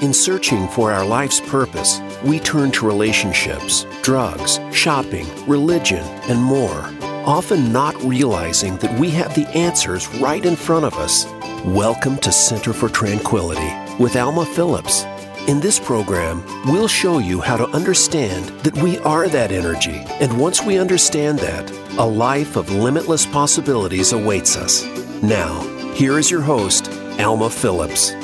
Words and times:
In 0.00 0.14
searching 0.14 0.68
for 0.68 0.92
our 0.92 1.04
life's 1.04 1.40
purpose, 1.40 2.00
we 2.22 2.38
turn 2.38 2.70
to 2.70 2.86
relationships, 2.86 3.84
drugs, 4.00 4.60
shopping, 4.72 5.26
religion, 5.48 6.04
and 6.30 6.40
more, 6.40 6.88
often 7.26 7.72
not 7.72 8.00
realizing 8.04 8.76
that 8.76 8.96
we 9.00 9.10
have 9.10 9.34
the 9.34 9.48
answers 9.56 10.06
right 10.20 10.46
in 10.46 10.54
front 10.54 10.84
of 10.84 10.94
us. 10.94 11.26
Welcome 11.64 12.16
to 12.18 12.30
Center 12.30 12.72
for 12.72 12.88
Tranquility 12.88 13.72
with 14.00 14.14
Alma 14.14 14.46
Phillips. 14.46 15.02
In 15.48 15.58
this 15.58 15.80
program, 15.80 16.44
we'll 16.66 16.86
show 16.86 17.18
you 17.18 17.40
how 17.40 17.56
to 17.56 17.66
understand 17.70 18.50
that 18.60 18.80
we 18.80 18.98
are 18.98 19.26
that 19.26 19.50
energy, 19.50 20.04
and 20.20 20.38
once 20.38 20.62
we 20.62 20.78
understand 20.78 21.40
that, 21.40 21.68
a 21.98 22.06
life 22.06 22.54
of 22.54 22.70
limitless 22.70 23.26
possibilities 23.26 24.12
awaits 24.12 24.56
us. 24.56 24.84
Now, 25.24 25.60
here 25.94 26.20
is 26.20 26.30
your 26.30 26.42
host, 26.42 26.88
Alma 27.18 27.50
Phillips. 27.50 28.14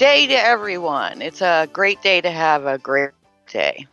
Day 0.00 0.26
to 0.26 0.32
everyone. 0.32 1.20
It's 1.20 1.42
a 1.42 1.68
great 1.70 2.00
day 2.00 2.22
to 2.22 2.30
have 2.30 2.64
a 2.64 2.78
great 2.78 3.10
day. 3.46 3.86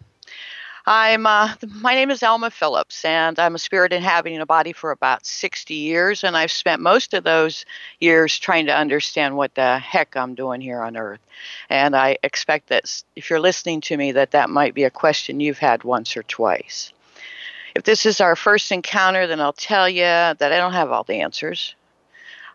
I'm 0.86 1.26
uh, 1.28 1.56
my 1.82 1.96
name 1.96 2.12
is 2.12 2.24
Alma 2.24 2.50
Phillips, 2.50 3.04
and 3.04 3.38
I'm 3.38 3.56
a 3.56 3.60
spirit 3.60 3.92
inhabiting 3.92 4.40
a 4.40 4.46
body 4.46 4.72
for 4.72 4.92
about 4.92 5.26
60 5.26 5.74
years, 5.74 6.24
and 6.24 6.38
I've 6.38 6.50
spent 6.50 6.82
most 6.82 7.14
of 7.14 7.26
those 7.26 7.66
years 8.00 8.40
trying 8.40 8.68
to 8.68 8.74
understand 8.74 9.36
what 9.36 9.54
the 9.56 9.80
heck 9.80 10.16
I'm 10.16 10.34
doing 10.34 10.62
here 10.62 10.82
on 10.82 10.96
Earth. 10.96 11.20
And 11.70 11.94
I 11.94 12.18
expect 12.24 12.70
that 12.70 13.04
if 13.18 13.30
you're 13.30 13.42
listening 13.42 13.82
to 13.82 13.98
me, 13.98 14.14
that 14.14 14.32
that 14.32 14.50
might 14.50 14.74
be 14.74 14.86
a 14.86 14.90
question 14.90 15.42
you've 15.42 15.60
had 15.60 15.84
once 15.84 16.16
or 16.16 16.24
twice. 16.24 16.94
If 17.76 17.84
this 17.84 18.06
is 18.06 18.22
our 18.22 18.38
first 18.38 18.72
encounter, 18.72 19.28
then 19.28 19.42
I'll 19.42 19.52
tell 19.52 19.90
you 19.90 20.04
that 20.04 20.42
I 20.42 20.58
don't 20.58 20.72
have 20.72 20.90
all 20.90 21.04
the 21.04 21.20
answers. 21.20 21.76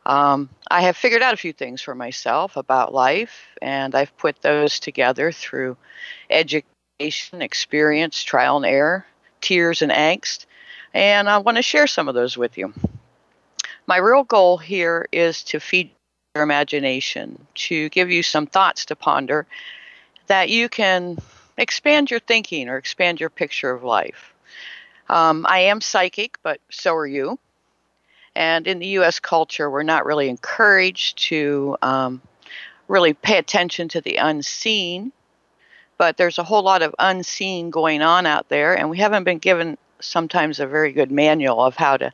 Um, 0.05 0.49
I 0.71 0.83
have 0.83 0.97
figured 0.97 1.23
out 1.23 1.35
a 1.35 1.37
few 1.37 1.53
things 1.53 1.81
for 1.81 1.95
myself 1.95 2.57
about 2.57 2.93
life, 2.93 3.47
and 3.61 3.95
I've 3.95 4.17
put 4.17 4.43
those 4.43 4.81
together 4.81 5.31
through 5.31 5.77
education, 6.29 7.43
experience, 7.43 8.23
trial 8.23 8.57
and 8.57 8.67
error, 8.67 9.07
tears, 9.41 9.83
and 9.83 9.93
angst, 9.93 10.47
and 10.93 11.29
I 11.29 11.39
want 11.39 11.57
to 11.57 11.63
share 11.63 11.87
some 11.87 12.09
of 12.09 12.15
those 12.15 12.37
with 12.37 12.59
you. 12.59 12.75
My 13.87 13.97
real 13.99 14.25
goal 14.25 14.59
here 14.59 15.07
is 15.13 15.43
to 15.45 15.61
feed 15.61 15.91
your 16.35 16.43
imagination, 16.45 17.47
to 17.55 17.89
give 17.91 18.11
you 18.11 18.23
some 18.23 18.47
thoughts 18.47 18.87
to 18.87 18.97
ponder 18.97 19.47
that 20.27 20.49
you 20.49 20.69
can 20.69 21.19
expand 21.59 22.11
your 22.11 22.21
thinking 22.21 22.69
or 22.69 22.77
expand 22.77 23.21
your 23.21 23.31
picture 23.31 23.71
of 23.71 23.85
life. 23.85 24.33
Um, 25.09 25.45
I 25.49 25.61
am 25.61 25.81
psychic, 25.81 26.39
but 26.43 26.61
so 26.71 26.95
are 26.95 27.07
you. 27.07 27.39
And 28.35 28.67
in 28.67 28.79
the 28.79 28.87
U.S. 28.89 29.21
culture, 29.21 29.71
we're 29.71 29.83
not 29.83 30.07
really 30.07 30.29
encouraged 30.29 31.19
to 31.29 31.77
um, 31.83 32.23
really 32.89 33.13
pay 33.13 33.39
attention 33.39 33.89
to 33.89 34.01
the 34.01 34.17
unseen. 34.17 35.13
But 35.99 36.17
there's 36.17 36.39
a 36.39 36.45
whole 36.45 36.63
lot 36.63 36.83
of 36.83 36.95
unseen 36.99 37.71
going 37.71 38.03
on 38.03 38.27
out 38.27 38.49
there, 38.49 38.77
and 38.77 38.91
we 38.91 38.99
haven't 38.99 39.25
been 39.25 39.39
given 39.39 39.79
sometimes 40.01 40.59
a 40.59 40.67
very 40.67 40.93
good 40.93 41.13
manual 41.13 41.63
of 41.63 41.77
how 41.77 41.97
to 41.97 42.13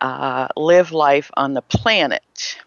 uh, 0.00 0.48
live 0.56 0.92
life 0.92 1.30
on 1.36 1.54
the 1.54 1.62
planet. 1.62 2.58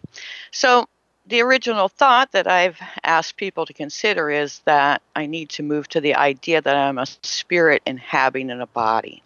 So, 0.50 0.88
the 1.26 1.42
original 1.42 1.88
thought 1.88 2.32
that 2.32 2.46
I've 2.46 2.80
asked 3.04 3.36
people 3.36 3.66
to 3.66 3.74
consider 3.74 4.30
is 4.30 4.60
that 4.60 5.02
I 5.14 5.26
need 5.26 5.50
to 5.50 5.62
move 5.62 5.86
to 5.88 6.00
the 6.00 6.14
idea 6.14 6.62
that 6.62 6.74
I'm 6.74 6.96
a 6.96 7.04
spirit 7.22 7.82
inhabiting 7.84 8.50
a 8.50 8.66
body 8.66 9.22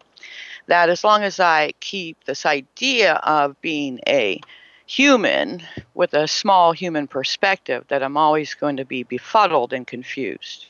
that 0.67 0.89
as 0.89 1.05
long 1.05 1.23
as 1.23 1.41
I 1.41 1.73
keep 1.81 2.25
this 2.25 2.47
idea 2.47 3.15
of 3.15 3.61
being 3.61 4.01
a 4.07 4.41
human 4.87 5.63
with 5.95 6.15
a 6.15 6.29
small 6.29 6.73
human 6.73 7.07
perspective, 7.07 7.85
that 7.89 8.03
I'm 8.03 8.17
always 8.17 8.55
going 8.55 8.77
to 8.77 8.85
be 8.85 9.03
befuddled 9.03 9.73
and 9.73 9.87
confused. 9.87 10.67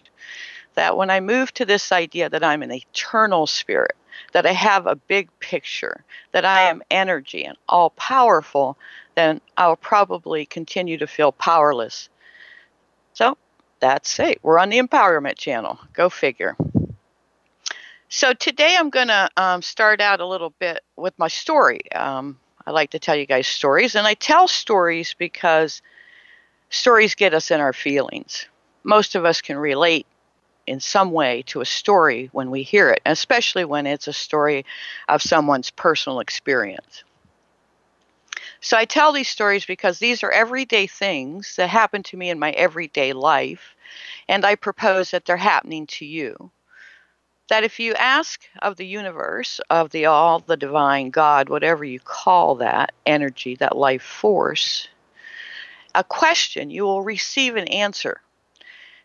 That 0.74 0.96
when 0.96 1.10
I 1.10 1.20
move 1.20 1.52
to 1.54 1.64
this 1.64 1.92
idea 1.92 2.30
that 2.30 2.44
I'm 2.44 2.62
an 2.62 2.72
eternal 2.72 3.46
spirit, 3.46 3.96
that 4.32 4.46
I 4.46 4.52
have 4.52 4.86
a 4.86 4.96
big 4.96 5.28
picture, 5.40 6.04
that 6.32 6.44
I 6.44 6.62
am 6.62 6.82
energy 6.90 7.44
and 7.44 7.56
all 7.68 7.90
powerful, 7.90 8.78
then 9.14 9.40
I'll 9.56 9.76
probably 9.76 10.46
continue 10.46 10.98
to 10.98 11.06
feel 11.06 11.32
powerless. 11.32 12.08
So 13.12 13.36
that's 13.80 14.18
it. 14.20 14.38
We're 14.42 14.58
on 14.58 14.70
the 14.70 14.78
Empowerment 14.78 15.36
Channel. 15.36 15.78
Go 15.92 16.08
figure. 16.08 16.56
So 18.14 18.34
today 18.34 18.76
I'm 18.78 18.90
going 18.90 19.08
to 19.08 19.30
um, 19.38 19.62
start 19.62 20.02
out 20.02 20.20
a 20.20 20.26
little 20.26 20.50
bit 20.58 20.84
with 20.96 21.18
my 21.18 21.28
story. 21.28 21.90
Um, 21.92 22.38
I 22.66 22.70
like 22.70 22.90
to 22.90 22.98
tell 22.98 23.16
you 23.16 23.24
guys 23.24 23.46
stories, 23.46 23.94
and 23.94 24.06
I 24.06 24.12
tell 24.12 24.46
stories 24.48 25.14
because 25.14 25.80
stories 26.68 27.14
get 27.14 27.32
us 27.32 27.50
in 27.50 27.58
our 27.58 27.72
feelings. 27.72 28.44
Most 28.84 29.14
of 29.14 29.24
us 29.24 29.40
can 29.40 29.56
relate 29.56 30.04
in 30.66 30.78
some 30.78 31.12
way 31.12 31.42
to 31.46 31.62
a 31.62 31.64
story 31.64 32.28
when 32.32 32.50
we 32.50 32.62
hear 32.62 32.90
it, 32.90 33.00
especially 33.06 33.64
when 33.64 33.86
it's 33.86 34.08
a 34.08 34.12
story 34.12 34.66
of 35.08 35.22
someone's 35.22 35.70
personal 35.70 36.20
experience. 36.20 37.04
So 38.60 38.76
I 38.76 38.84
tell 38.84 39.12
these 39.12 39.28
stories 39.28 39.64
because 39.64 39.98
these 39.98 40.22
are 40.22 40.30
everyday 40.30 40.86
things 40.86 41.56
that 41.56 41.70
happen 41.70 42.02
to 42.02 42.18
me 42.18 42.28
in 42.28 42.38
my 42.38 42.50
everyday 42.50 43.14
life, 43.14 43.74
and 44.28 44.44
I 44.44 44.56
propose 44.56 45.12
that 45.12 45.24
they're 45.24 45.38
happening 45.38 45.86
to 45.86 46.04
you 46.04 46.50
that 47.48 47.64
if 47.64 47.78
you 47.80 47.94
ask 47.94 48.40
of 48.60 48.76
the 48.76 48.86
universe, 48.86 49.60
of 49.68 49.90
the 49.90 50.06
all, 50.06 50.40
the 50.40 50.56
divine, 50.56 51.10
God, 51.10 51.48
whatever 51.48 51.84
you 51.84 52.00
call 52.00 52.56
that 52.56 52.92
energy, 53.04 53.56
that 53.56 53.76
life 53.76 54.02
force, 54.02 54.88
a 55.94 56.04
question, 56.04 56.70
you 56.70 56.84
will 56.84 57.02
receive 57.02 57.56
an 57.56 57.68
answer. 57.68 58.20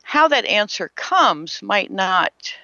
How 0.04 0.30
that 0.30 0.46
answer 0.46 0.90
comes 0.96 1.62
might 1.62 1.92
not 1.92 2.56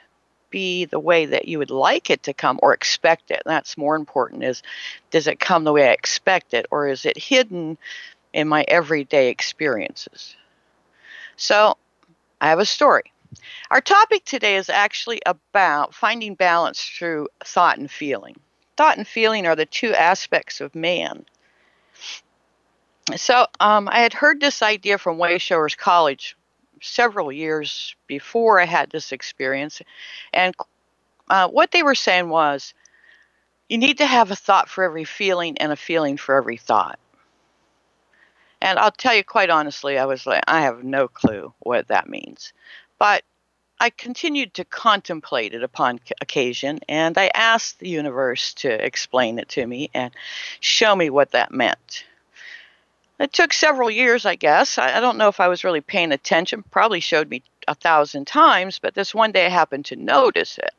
be 0.50 0.86
the 0.86 1.00
way 1.00 1.26
that 1.26 1.48
you 1.48 1.58
would 1.58 1.72
like 1.72 2.10
it 2.10 2.24
to 2.24 2.34
come 2.34 2.60
or 2.62 2.74
expect 2.74 3.32
it. 3.32 3.42
That's 3.44 3.76
more 3.76 3.96
important 3.96 4.44
is 4.44 4.62
does 5.10 5.28
it 5.28 5.40
come 5.40 5.64
the 5.64 5.74
way 5.74 5.90
I 5.90 5.94
expect 5.94 6.54
it 6.54 6.68
or 6.70 6.88
is 6.88 7.06
it 7.06 7.18
hidden 7.18 7.78
in 8.32 8.48
my 8.48 8.64
everyday 8.68 9.30
experiences? 9.30 10.36
So, 11.36 11.76
I 12.40 12.50
have 12.50 12.60
a 12.60 12.66
story. 12.66 13.13
Our 13.72 13.82
topic 13.82 14.26
today 14.26 14.56
is 14.56 14.70
actually 14.70 15.22
about 15.26 15.94
finding 15.94 16.36
balance 16.36 16.84
through 16.84 17.30
thought 17.44 17.78
and 17.78 17.90
feeling. 17.90 18.40
Thought 18.78 18.98
and 18.98 19.08
feeling 19.08 19.46
are 19.46 19.56
the 19.56 19.66
two 19.66 19.94
aspects 19.94 20.62
of 20.62 20.76
man. 20.76 21.26
So 23.16 23.48
um, 23.60 23.90
I 23.92 24.00
had 24.00 24.14
heard 24.14 24.40
this 24.40 24.62
idea 24.62 24.98
from 24.98 25.18
Wayshowers 25.18 25.78
College 25.78 26.36
several 26.82 27.32
years 27.32 27.96
before 28.08 28.60
I 28.60 28.66
had 28.66 28.90
this 28.90 29.12
experience. 29.12 29.82
And 30.34 30.56
uh, 31.30 31.48
what 31.48 31.72
they 31.72 31.84
were 31.84 31.96
saying 31.96 32.30
was 32.30 32.74
you 33.70 33.78
need 33.78 33.98
to 34.00 34.06
have 34.06 34.32
a 34.32 34.36
thought 34.36 34.70
for 34.70 34.84
every 34.84 35.06
feeling 35.06 35.58
and 35.58 35.72
a 35.72 35.76
feeling 35.76 36.18
for 36.18 36.36
every 36.36 36.58
thought. 36.58 37.00
And 38.62 38.80
I'll 38.80 38.92
tell 38.92 39.14
you 39.14 39.26
quite 39.26 39.50
honestly, 39.50 39.98
I 39.98 40.06
was 40.06 40.26
like, 40.26 40.44
I 40.48 40.62
have 40.62 40.84
no 40.84 41.10
clue 41.10 41.54
what 41.60 41.90
that 41.90 42.08
means. 42.08 42.54
But 43.04 43.24
I 43.82 43.90
continued 43.90 44.54
to 44.54 44.64
contemplate 44.64 45.54
it 45.54 45.62
upon 45.62 46.00
occasion, 46.22 46.80
and 46.88 47.18
I 47.18 47.32
asked 47.34 47.80
the 47.80 47.90
universe 47.90 48.54
to 48.54 48.70
explain 48.70 49.40
it 49.40 49.50
to 49.50 49.68
me 49.68 49.90
and 49.94 50.14
show 50.62 50.96
me 50.96 51.10
what 51.10 51.32
that 51.32 51.52
meant. 51.52 52.06
It 53.20 53.34
took 53.34 53.52
several 53.52 53.92
years, 53.92 54.26
I 54.26 54.36
guess. 54.36 54.78
I, 54.78 55.02
don't 55.02 55.18
know 55.18 55.28
if 55.28 55.42
I 55.42 55.50
was 55.50 55.66
really 55.66 55.82
paying 55.82 56.14
attention, 56.14 56.64
probably 56.72 57.02
showed 57.02 57.30
me 57.30 57.44
a 57.68 57.76
thousand 57.76 58.26
times, 58.26 58.80
but 58.80 58.96
this 58.96 59.14
one 59.14 59.34
day 59.34 59.48
I 59.48 59.50
happened 59.50 59.84
to 59.88 59.98
notice 59.98 60.58
it. 60.58 60.72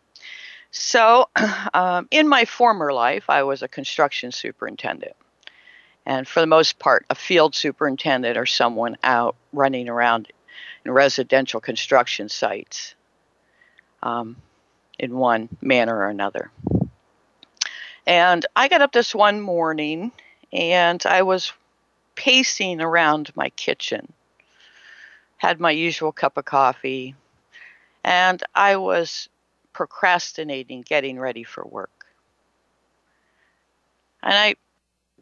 So, 0.71 1.29
um, 1.75 2.09
in 2.11 2.27
my 2.27 2.47
former 2.47 2.95
life, 2.95 3.29
I 3.29 3.43
was 3.43 3.62
a 3.62 3.69
construction 3.69 4.32
superintendent. 4.32 5.15
And 6.06 6.26
for 6.26 6.41
the 6.41 6.47
most 6.47 6.79
part, 6.79 7.05
a 7.11 7.15
field 7.15 7.55
superintendent 7.55 8.38
or 8.38 8.47
someone 8.47 8.97
out 9.03 9.37
running 9.53 9.91
around 9.91 10.32
in 10.85 10.91
residential 10.91 11.61
construction 11.61 12.29
sites 12.29 12.95
um, 14.03 14.37
in 14.99 15.17
one 15.17 15.49
manner 15.61 15.97
or 15.97 16.09
another. 16.09 16.51
And 18.07 18.45
I 18.55 18.69
got 18.69 18.83
up 18.83 18.93
this 18.93 19.15
one 19.15 19.41
morning 19.41 20.13
and 20.53 21.05
I 21.07 21.23
was 21.23 21.53
pacing 22.15 22.81
around 22.81 23.33
my 23.35 23.49
kitchen, 23.51 24.13
had 25.39 25.59
my 25.59 25.71
usual 25.71 26.13
cup 26.13 26.37
of 26.37 26.45
coffee, 26.45 27.15
and 28.05 28.43
I 28.55 28.77
was 28.77 29.29
procrastinating 29.73 30.83
getting 30.83 31.19
ready 31.19 31.43
for 31.43 31.65
work. 31.65 32.07
And 34.23 34.35
I 34.35 34.55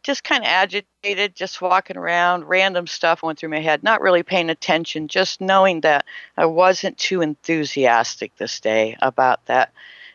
just 0.02 0.24
kind 0.24 0.42
of 0.42 0.48
agitated, 0.48 1.34
just 1.36 1.62
walking 1.62 1.96
around, 1.96 2.44
random 2.44 2.86
stuff 2.86 3.22
went 3.22 3.38
through 3.38 3.50
my 3.50 3.60
head, 3.60 3.82
not 3.82 4.00
really 4.00 4.22
paying 4.22 4.50
attention, 4.50 5.08
just 5.08 5.40
knowing 5.40 5.82
that 5.82 6.04
I 6.36 6.46
wasn't 6.46 6.98
too 6.98 7.20
enthusiastic 7.20 8.34
this 8.36 8.58
day 8.60 8.96
about 9.00 9.44
that 9.46 9.72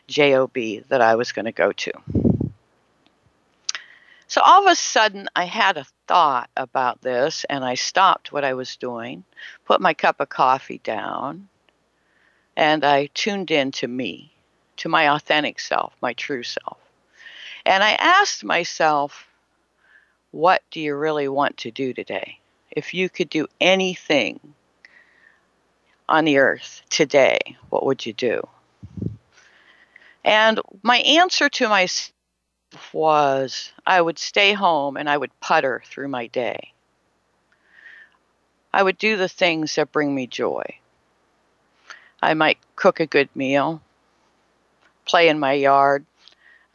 JOB 0.08 0.54
that 0.88 1.00
I 1.00 1.14
was 1.14 1.32
going 1.32 1.46
to 1.46 1.52
go 1.52 1.72
to. 1.72 1.92
So 4.26 4.42
all 4.42 4.66
of 4.66 4.70
a 4.70 4.76
sudden, 4.76 5.28
I 5.34 5.44
had 5.44 5.78
a 5.78 5.86
thought 6.06 6.50
about 6.54 7.00
this, 7.00 7.46
and 7.48 7.64
I 7.64 7.74
stopped 7.74 8.30
what 8.30 8.44
I 8.44 8.52
was 8.52 8.76
doing, 8.76 9.24
put 9.64 9.80
my 9.80 9.94
cup 9.94 10.20
of 10.20 10.28
coffee 10.28 10.80
down, 10.84 11.48
and 12.54 12.84
I 12.84 13.06
tuned 13.14 13.50
in 13.50 13.72
to 13.72 13.88
me, 13.88 14.30
to 14.78 14.90
my 14.90 15.14
authentic 15.14 15.58
self, 15.58 15.94
my 16.02 16.12
true 16.12 16.42
self. 16.42 16.76
And 17.64 17.82
I 17.82 17.92
asked 17.92 18.44
myself, 18.44 19.27
what 20.30 20.62
do 20.70 20.80
you 20.80 20.94
really 20.94 21.28
want 21.28 21.56
to 21.58 21.70
do 21.70 21.92
today? 21.92 22.38
If 22.70 22.94
you 22.94 23.08
could 23.08 23.30
do 23.30 23.46
anything 23.60 24.40
on 26.08 26.24
the 26.24 26.38
earth 26.38 26.82
today, 26.90 27.38
what 27.70 27.84
would 27.86 28.04
you 28.04 28.12
do? 28.12 28.46
And 30.24 30.60
my 30.82 30.98
answer 30.98 31.48
to 31.48 31.68
myself 31.68 32.12
was 32.92 33.72
I 33.86 34.00
would 34.00 34.18
stay 34.18 34.52
home 34.52 34.96
and 34.96 35.08
I 35.08 35.16
would 35.16 35.38
putter 35.40 35.82
through 35.86 36.08
my 36.08 36.26
day. 36.26 36.72
I 38.72 38.82
would 38.82 38.98
do 38.98 39.16
the 39.16 39.28
things 39.28 39.74
that 39.74 39.92
bring 39.92 40.14
me 40.14 40.26
joy. 40.26 40.78
I 42.20 42.34
might 42.34 42.58
cook 42.76 43.00
a 43.00 43.06
good 43.06 43.28
meal, 43.34 43.80
play 45.06 45.28
in 45.28 45.38
my 45.38 45.54
yard. 45.54 46.04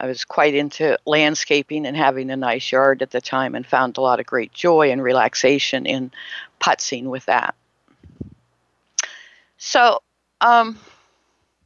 I 0.04 0.06
was 0.06 0.26
quite 0.26 0.54
into 0.54 0.98
landscaping 1.06 1.86
and 1.86 1.96
having 1.96 2.30
a 2.30 2.36
nice 2.36 2.70
yard 2.70 3.00
at 3.00 3.10
the 3.10 3.22
time 3.22 3.54
and 3.54 3.66
found 3.66 3.96
a 3.96 4.02
lot 4.02 4.20
of 4.20 4.26
great 4.26 4.52
joy 4.52 4.90
and 4.90 5.02
relaxation 5.02 5.86
in 5.86 6.12
putzing 6.60 7.04
with 7.04 7.24
that. 7.24 7.54
So 9.56 10.02
um, 10.42 10.78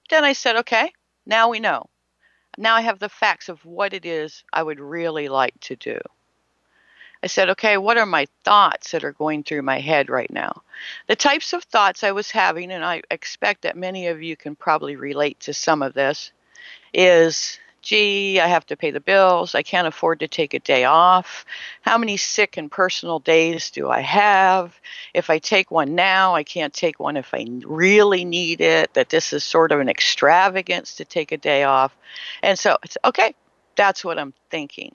then 0.08 0.24
I 0.24 0.34
said, 0.34 0.54
okay, 0.54 0.92
now 1.26 1.48
we 1.48 1.58
know. 1.58 1.86
Now 2.56 2.76
I 2.76 2.82
have 2.82 3.00
the 3.00 3.08
facts 3.08 3.48
of 3.48 3.64
what 3.64 3.92
it 3.92 4.06
is 4.06 4.44
I 4.52 4.62
would 4.62 4.78
really 4.78 5.28
like 5.28 5.58
to 5.62 5.74
do. 5.74 5.98
I 7.24 7.26
said, 7.26 7.50
okay, 7.50 7.76
what 7.76 7.98
are 7.98 8.06
my 8.06 8.28
thoughts 8.44 8.92
that 8.92 9.02
are 9.02 9.14
going 9.14 9.42
through 9.42 9.62
my 9.62 9.80
head 9.80 10.08
right 10.08 10.30
now? 10.30 10.62
The 11.08 11.16
types 11.16 11.52
of 11.54 11.64
thoughts 11.64 12.04
I 12.04 12.12
was 12.12 12.30
having, 12.30 12.70
and 12.70 12.84
I 12.84 13.02
expect 13.10 13.62
that 13.62 13.76
many 13.76 14.06
of 14.06 14.22
you 14.22 14.36
can 14.36 14.54
probably 14.54 14.94
relate 14.94 15.40
to 15.40 15.52
some 15.52 15.82
of 15.82 15.92
this, 15.92 16.30
is 16.94 17.58
gee, 17.88 18.38
I 18.38 18.46
have 18.48 18.66
to 18.66 18.76
pay 18.76 18.90
the 18.90 19.00
bills. 19.00 19.54
I 19.54 19.62
can't 19.62 19.88
afford 19.88 20.20
to 20.20 20.28
take 20.28 20.52
a 20.52 20.58
day 20.58 20.84
off. 20.84 21.46
How 21.80 21.96
many 21.96 22.18
sick 22.18 22.58
and 22.58 22.70
personal 22.70 23.18
days 23.18 23.70
do 23.70 23.88
I 23.88 24.00
have? 24.00 24.78
If 25.14 25.30
I 25.30 25.38
take 25.38 25.70
one 25.70 25.94
now, 25.94 26.34
I 26.34 26.42
can't 26.42 26.74
take 26.74 27.00
one 27.00 27.16
if 27.16 27.32
I 27.32 27.46
really 27.64 28.26
need 28.26 28.60
it. 28.60 28.92
That 28.92 29.08
this 29.08 29.32
is 29.32 29.42
sort 29.42 29.72
of 29.72 29.80
an 29.80 29.88
extravagance 29.88 30.96
to 30.96 31.06
take 31.06 31.32
a 31.32 31.38
day 31.38 31.64
off. 31.64 31.96
And 32.42 32.58
so 32.58 32.76
it's 32.82 32.98
okay, 33.06 33.34
that's 33.74 34.04
what 34.04 34.18
I'm 34.18 34.34
thinking. 34.50 34.94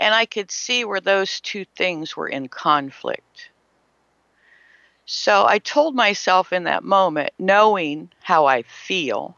And 0.00 0.12
I 0.12 0.26
could 0.26 0.50
see 0.50 0.84
where 0.84 1.00
those 1.00 1.38
two 1.38 1.66
things 1.76 2.16
were 2.16 2.28
in 2.28 2.48
conflict. 2.48 3.50
So 5.06 5.46
I 5.46 5.60
told 5.60 5.94
myself 5.94 6.52
in 6.52 6.64
that 6.64 6.82
moment, 6.82 7.30
knowing 7.38 8.10
how 8.22 8.46
I 8.46 8.62
feel, 8.62 9.36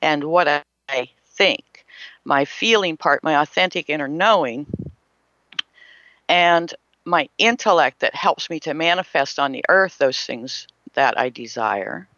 and 0.00 0.22
what 0.22 0.64
I 0.88 1.10
think, 1.26 1.84
my 2.24 2.44
feeling 2.44 2.96
part, 2.96 3.22
my 3.22 3.40
authentic 3.40 3.90
inner 3.90 4.08
knowing, 4.08 4.66
and 6.28 6.72
my 7.04 7.28
intellect 7.38 8.00
that 8.00 8.14
helps 8.14 8.50
me 8.50 8.60
to 8.60 8.74
manifest 8.74 9.38
on 9.38 9.52
the 9.52 9.64
earth 9.68 9.98
those 9.98 10.20
things 10.20 10.66
that 10.94 11.18
I 11.18 11.30
desire. 11.30 12.08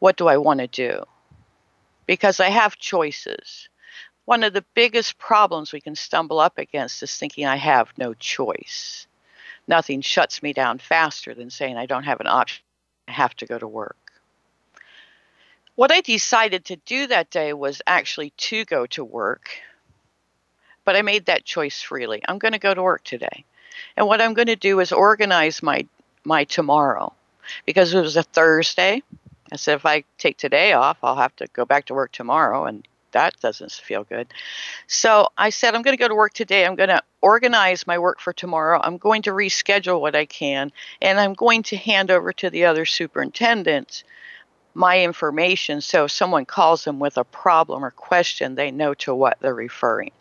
What 0.00 0.16
do 0.16 0.26
I 0.28 0.36
want 0.36 0.60
to 0.60 0.66
do? 0.66 1.04
Because 2.06 2.40
I 2.40 2.48
have 2.48 2.76
choices. 2.76 3.68
One 4.24 4.42
of 4.42 4.52
the 4.52 4.64
biggest 4.74 5.18
problems 5.18 5.72
we 5.72 5.80
can 5.80 5.94
stumble 5.94 6.40
up 6.40 6.58
against 6.58 7.02
is 7.02 7.16
thinking 7.16 7.46
I 7.46 7.56
have 7.56 7.92
no 7.96 8.14
choice. 8.14 9.06
Nothing 9.68 10.00
shuts 10.00 10.42
me 10.42 10.52
down 10.52 10.78
faster 10.78 11.34
than 11.34 11.50
saying 11.50 11.76
I 11.76 11.86
don't 11.86 12.04
have 12.04 12.20
an 12.20 12.26
option. 12.26 12.64
I 13.08 13.12
have 13.12 13.34
to 13.36 13.46
go 13.46 13.58
to 13.58 13.68
work. 13.68 14.03
What 15.76 15.90
I 15.90 16.02
decided 16.02 16.66
to 16.66 16.76
do 16.76 17.08
that 17.08 17.30
day 17.30 17.52
was 17.52 17.82
actually 17.86 18.30
to 18.30 18.64
go 18.64 18.86
to 18.86 19.04
work, 19.04 19.50
but 20.84 20.94
I 20.94 21.02
made 21.02 21.26
that 21.26 21.44
choice 21.44 21.82
freely. 21.82 22.22
I'm 22.28 22.38
going 22.38 22.52
to 22.52 22.60
go 22.60 22.74
to 22.74 22.82
work 22.82 23.02
today. 23.02 23.44
And 23.96 24.06
what 24.06 24.20
I'm 24.20 24.34
going 24.34 24.46
to 24.46 24.56
do 24.56 24.78
is 24.80 24.92
organize 24.92 25.62
my 25.62 25.86
my 26.22 26.44
tomorrow 26.44 27.12
because 27.66 27.92
it 27.92 28.00
was 28.00 28.16
a 28.16 28.22
Thursday. 28.22 29.02
I 29.52 29.56
said 29.56 29.74
if 29.74 29.84
I 29.84 30.04
take 30.16 30.36
today 30.36 30.72
off, 30.74 30.98
I'll 31.02 31.16
have 31.16 31.34
to 31.36 31.48
go 31.52 31.64
back 31.64 31.86
to 31.86 31.94
work 31.94 32.12
tomorrow 32.12 32.66
and 32.66 32.86
that 33.10 33.38
doesn't 33.40 33.72
feel 33.72 34.04
good. 34.04 34.28
So 34.86 35.28
I 35.36 35.50
said 35.50 35.74
I'm 35.74 35.82
going 35.82 35.96
to 35.96 36.02
go 36.02 36.08
to 36.08 36.14
work 36.14 36.34
today. 36.34 36.64
I'm 36.64 36.76
going 36.76 36.88
to 36.88 37.02
organize 37.20 37.86
my 37.86 37.98
work 37.98 38.20
for 38.20 38.32
tomorrow. 38.32 38.80
I'm 38.82 38.96
going 38.96 39.22
to 39.22 39.30
reschedule 39.30 40.00
what 40.00 40.14
I 40.14 40.24
can 40.24 40.70
and 41.02 41.18
I'm 41.18 41.34
going 41.34 41.64
to 41.64 41.76
hand 41.76 42.12
over 42.12 42.32
to 42.32 42.48
the 42.48 42.64
other 42.64 42.84
superintendents 42.84 44.04
my 44.74 45.02
information 45.02 45.80
so 45.80 46.04
if 46.04 46.10
someone 46.10 46.44
calls 46.44 46.84
them 46.84 46.98
with 46.98 47.16
a 47.16 47.24
problem 47.24 47.84
or 47.84 47.90
question, 47.90 48.54
they 48.54 48.70
know 48.70 48.94
to 48.94 49.14
what 49.14 49.38
they're 49.40 49.54
referring. 49.54 50.12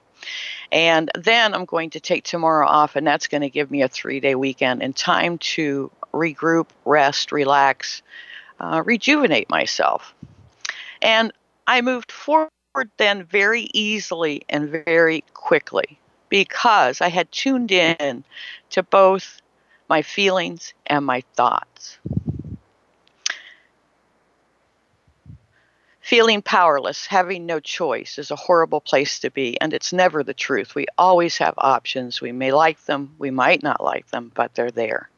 And 0.72 1.12
then 1.18 1.54
I'm 1.54 1.66
going 1.66 1.92
to 1.92 2.00
take 2.00 2.24
tomorrow 2.24 2.68
off, 2.68 2.96
and 2.96 3.06
that's 3.06 3.28
going 3.28 3.42
to 3.42 3.50
give 3.50 3.70
me 3.70 3.82
a 3.82 3.88
three 3.88 4.20
day 4.20 4.36
weekend 4.36 4.82
and 4.82 4.96
time 4.96 5.38
to 5.40 5.92
regroup, 6.14 6.68
rest, 6.86 7.32
relax, 7.32 8.02
uh, 8.60 8.82
rejuvenate 8.86 9.50
myself. 9.50 10.14
And 11.02 11.32
I 11.68 11.82
moved 11.82 12.12
forward 12.12 12.50
then 12.98 13.24
very 13.24 13.70
easily 13.74 14.44
and 14.50 14.70
very 14.70 15.24
quickly 15.34 16.00
because 16.30 17.02
I 17.02 17.10
had 17.10 17.32
tuned 17.32 17.72
in 17.72 18.24
to 18.72 18.84
both 18.84 19.42
my 19.90 20.02
feelings 20.02 20.74
and 20.88 21.06
my 21.06 21.22
thoughts. 21.36 22.00
Feeling 26.04 26.42
powerless, 26.42 27.06
having 27.06 27.46
no 27.46 27.62
choice, 27.62 28.18
is 28.20 28.30
a 28.30 28.36
horrible 28.36 28.82
place 28.82 29.20
to 29.20 29.32
be, 29.32 29.60
and 29.62 29.74
it's 29.74 29.94
never 29.94 30.22
the 30.22 30.34
truth. 30.34 30.76
We 30.76 30.86
always 30.98 31.38
have 31.38 31.54
options. 31.58 32.20
We 32.20 32.34
may 32.34 32.52
like 32.52 32.84
them, 32.84 33.16
we 33.18 33.32
might 33.32 33.64
not 33.64 33.82
like 33.82 34.08
them, 34.08 34.30
but 34.36 34.54
they're 34.54 34.70
there. 34.70 35.10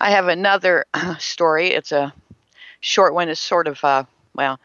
I 0.00 0.10
have 0.10 0.26
another 0.26 0.86
story. 1.20 1.68
It's 1.68 1.92
a 1.92 2.12
short 2.80 3.14
one. 3.14 3.28
It's 3.28 3.38
sort 3.38 3.68
of, 3.68 3.82
uh, 3.84 4.04
well, 4.34 4.58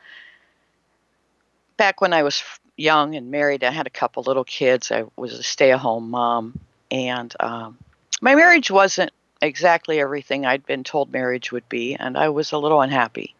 back 1.77 2.01
when 2.01 2.12
I 2.12 2.24
was 2.24 2.44
young 2.75 3.13
and 3.13 3.29
married, 3.29 3.63
I 3.63 3.70
had 3.70 3.86
a 3.86 3.91
couple 3.91 4.24
little 4.24 4.43
kids. 4.43 4.91
I 4.91 5.03
was 5.15 5.34
a 5.34 5.43
stay 5.43 5.72
at 5.72 5.77
home 5.77 6.10
mom, 6.10 6.60
and 6.89 7.31
um, 7.39 7.77
my 8.22 8.34
marriage 8.34 8.72
wasn't 8.72 9.12
exactly 9.39 10.00
everything 10.00 10.48
I'd 10.48 10.65
been 10.65 10.84
told 10.84 11.13
marriage 11.13 11.51
would 11.51 11.70
be, 11.70 11.93
and 11.93 12.17
I 12.17 12.29
was 12.29 12.53
a 12.53 12.58
little 12.58 12.81
unhappy 12.81 13.36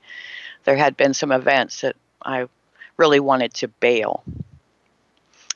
there 0.67 0.75
had 0.75 0.97
been 0.97 1.13
some 1.13 1.31
events 1.31 1.79
that 1.79 1.95
I 2.21 2.50
really 2.97 3.21
wanted 3.21 3.53
to 3.53 3.69
bail. 3.69 4.21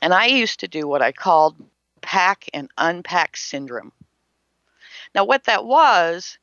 And 0.00 0.14
I 0.14 0.24
used 0.24 0.60
to 0.60 0.68
do 0.68 0.88
what 0.88 1.02
I 1.02 1.12
called 1.12 1.54
pack 2.00 2.48
and 2.54 2.70
unpack 2.78 3.36
syndrome. 3.36 3.92
Now, 5.14 5.24
what 5.26 5.44
that 5.44 5.66
was, 5.66 6.38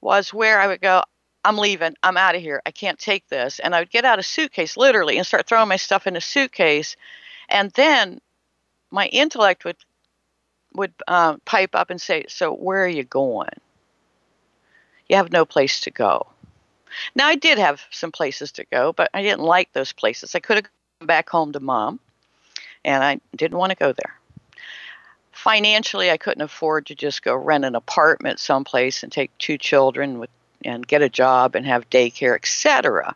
was 0.00 0.32
where 0.32 0.60
I 0.60 0.68
would 0.68 0.80
go, 0.80 1.02
I'm 1.44 1.58
leaving, 1.58 1.96
I'm 2.04 2.16
out 2.16 2.36
of 2.36 2.42
here, 2.42 2.62
I 2.64 2.70
can't 2.70 2.96
take 2.96 3.26
this. 3.26 3.58
And 3.58 3.74
I 3.74 3.80
would 3.80 3.90
get 3.90 4.04
out 4.04 4.20
a 4.20 4.22
suitcase 4.22 4.76
literally 4.76 5.18
and 5.18 5.26
start 5.26 5.48
throwing 5.48 5.68
my 5.68 5.74
stuff 5.74 6.06
in 6.06 6.14
a 6.14 6.20
suitcase. 6.20 6.94
And 7.48 7.72
then 7.72 8.20
my 8.92 9.06
intellect 9.08 9.64
would 9.64 9.78
would 10.74 10.94
uh, 11.08 11.38
pipe 11.44 11.74
up 11.74 11.90
and 11.90 12.00
say, 12.00 12.24
"So 12.28 12.54
where 12.54 12.84
are 12.84 12.88
you 12.88 13.04
going? 13.04 13.60
You 15.08 15.16
have 15.16 15.32
no 15.32 15.44
place 15.44 15.80
to 15.80 15.90
go." 15.90 16.31
Now, 17.14 17.26
I 17.26 17.34
did 17.34 17.58
have 17.58 17.82
some 17.90 18.12
places 18.12 18.52
to 18.52 18.64
go, 18.64 18.92
but 18.92 19.10
I 19.14 19.22
didn't 19.22 19.40
like 19.42 19.72
those 19.72 19.92
places. 19.92 20.34
I 20.34 20.40
could 20.40 20.56
have 20.56 20.68
gone 21.00 21.06
back 21.06 21.28
home 21.28 21.52
to 21.52 21.60
mom, 21.60 22.00
and 22.84 23.02
I 23.02 23.20
didn't 23.36 23.58
want 23.58 23.70
to 23.70 23.76
go 23.76 23.92
there. 23.92 24.18
Financially, 25.32 26.10
I 26.10 26.18
couldn't 26.18 26.42
afford 26.42 26.86
to 26.86 26.94
just 26.94 27.22
go 27.22 27.34
rent 27.34 27.64
an 27.64 27.74
apartment 27.74 28.38
someplace 28.38 29.02
and 29.02 29.10
take 29.10 29.36
two 29.38 29.58
children 29.58 30.18
with 30.18 30.30
and 30.64 30.86
get 30.86 31.02
a 31.02 31.08
job 31.08 31.54
and 31.54 31.66
have 31.66 31.90
daycare, 31.90 32.34
etc. 32.36 33.14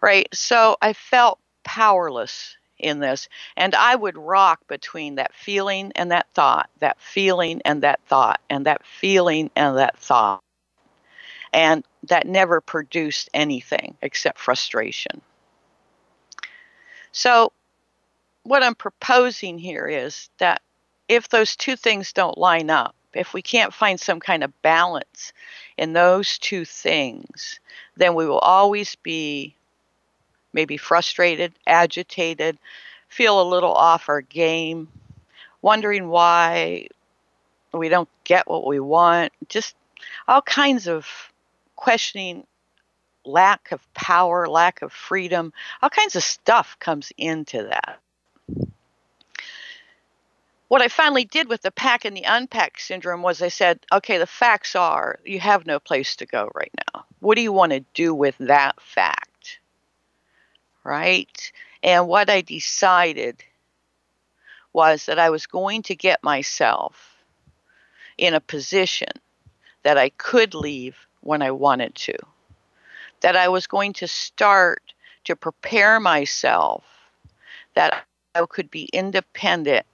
Right? 0.00 0.28
So 0.32 0.76
I 0.80 0.92
felt 0.92 1.38
powerless 1.64 2.56
in 2.78 3.00
this, 3.00 3.28
and 3.56 3.74
I 3.74 3.96
would 3.96 4.16
rock 4.16 4.60
between 4.68 5.16
that 5.16 5.34
feeling 5.34 5.92
and 5.96 6.12
that 6.12 6.28
thought, 6.34 6.70
that 6.78 7.00
feeling 7.00 7.60
and 7.64 7.82
that 7.82 8.00
thought, 8.06 8.40
and 8.48 8.66
that 8.66 8.86
feeling 8.86 9.50
and 9.56 9.76
that 9.78 9.98
thought. 9.98 10.40
And 11.52 11.84
that 12.08 12.26
never 12.26 12.60
produced 12.60 13.30
anything 13.34 13.96
except 14.02 14.38
frustration. 14.38 15.20
So, 17.12 17.52
what 18.42 18.62
I'm 18.62 18.74
proposing 18.74 19.58
here 19.58 19.86
is 19.86 20.30
that 20.38 20.62
if 21.08 21.28
those 21.28 21.56
two 21.56 21.76
things 21.76 22.12
don't 22.12 22.38
line 22.38 22.70
up, 22.70 22.94
if 23.14 23.32
we 23.32 23.42
can't 23.42 23.74
find 23.74 23.98
some 23.98 24.20
kind 24.20 24.44
of 24.44 24.62
balance 24.62 25.32
in 25.76 25.92
those 25.92 26.38
two 26.38 26.64
things, 26.64 27.60
then 27.96 28.14
we 28.14 28.26
will 28.26 28.38
always 28.38 28.94
be 28.96 29.54
maybe 30.52 30.76
frustrated, 30.76 31.52
agitated, 31.66 32.58
feel 33.08 33.40
a 33.40 33.50
little 33.50 33.72
off 33.72 34.08
our 34.08 34.20
game, 34.20 34.88
wondering 35.62 36.08
why 36.08 36.88
we 37.72 37.88
don't 37.88 38.08
get 38.24 38.48
what 38.48 38.66
we 38.66 38.80
want, 38.80 39.32
just 39.48 39.74
all 40.26 40.42
kinds 40.42 40.86
of 40.86 41.06
questioning 41.78 42.44
lack 43.24 43.70
of 43.70 43.94
power, 43.94 44.48
lack 44.48 44.82
of 44.82 44.92
freedom, 44.92 45.52
all 45.80 45.88
kinds 45.88 46.16
of 46.16 46.24
stuff 46.24 46.76
comes 46.80 47.12
into 47.16 47.62
that. 47.62 48.00
What 50.66 50.82
I 50.82 50.88
finally 50.88 51.24
did 51.24 51.48
with 51.48 51.62
the 51.62 51.70
pack 51.70 52.04
and 52.04 52.16
the 52.16 52.24
unpack 52.26 52.80
syndrome 52.80 53.22
was 53.22 53.40
I 53.40 53.48
said, 53.48 53.78
okay, 53.92 54.18
the 54.18 54.26
facts 54.26 54.74
are 54.74 55.20
you 55.24 55.38
have 55.38 55.66
no 55.66 55.78
place 55.78 56.16
to 56.16 56.26
go 56.26 56.50
right 56.52 56.72
now. 56.92 57.04
What 57.20 57.36
do 57.36 57.42
you 57.42 57.52
want 57.52 57.70
to 57.72 57.84
do 57.94 58.12
with 58.12 58.36
that 58.38 58.80
fact? 58.80 59.60
Right? 60.82 61.52
And 61.84 62.08
what 62.08 62.28
I 62.28 62.40
decided 62.40 63.44
was 64.72 65.06
that 65.06 65.20
I 65.20 65.30
was 65.30 65.46
going 65.46 65.82
to 65.82 65.94
get 65.94 66.24
myself 66.24 67.16
in 68.18 68.34
a 68.34 68.40
position 68.40 69.12
that 69.84 69.96
I 69.96 70.08
could 70.08 70.54
leave 70.54 71.07
when 71.20 71.42
I 71.42 71.50
wanted 71.50 71.94
to 71.94 72.14
that 73.20 73.36
I 73.36 73.48
was 73.48 73.66
going 73.66 73.92
to 73.94 74.08
start 74.08 74.82
to 75.24 75.36
prepare 75.36 76.00
myself 76.00 76.84
that 77.74 78.04
I 78.34 78.44
could 78.48 78.70
be 78.70 78.84
independent 78.92 79.86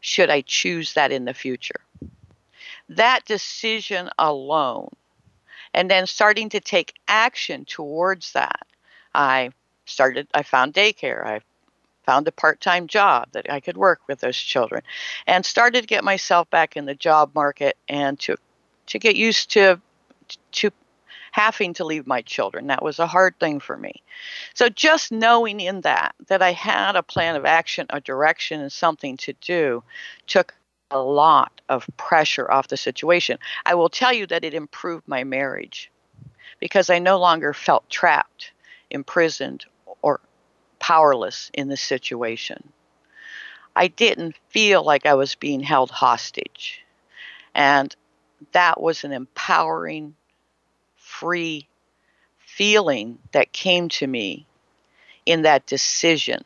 should 0.00 0.30
I 0.30 0.42
choose 0.42 0.94
that 0.94 1.12
in 1.12 1.24
the 1.24 1.34
future. 1.34 1.80
That 2.88 3.24
decision 3.24 4.10
alone, 4.18 4.90
and 5.72 5.90
then 5.90 6.06
starting 6.06 6.48
to 6.50 6.60
take 6.60 6.94
action 7.08 7.64
towards 7.64 8.32
that, 8.32 8.66
I 9.14 9.50
started, 9.86 10.26
I 10.34 10.42
found 10.42 10.74
daycare. 10.74 11.24
I 11.24 11.40
found 12.04 12.26
a 12.26 12.32
part-time 12.32 12.88
job 12.88 13.28
that 13.32 13.50
I 13.50 13.60
could 13.60 13.76
work 13.76 14.00
with 14.08 14.20
those 14.20 14.36
children 14.36 14.82
and 15.26 15.46
started 15.46 15.82
to 15.82 15.86
get 15.86 16.02
myself 16.02 16.50
back 16.50 16.76
in 16.76 16.84
the 16.84 16.96
job 16.96 17.30
market 17.34 17.76
and 17.88 18.18
to 18.20 18.36
to 18.84 18.98
get 18.98 19.14
used 19.14 19.52
to 19.52 19.80
having 21.32 21.74
to 21.74 21.84
leave 21.84 22.06
my 22.06 22.22
children. 22.22 22.68
That 22.68 22.82
was 22.82 22.98
a 22.98 23.06
hard 23.06 23.38
thing 23.40 23.58
for 23.58 23.76
me. 23.76 24.02
So 24.54 24.68
just 24.68 25.10
knowing 25.10 25.60
in 25.60 25.80
that 25.80 26.14
that 26.28 26.42
I 26.42 26.52
had 26.52 26.94
a 26.94 27.02
plan 27.02 27.34
of 27.34 27.44
action, 27.44 27.86
a 27.90 28.00
direction, 28.00 28.60
and 28.60 28.70
something 28.70 29.16
to 29.18 29.32
do 29.40 29.82
took 30.26 30.54
a 30.90 30.98
lot 30.98 31.60
of 31.68 31.88
pressure 31.96 32.50
off 32.50 32.68
the 32.68 32.76
situation. 32.76 33.38
I 33.64 33.74
will 33.74 33.88
tell 33.88 34.12
you 34.12 34.26
that 34.26 34.44
it 34.44 34.54
improved 34.54 35.08
my 35.08 35.24
marriage 35.24 35.90
because 36.60 36.90
I 36.90 36.98
no 36.98 37.18
longer 37.18 37.54
felt 37.54 37.88
trapped, 37.88 38.52
imprisoned, 38.90 39.64
or 40.02 40.20
powerless 40.78 41.50
in 41.54 41.68
the 41.68 41.78
situation. 41.78 42.72
I 43.74 43.88
didn't 43.88 44.36
feel 44.50 44.84
like 44.84 45.06
I 45.06 45.14
was 45.14 45.34
being 45.34 45.60
held 45.60 45.90
hostage. 45.90 46.84
And 47.54 47.94
that 48.52 48.80
was 48.80 49.04
an 49.04 49.12
empowering 49.12 50.14
free 51.22 51.68
feeling 52.38 53.16
that 53.30 53.52
came 53.52 53.88
to 53.88 54.06
me 54.06 54.44
in 55.24 55.42
that 55.42 55.66
decision. 55.66 56.42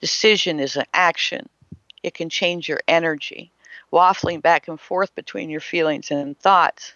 Decision 0.00 0.60
is 0.60 0.76
an 0.76 0.84
action, 0.94 1.48
it 2.02 2.14
can 2.14 2.30
change 2.30 2.68
your 2.68 2.80
energy. 2.86 3.50
Waffling 3.92 4.42
back 4.42 4.68
and 4.68 4.80
forth 4.80 5.14
between 5.14 5.50
your 5.50 5.60
feelings 5.60 6.10
and 6.10 6.38
thoughts 6.38 6.94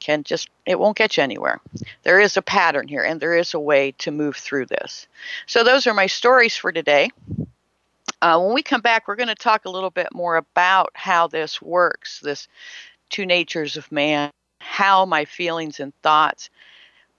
can 0.00 0.24
just, 0.24 0.48
it 0.66 0.78
won't 0.78 0.96
get 0.96 1.16
you 1.16 1.22
anywhere. 1.22 1.60
There 2.02 2.20
is 2.20 2.36
a 2.36 2.42
pattern 2.42 2.88
here, 2.88 3.02
and 3.02 3.20
there 3.20 3.36
is 3.36 3.54
a 3.54 3.60
way 3.60 3.92
to 3.98 4.10
move 4.10 4.36
through 4.36 4.66
this. 4.66 5.06
So, 5.46 5.62
those 5.62 5.86
are 5.86 5.94
my 5.94 6.06
stories 6.06 6.56
for 6.56 6.72
today. 6.72 7.10
Uh, 8.20 8.40
when 8.40 8.54
we 8.54 8.62
come 8.62 8.80
back, 8.80 9.06
we're 9.06 9.16
going 9.16 9.28
to 9.28 9.34
talk 9.34 9.64
a 9.64 9.70
little 9.70 9.90
bit 9.90 10.08
more 10.12 10.36
about 10.36 10.90
how 10.94 11.28
this 11.28 11.62
works, 11.62 12.20
this 12.20 12.48
two 13.10 13.26
natures 13.26 13.76
of 13.76 13.90
man 13.92 14.30
how 14.62 15.04
my 15.04 15.24
feelings 15.24 15.80
and 15.80 15.92
thoughts 16.02 16.50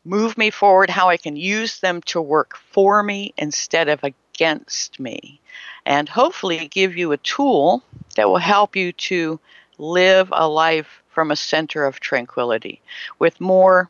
move 0.06 0.38
me 0.38 0.50
forward, 0.50 0.90
how 0.90 1.10
I 1.10 1.18
can 1.18 1.36
use 1.36 1.80
them 1.80 2.02
to 2.04 2.22
work 2.22 2.58
for 2.58 3.04
me 3.04 3.34
instead 3.38 3.90
of 3.90 4.04
against 4.04 5.00
me. 5.00 5.40
And 5.86 6.10
hopefully 6.10 6.68
give 6.68 6.96
you 6.98 7.12
a 7.12 7.18
tool 7.18 7.84
that 8.16 8.28
will 8.28 8.38
help 8.38 8.76
you 8.76 8.92
to 8.94 9.40
live 9.78 10.30
a 10.32 10.48
life 10.48 11.04
from 11.10 11.32
a 11.32 11.36
center 11.36 11.86
of 11.86 12.00
tranquility 12.00 12.82
with 13.20 13.40
more 13.40 13.90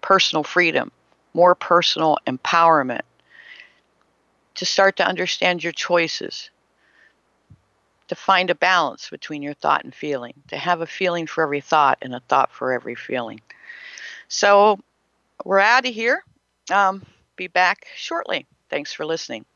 personal 0.00 0.42
freedom, 0.42 0.90
more 1.34 1.54
personal 1.54 2.18
empowerment, 2.26 3.02
to 4.54 4.64
start 4.64 4.96
to 4.96 5.06
understand 5.06 5.62
your 5.62 5.72
choices, 5.72 6.50
to 8.12 8.16
find 8.16 8.50
a 8.50 8.54
balance 8.54 9.08
between 9.08 9.40
your 9.40 9.54
thought 9.54 9.84
and 9.84 9.94
feeling, 9.94 10.34
to 10.48 10.56
have 10.58 10.82
a 10.82 10.86
feeling 10.86 11.26
for 11.26 11.42
every 11.42 11.62
thought 11.62 11.96
and 12.02 12.14
a 12.14 12.20
thought 12.20 12.52
for 12.52 12.70
every 12.70 12.94
feeling. 12.94 13.40
So 14.28 14.78
we're 15.46 15.60
out 15.60 15.86
of 15.86 15.94
here. 15.94 16.22
Um, 16.70 17.06
be 17.36 17.46
back 17.46 17.86
shortly. 17.96 18.46
Thanks 18.68 18.92
for 18.92 19.06
listening. 19.06 19.46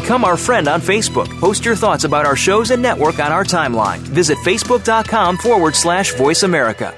Become 0.00 0.26
our 0.26 0.36
friend 0.36 0.68
on 0.68 0.82
Facebook. 0.82 1.26
Post 1.40 1.64
your 1.64 1.74
thoughts 1.74 2.04
about 2.04 2.26
our 2.26 2.36
shows 2.36 2.70
and 2.70 2.82
network 2.82 3.18
on 3.18 3.32
our 3.32 3.44
timeline. 3.44 4.00
Visit 4.00 4.36
facebook.com 4.36 5.38
forward 5.38 5.74
slash 5.74 6.12
voice 6.16 6.42
America. 6.42 6.94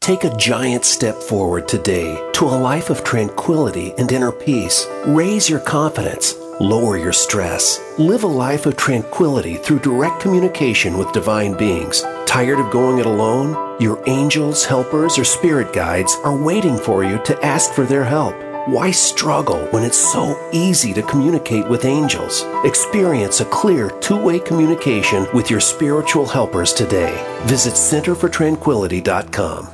Take 0.00 0.22
a 0.22 0.36
giant 0.36 0.84
step 0.84 1.16
forward 1.16 1.66
today 1.66 2.14
to 2.34 2.44
a 2.44 2.60
life 2.70 2.90
of 2.90 3.02
tranquility 3.02 3.92
and 3.98 4.12
inner 4.12 4.30
peace. 4.30 4.86
Raise 5.04 5.50
your 5.50 5.58
confidence. 5.58 6.36
Lower 6.60 6.96
your 6.96 7.12
stress. 7.12 7.80
Live 7.98 8.22
a 8.22 8.28
life 8.28 8.66
of 8.66 8.76
tranquility 8.76 9.56
through 9.56 9.80
direct 9.80 10.20
communication 10.20 10.96
with 10.96 11.10
divine 11.10 11.56
beings. 11.56 12.04
Tired 12.24 12.60
of 12.60 12.70
going 12.70 13.00
it 13.00 13.06
alone? 13.06 13.82
Your 13.82 14.00
angels, 14.06 14.64
helpers, 14.64 15.18
or 15.18 15.24
spirit 15.24 15.72
guides 15.72 16.16
are 16.22 16.36
waiting 16.36 16.78
for 16.78 17.02
you 17.02 17.18
to 17.24 17.44
ask 17.44 17.72
for 17.72 17.84
their 17.84 18.04
help. 18.04 18.49
Why 18.66 18.90
struggle 18.90 19.58
when 19.72 19.82
it's 19.82 19.98
so 19.98 20.36
easy 20.52 20.92
to 20.94 21.02
communicate 21.02 21.68
with 21.68 21.84
angels? 21.84 22.44
Experience 22.64 23.40
a 23.40 23.44
clear 23.46 23.90
two 24.00 24.22
way 24.22 24.38
communication 24.38 25.26
with 25.34 25.50
your 25.50 25.60
spiritual 25.60 26.26
helpers 26.26 26.72
today. 26.72 27.24
Visit 27.44 27.74
centerfortranquility.com. 27.74 29.68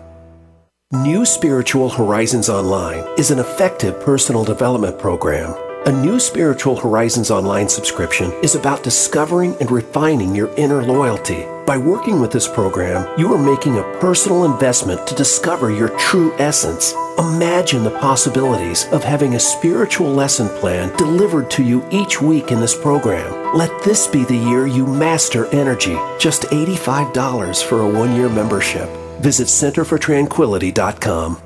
New 1.03 1.25
Spiritual 1.27 1.91
Horizons 1.91 2.49
Online 2.49 3.05
is 3.19 3.31
an 3.31 3.39
effective 3.41 4.01
personal 4.01 4.45
development 4.45 4.99
program 4.99 5.55
a 5.87 5.93
new 5.93 6.19
Spiritual 6.19 6.75
Horizons 6.75 7.31
Online 7.31 7.69
subscription 7.69 8.33
is 8.43 8.57
about 8.57 8.83
discovering 8.83 9.55
and 9.61 9.71
refining 9.71 10.35
your 10.35 10.53
inner 10.57 10.83
loyalty. 10.83 11.47
By 11.67 11.77
working 11.77 12.21
with 12.21 12.31
this 12.31 12.47
program, 12.47 13.19
you 13.19 13.35
are 13.35 13.43
making 13.43 13.77
a 13.77 13.99
personal 13.99 14.45
investment 14.45 15.05
to 15.09 15.17
discover 15.17 15.73
your 15.73 15.89
true 15.99 16.33
essence. 16.39 16.95
Imagine 17.19 17.83
the 17.83 17.99
possibilities 17.99 18.87
of 18.93 19.03
having 19.03 19.35
a 19.35 19.41
spiritual 19.41 20.13
lesson 20.13 20.49
plan 20.61 20.97
delivered 20.97 21.51
to 21.51 21.65
you 21.65 21.85
each 21.91 22.23
week 22.23 22.53
in 22.53 22.61
this 22.61 22.79
program. 22.81 23.53
Let 23.53 23.83
this 23.83 24.07
be 24.07 24.23
the 24.23 24.37
year 24.37 24.69
you 24.69 24.87
master 24.87 25.47
energy. 25.47 25.99
Just 26.21 26.43
$85 26.43 27.65
for 27.65 27.81
a 27.81 27.89
one 27.89 28.15
year 28.15 28.29
membership. 28.29 28.89
Visit 29.21 29.49
centerfortranquility.com. 29.49 31.46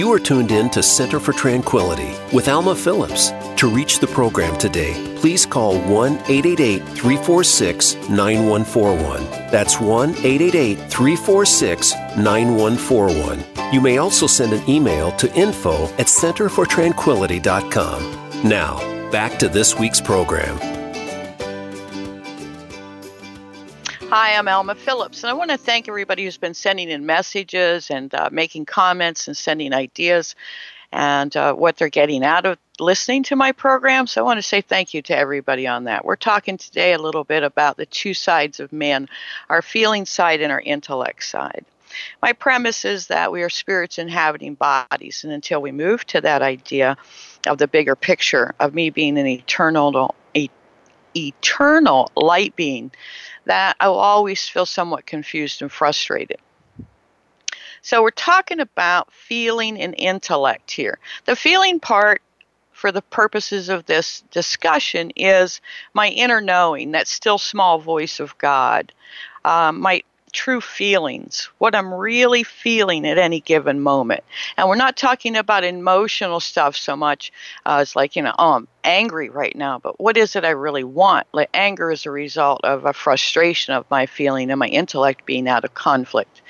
You 0.00 0.08
are 0.14 0.18
tuned 0.18 0.50
in 0.50 0.70
to 0.70 0.82
Center 0.82 1.20
for 1.20 1.34
Tranquility 1.34 2.16
with 2.34 2.48
Alma 2.48 2.74
Phillips. 2.74 3.32
To 3.56 3.68
reach 3.68 3.98
the 3.98 4.06
program 4.06 4.56
today, 4.56 4.94
please 5.16 5.44
call 5.44 5.78
1 5.78 6.14
888 6.14 6.82
346 6.88 7.96
9141. 8.08 9.22
That's 9.50 9.78
1 9.78 10.12
888 10.12 10.90
346 10.90 11.92
9141. 12.16 13.44
You 13.74 13.82
may 13.82 13.98
also 13.98 14.26
send 14.26 14.54
an 14.54 14.66
email 14.66 15.12
to 15.18 15.30
info 15.34 15.84
at 15.98 16.06
centerfortranquility.com. 16.06 18.48
Now, 18.48 19.10
back 19.10 19.38
to 19.38 19.50
this 19.50 19.78
week's 19.78 20.00
program. 20.00 20.79
Hi, 24.10 24.34
I'm 24.34 24.48
Alma 24.48 24.74
Phillips, 24.74 25.22
and 25.22 25.30
I 25.30 25.34
want 25.34 25.52
to 25.52 25.56
thank 25.56 25.88
everybody 25.88 26.24
who's 26.24 26.36
been 26.36 26.52
sending 26.52 26.90
in 26.90 27.06
messages 27.06 27.92
and 27.92 28.12
uh, 28.12 28.28
making 28.32 28.66
comments 28.66 29.28
and 29.28 29.36
sending 29.36 29.72
ideas 29.72 30.34
and 30.90 31.36
uh, 31.36 31.54
what 31.54 31.76
they're 31.76 31.88
getting 31.88 32.24
out 32.24 32.44
of 32.44 32.58
listening 32.80 33.22
to 33.22 33.36
my 33.36 33.52
program. 33.52 34.08
So 34.08 34.20
I 34.20 34.24
want 34.24 34.38
to 34.38 34.42
say 34.42 34.62
thank 34.62 34.94
you 34.94 35.02
to 35.02 35.16
everybody 35.16 35.68
on 35.68 35.84
that. 35.84 36.04
We're 36.04 36.16
talking 36.16 36.58
today 36.58 36.92
a 36.92 36.98
little 36.98 37.22
bit 37.22 37.44
about 37.44 37.76
the 37.76 37.86
two 37.86 38.12
sides 38.12 38.58
of 38.58 38.72
man 38.72 39.08
our 39.48 39.62
feeling 39.62 40.06
side 40.06 40.40
and 40.40 40.50
our 40.50 40.60
intellect 40.60 41.22
side. 41.22 41.64
My 42.20 42.32
premise 42.32 42.84
is 42.84 43.06
that 43.06 43.30
we 43.30 43.44
are 43.44 43.48
spirits 43.48 43.96
inhabiting 43.96 44.56
bodies, 44.56 45.22
and 45.22 45.32
until 45.32 45.62
we 45.62 45.70
move 45.70 46.04
to 46.06 46.20
that 46.20 46.42
idea 46.42 46.96
of 47.46 47.58
the 47.58 47.68
bigger 47.68 47.94
picture 47.94 48.56
of 48.58 48.74
me 48.74 48.90
being 48.90 49.18
an 49.18 49.28
eternal, 49.28 50.16
eternal 51.16 52.10
light 52.16 52.54
being, 52.56 52.90
that 53.46 53.76
I 53.80 53.88
will 53.88 53.98
always 53.98 54.48
feel 54.48 54.66
somewhat 54.66 55.06
confused 55.06 55.62
and 55.62 55.70
frustrated. 55.72 56.38
So, 57.82 58.02
we're 58.02 58.10
talking 58.10 58.60
about 58.60 59.12
feeling 59.12 59.80
and 59.80 59.94
intellect 59.96 60.70
here. 60.70 60.98
The 61.24 61.36
feeling 61.36 61.80
part, 61.80 62.20
for 62.72 62.92
the 62.92 63.02
purposes 63.02 63.68
of 63.68 63.86
this 63.86 64.22
discussion, 64.30 65.12
is 65.16 65.60
my 65.94 66.08
inner 66.08 66.40
knowing, 66.40 66.92
that 66.92 67.08
still 67.08 67.38
small 67.38 67.78
voice 67.78 68.20
of 68.20 68.36
God, 68.36 68.92
um, 69.44 69.80
my 69.80 70.02
true 70.30 70.60
feelings, 70.60 71.48
what 71.58 71.74
I'm 71.74 71.92
really 71.92 72.42
feeling 72.42 73.06
at 73.06 73.18
any 73.18 73.40
given 73.40 73.80
moment. 73.80 74.24
And 74.56 74.68
we're 74.68 74.76
not 74.76 74.96
talking 74.96 75.36
about 75.36 75.64
emotional 75.64 76.40
stuff 76.40 76.76
so 76.76 76.96
much 76.96 77.32
as 77.66 77.96
like, 77.96 78.16
you 78.16 78.22
know, 78.22 78.34
oh, 78.38 78.52
I'm 78.52 78.68
angry 78.84 79.28
right 79.28 79.54
now, 79.54 79.78
but 79.78 80.00
what 80.00 80.16
is 80.16 80.36
it 80.36 80.44
I 80.44 80.50
really 80.50 80.84
want? 80.84 81.26
Like, 81.32 81.50
anger 81.54 81.90
is 81.90 82.06
a 82.06 82.10
result 82.10 82.60
of 82.64 82.84
a 82.84 82.92
frustration 82.92 83.74
of 83.74 83.90
my 83.90 84.06
feeling 84.06 84.50
and 84.50 84.58
my 84.58 84.68
intellect 84.68 85.26
being 85.26 85.48
out 85.48 85.64
of 85.64 85.74
conflict. 85.74 86.40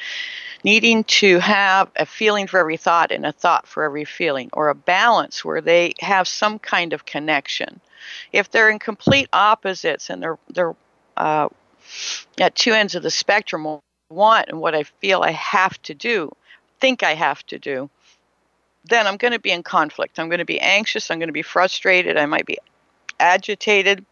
Needing 0.63 1.05
to 1.05 1.39
have 1.39 1.91
a 1.97 2.05
feeling 2.05 2.47
for 2.47 2.61
every 2.61 2.77
thought 2.77 3.13
and 3.13 3.25
a 3.25 3.33
thought 3.33 3.67
for 3.67 3.83
every 3.83 4.05
feeling, 4.05 4.51
or 4.53 4.69
a 4.69 4.75
balance 4.75 5.43
where 5.43 5.63
they 5.63 5.95
have 6.01 6.29
some 6.29 6.59
kind 6.59 6.93
of 6.93 7.07
connection. 7.07 7.81
If 8.33 8.51
they're 8.51 8.69
in 8.69 8.79
complete 8.79 9.29
opposites 9.33 10.11
and 10.11 10.23
they're 10.23 10.39
they're 10.51 10.77
uh, 11.17 11.49
at 12.39 12.55
two 12.55 12.73
ends 12.73 12.95
of 12.95 13.03
the 13.03 13.11
spectrum 13.11 13.65
what 13.65 13.81
I 14.11 14.15
want 14.15 14.49
and 14.49 14.61
what 14.61 14.75
I 14.75 14.85
feel 14.85 15.23
I 15.23 15.33
have 15.33 15.81
to 15.83 15.95
do, 15.95 16.33
think 16.81 17.03
I 17.03 17.15
have 17.15 17.45
to 17.47 17.59
do, 17.59 17.91
then 18.85 19.07
I'm 19.07 19.17
going 19.17 19.33
to 19.33 19.39
be 19.39 19.51
in 19.51 19.63
conflict. 19.63 20.19
I'm 20.19 20.29
going 20.29 20.39
to 20.39 20.45
be 20.45 20.61
anxious. 20.61 21.11
I'm 21.11 21.19
going 21.19 21.29
to 21.29 21.33
be 21.33 21.43
frustrated. 21.43 22.17
I 22.17 22.27
might 22.27 22.47
be 22.47 22.59
agitated, 23.19 24.05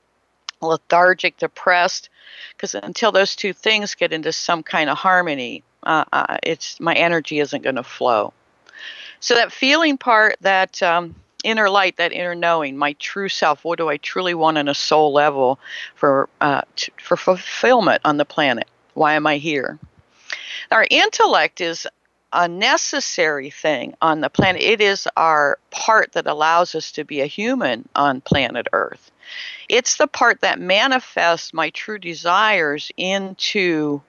lethargic, 0.61 1.39
depressed, 1.39 2.11
because 2.55 2.75
until 2.75 3.13
those 3.13 3.35
two 3.35 3.53
things 3.53 3.95
get 3.95 4.13
into 4.13 4.33
some 4.33 4.63
kind 4.63 4.91
of 4.91 4.99
harmony, 4.99 5.63
uh, 5.85 6.05
uh, 6.13 6.37
it's 6.43 6.79
my 6.81 6.95
energy 6.95 7.39
isn't 7.39 7.63
going 7.63 7.77
to 7.77 7.83
flow. 7.83 8.33
So 9.21 9.35
that 9.35 9.53
feeling 9.53 9.99
part, 9.99 10.37
that 10.43 10.83
um, 10.83 11.15
inner 11.45 11.71
light, 11.71 11.97
that 11.97 12.13
inner 12.13 12.35
knowing, 12.35 12.77
my 12.77 12.95
true 12.95 13.29
self. 13.29 13.65
What 13.65 13.79
do 13.79 13.89
I 13.89 13.97
truly 13.97 14.35
want 14.35 14.59
on 14.59 14.69
a 14.69 14.75
soul 14.75 15.13
level 15.13 15.59
for 15.95 16.29
uh, 16.41 16.63
t- 16.77 16.93
for 16.99 17.17
fulfillment 17.17 18.03
on 18.05 18.17
the 18.17 18.25
planet? 18.25 18.69
Why 18.95 19.15
am 19.15 19.27
I 19.27 19.39
here? 19.39 19.79
Our 20.71 20.87
intellect 20.91 21.61
is 21.61 21.87
a 22.33 22.47
necessary 22.49 23.51
thing 23.51 23.95
on 24.03 24.21
the 24.21 24.29
planet. 24.29 24.61
It 24.61 24.81
is 24.81 25.09
our 25.17 25.59
part 25.71 26.13
that 26.13 26.27
allows 26.27 26.75
us 26.75 26.93
to 26.93 27.05
be 27.05 27.21
a 27.21 27.27
human 27.27 27.89
on 27.95 28.21
planet 28.21 28.69
Earth. 28.73 29.11
It's 29.69 29.97
the 29.97 30.07
part 30.07 30.41
that 30.41 30.61
manifests 30.61 31.55
my 31.55 31.71
true 31.71 31.99
desires 31.99 32.91
into 32.97 34.03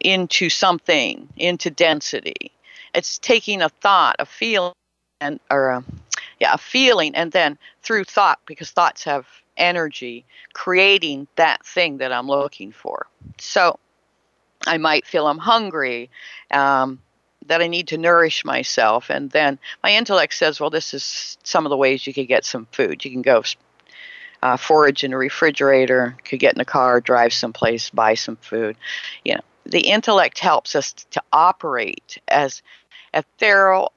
into 0.00 0.48
something, 0.48 1.28
into 1.36 1.70
density. 1.70 2.52
It's 2.94 3.18
taking 3.18 3.62
a 3.62 3.68
thought, 3.68 4.16
a 4.20 4.26
feeling, 4.26 4.72
and 5.20 5.40
or 5.50 5.70
a, 5.70 5.84
yeah, 6.40 6.54
a 6.54 6.58
feeling, 6.58 7.14
and 7.14 7.32
then 7.32 7.58
through 7.82 8.04
thought, 8.04 8.40
because 8.46 8.70
thoughts 8.70 9.04
have 9.04 9.26
energy, 9.56 10.24
creating 10.52 11.26
that 11.36 11.64
thing 11.66 11.98
that 11.98 12.12
I'm 12.12 12.28
looking 12.28 12.72
for. 12.72 13.06
So 13.38 13.78
I 14.66 14.78
might 14.78 15.06
feel 15.06 15.26
I'm 15.26 15.38
hungry, 15.38 16.10
um, 16.50 17.00
that 17.46 17.62
I 17.62 17.66
need 17.66 17.88
to 17.88 17.98
nourish 17.98 18.44
myself, 18.44 19.10
and 19.10 19.30
then 19.30 19.58
my 19.82 19.92
intellect 19.92 20.34
says, 20.34 20.60
well, 20.60 20.70
this 20.70 20.94
is 20.94 21.38
some 21.42 21.66
of 21.66 21.70
the 21.70 21.76
ways 21.76 22.06
you 22.06 22.12
could 22.12 22.28
get 22.28 22.44
some 22.44 22.66
food. 22.72 23.04
You 23.04 23.10
can 23.10 23.22
go 23.22 23.42
uh, 24.42 24.56
forage 24.56 25.02
in 25.02 25.12
a 25.12 25.18
refrigerator, 25.18 26.16
could 26.24 26.40
get 26.40 26.54
in 26.54 26.60
a 26.60 26.64
car, 26.64 27.00
drive 27.00 27.32
someplace, 27.32 27.90
buy 27.90 28.14
some 28.14 28.36
food. 28.36 28.76
You 29.24 29.34
know, 29.34 29.40
the 29.64 29.80
intellect 29.80 30.38
helps 30.38 30.76
us 30.76 30.92
to 30.92 31.22
operate 31.32 32.18
as 32.28 32.62
ethereal 33.14 33.92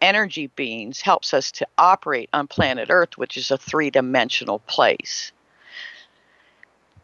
energy 0.00 0.48
beings 0.48 1.00
helps 1.00 1.34
us 1.34 1.50
to 1.52 1.66
operate 1.78 2.28
on 2.32 2.46
planet 2.46 2.88
Earth, 2.90 3.16
which 3.16 3.36
is 3.36 3.50
a 3.50 3.58
three 3.58 3.90
dimensional 3.90 4.58
place. 4.60 5.32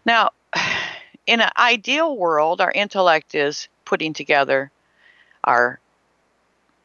Now, 0.04 0.30
in 1.26 1.40
an 1.40 1.50
ideal 1.56 2.16
world, 2.16 2.60
our 2.60 2.72
intellect 2.72 3.34
is 3.34 3.68
putting 3.84 4.12
together 4.12 4.70
our 5.44 5.80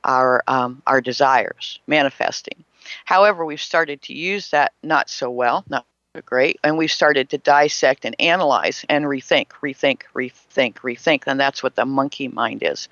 our 0.04 0.44
um, 0.48 0.82
our 0.86 1.02
desires, 1.02 1.80
manifesting. 1.88 2.64
However, 3.06 3.44
we've 3.44 3.62
started 3.62 4.02
to 4.04 4.14
use 4.14 4.52
that 4.52 4.74
not 4.84 5.10
so 5.10 5.30
well, 5.30 5.66
not 5.68 5.86
great, 6.26 6.60
and 6.64 6.78
we've 6.78 6.92
started 6.92 7.30
to 7.30 7.38
dissect 7.38 8.06
and 8.06 8.16
analyze 8.20 8.86
and 8.88 9.06
rethink, 9.06 9.48
rethink, 9.62 10.04
rethink, 10.14 10.76
rethink, 10.76 11.24
and 11.28 11.40
that's 11.40 11.62
what 11.62 11.76
the 11.76 11.86
monkey 11.86 12.28
mind 12.28 12.64
is. 12.64 12.88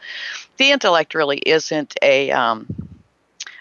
The 0.58 0.71
intellect 0.71 1.13
really 1.15 1.38
isn't 1.38 1.95
a 2.02 2.32
um, 2.32 2.67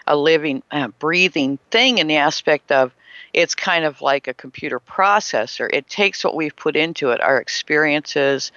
a 0.07 0.15
living, 0.15 0.63
uh, 0.71 0.89
breathing 0.99 1.59
thing 1.71 1.97
in 1.97 2.07
the 2.07 2.17
aspect 2.17 2.71
of 2.71 2.93
it's 3.33 3.55
kind 3.55 3.85
of 3.85 4.01
like 4.01 4.27
a 4.27 4.33
computer 4.33 4.79
processor. 4.79 5.69
It 5.73 5.87
takes 5.87 6.23
what 6.23 6.35
we've 6.35 6.55
put 6.55 6.75
into 6.75 7.09
it, 7.11 7.21
our 7.21 7.37
experiences, 7.37 8.51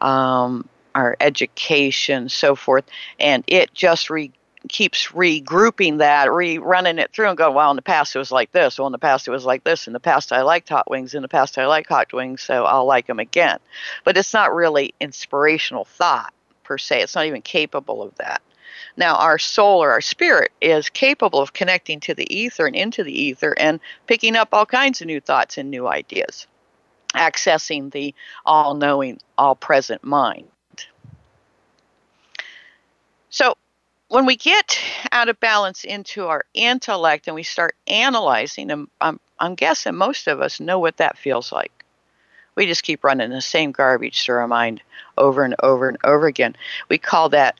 um, 0.00 0.68
our 0.94 1.16
education, 1.20 2.28
so 2.28 2.54
forth, 2.54 2.84
and 3.18 3.42
it 3.46 3.72
just 3.74 4.10
re- 4.10 4.32
keeps 4.68 5.08
regrouping 5.08 5.98
that, 5.98 6.28
rerunning 6.28 6.98
it 6.98 7.12
through, 7.12 7.28
and 7.28 7.38
going, 7.38 7.54
well, 7.54 7.70
in 7.70 7.76
the 7.76 7.82
past 7.82 8.14
it 8.14 8.18
was 8.18 8.30
like 8.30 8.52
this. 8.52 8.78
Well, 8.78 8.86
in 8.86 8.92
the 8.92 8.98
past 8.98 9.26
it 9.26 9.32
was 9.32 9.44
like 9.44 9.64
this. 9.64 9.86
In 9.86 9.92
the 9.92 10.00
past 10.00 10.32
I 10.32 10.42
liked 10.42 10.68
hot 10.68 10.88
wings. 10.88 11.14
In 11.14 11.22
the 11.22 11.28
past 11.28 11.58
I 11.58 11.66
like 11.66 11.88
hot 11.88 12.12
wings, 12.12 12.42
so 12.42 12.64
I'll 12.64 12.86
like 12.86 13.06
them 13.06 13.18
again. 13.18 13.58
But 14.04 14.16
it's 14.16 14.32
not 14.32 14.54
really 14.54 14.94
inspirational 15.00 15.84
thought 15.84 16.32
per 16.62 16.78
se. 16.78 17.02
It's 17.02 17.14
not 17.14 17.26
even 17.26 17.42
capable 17.42 18.02
of 18.02 18.14
that. 18.16 18.42
Now, 18.96 19.16
our 19.16 19.38
soul 19.38 19.82
or 19.82 19.90
our 19.90 20.00
spirit 20.00 20.52
is 20.60 20.90
capable 20.90 21.40
of 21.40 21.52
connecting 21.52 22.00
to 22.00 22.14
the 22.14 22.32
ether 22.34 22.66
and 22.66 22.76
into 22.76 23.02
the 23.02 23.12
ether 23.12 23.54
and 23.58 23.80
picking 24.06 24.36
up 24.36 24.50
all 24.52 24.66
kinds 24.66 25.00
of 25.00 25.06
new 25.06 25.20
thoughts 25.20 25.56
and 25.56 25.70
new 25.70 25.86
ideas, 25.88 26.46
accessing 27.14 27.90
the 27.90 28.14
all 28.44 28.74
knowing, 28.74 29.18
all 29.38 29.54
present 29.54 30.04
mind. 30.04 30.48
So, 33.30 33.56
when 34.08 34.26
we 34.26 34.36
get 34.36 34.78
out 35.10 35.30
of 35.30 35.40
balance 35.40 35.84
into 35.84 36.26
our 36.26 36.44
intellect 36.52 37.28
and 37.28 37.34
we 37.34 37.42
start 37.42 37.74
analyzing, 37.86 38.70
and 38.70 38.88
I'm, 39.00 39.18
I'm 39.38 39.54
guessing 39.54 39.94
most 39.94 40.26
of 40.26 40.42
us 40.42 40.60
know 40.60 40.78
what 40.78 40.98
that 40.98 41.16
feels 41.16 41.50
like. 41.50 41.72
We 42.54 42.66
just 42.66 42.82
keep 42.82 43.04
running 43.04 43.30
the 43.30 43.40
same 43.40 43.72
garbage 43.72 44.22
through 44.22 44.36
our 44.36 44.48
mind 44.48 44.82
over 45.16 45.44
and 45.44 45.54
over 45.62 45.88
and 45.88 45.96
over 46.04 46.26
again. 46.26 46.54
We 46.90 46.98
call 46.98 47.30
that 47.30 47.58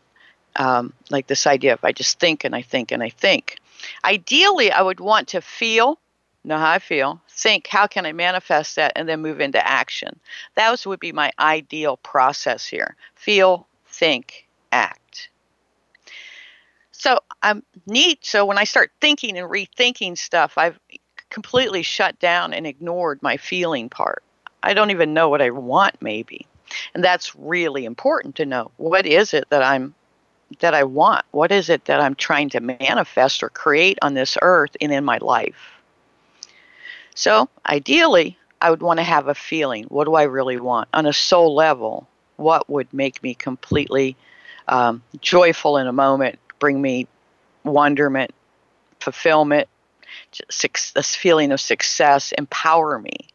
um, 0.56 0.92
like 1.10 1.26
this 1.26 1.46
idea 1.46 1.74
of 1.74 1.84
I 1.84 1.92
just 1.92 2.18
think 2.18 2.44
and 2.44 2.54
I 2.54 2.62
think 2.62 2.92
and 2.92 3.02
I 3.02 3.08
think. 3.08 3.58
Ideally, 4.04 4.70
I 4.70 4.82
would 4.82 5.00
want 5.00 5.28
to 5.28 5.40
feel, 5.40 5.98
know 6.44 6.58
how 6.58 6.70
I 6.70 6.78
feel, 6.78 7.20
think, 7.28 7.66
how 7.66 7.86
can 7.86 8.06
I 8.06 8.12
manifest 8.12 8.76
that, 8.76 8.92
and 8.96 9.08
then 9.08 9.20
move 9.20 9.40
into 9.40 9.66
action. 9.66 10.18
That 10.54 10.84
would 10.86 11.00
be 11.00 11.12
my 11.12 11.32
ideal 11.38 11.96
process 11.98 12.66
here 12.66 12.96
feel, 13.14 13.66
think, 13.86 14.48
act. 14.72 15.28
So 16.90 17.18
I'm 17.42 17.62
neat. 17.86 18.24
So 18.24 18.44
when 18.44 18.58
I 18.58 18.64
start 18.64 18.92
thinking 19.00 19.36
and 19.36 19.50
rethinking 19.50 20.16
stuff, 20.16 20.56
I've 20.56 20.78
completely 21.30 21.82
shut 21.82 22.18
down 22.18 22.52
and 22.52 22.66
ignored 22.66 23.20
my 23.22 23.36
feeling 23.36 23.88
part. 23.88 24.22
I 24.62 24.74
don't 24.74 24.90
even 24.90 25.14
know 25.14 25.28
what 25.28 25.42
I 25.42 25.50
want, 25.50 26.00
maybe. 26.00 26.46
And 26.94 27.02
that's 27.02 27.34
really 27.34 27.84
important 27.84 28.36
to 28.36 28.46
know. 28.46 28.70
What 28.76 29.06
is 29.06 29.34
it 29.34 29.48
that 29.50 29.62
I'm 29.62 29.94
that 30.60 30.74
I 30.74 30.84
want? 30.84 31.24
What 31.30 31.52
is 31.52 31.68
it 31.68 31.86
that 31.86 32.00
I'm 32.00 32.14
trying 32.14 32.48
to 32.50 32.60
manifest 32.60 33.42
or 33.42 33.48
create 33.48 33.98
on 34.02 34.14
this 34.14 34.36
earth 34.42 34.76
and 34.80 34.92
in 34.92 35.04
my 35.04 35.18
life? 35.18 35.80
So, 37.14 37.48
ideally, 37.66 38.38
I 38.60 38.70
would 38.70 38.82
want 38.82 38.98
to 38.98 39.04
have 39.04 39.28
a 39.28 39.34
feeling. 39.34 39.84
What 39.84 40.04
do 40.04 40.14
I 40.14 40.24
really 40.24 40.58
want? 40.58 40.88
On 40.94 41.06
a 41.06 41.12
soul 41.12 41.54
level, 41.54 42.08
what 42.36 42.68
would 42.70 42.92
make 42.92 43.22
me 43.22 43.34
completely 43.34 44.16
um, 44.68 45.02
joyful 45.20 45.76
in 45.76 45.86
a 45.86 45.92
moment, 45.92 46.38
bring 46.58 46.80
me 46.80 47.06
wonderment, 47.64 48.32
fulfillment, 49.00 49.68
this 50.94 51.16
feeling 51.16 51.52
of 51.52 51.60
success, 51.60 52.32
empower 52.32 52.98
me? 52.98 53.28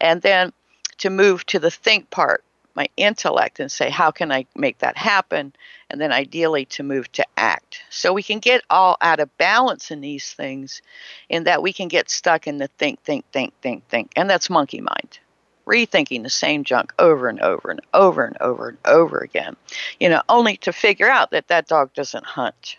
And 0.00 0.20
then 0.22 0.52
to 0.98 1.10
move 1.10 1.46
to 1.46 1.58
the 1.58 1.70
think 1.70 2.10
part 2.10 2.44
my 2.74 2.88
intellect 2.96 3.60
and 3.60 3.70
say, 3.70 3.90
how 3.90 4.10
can 4.10 4.32
I 4.32 4.46
make 4.56 4.78
that 4.78 4.96
happen? 4.96 5.52
And 5.90 6.00
then 6.00 6.12
ideally 6.12 6.64
to 6.66 6.82
move 6.82 7.10
to 7.12 7.26
act. 7.36 7.82
So 7.90 8.12
we 8.12 8.22
can 8.22 8.38
get 8.38 8.62
all 8.70 8.96
out 9.00 9.20
of 9.20 9.36
balance 9.36 9.90
in 9.90 10.00
these 10.00 10.32
things, 10.32 10.82
in 11.28 11.44
that 11.44 11.62
we 11.62 11.72
can 11.72 11.88
get 11.88 12.10
stuck 12.10 12.46
in 12.46 12.58
the 12.58 12.68
think, 12.78 13.02
think, 13.02 13.30
think, 13.32 13.52
think, 13.60 13.86
think. 13.88 14.12
And 14.16 14.28
that's 14.28 14.48
monkey 14.48 14.80
mind. 14.80 15.18
Rethinking 15.66 16.22
the 16.22 16.30
same 16.30 16.64
junk 16.64 16.92
over 16.98 17.28
and 17.28 17.40
over 17.40 17.70
and 17.70 17.80
over 17.94 18.24
and 18.24 18.36
over 18.40 18.68
and 18.70 18.78
over 18.84 19.18
again, 19.18 19.54
you 20.00 20.08
know, 20.08 20.22
only 20.28 20.56
to 20.58 20.72
figure 20.72 21.08
out 21.08 21.30
that 21.30 21.48
that 21.48 21.68
dog 21.68 21.94
doesn't 21.94 22.24
hunt, 22.24 22.78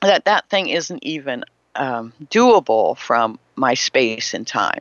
that 0.00 0.24
that 0.24 0.48
thing 0.48 0.68
isn't 0.70 1.04
even 1.04 1.44
um, 1.74 2.14
doable 2.30 2.96
from 2.96 3.38
my 3.54 3.74
space 3.74 4.32
and 4.32 4.46
time, 4.46 4.80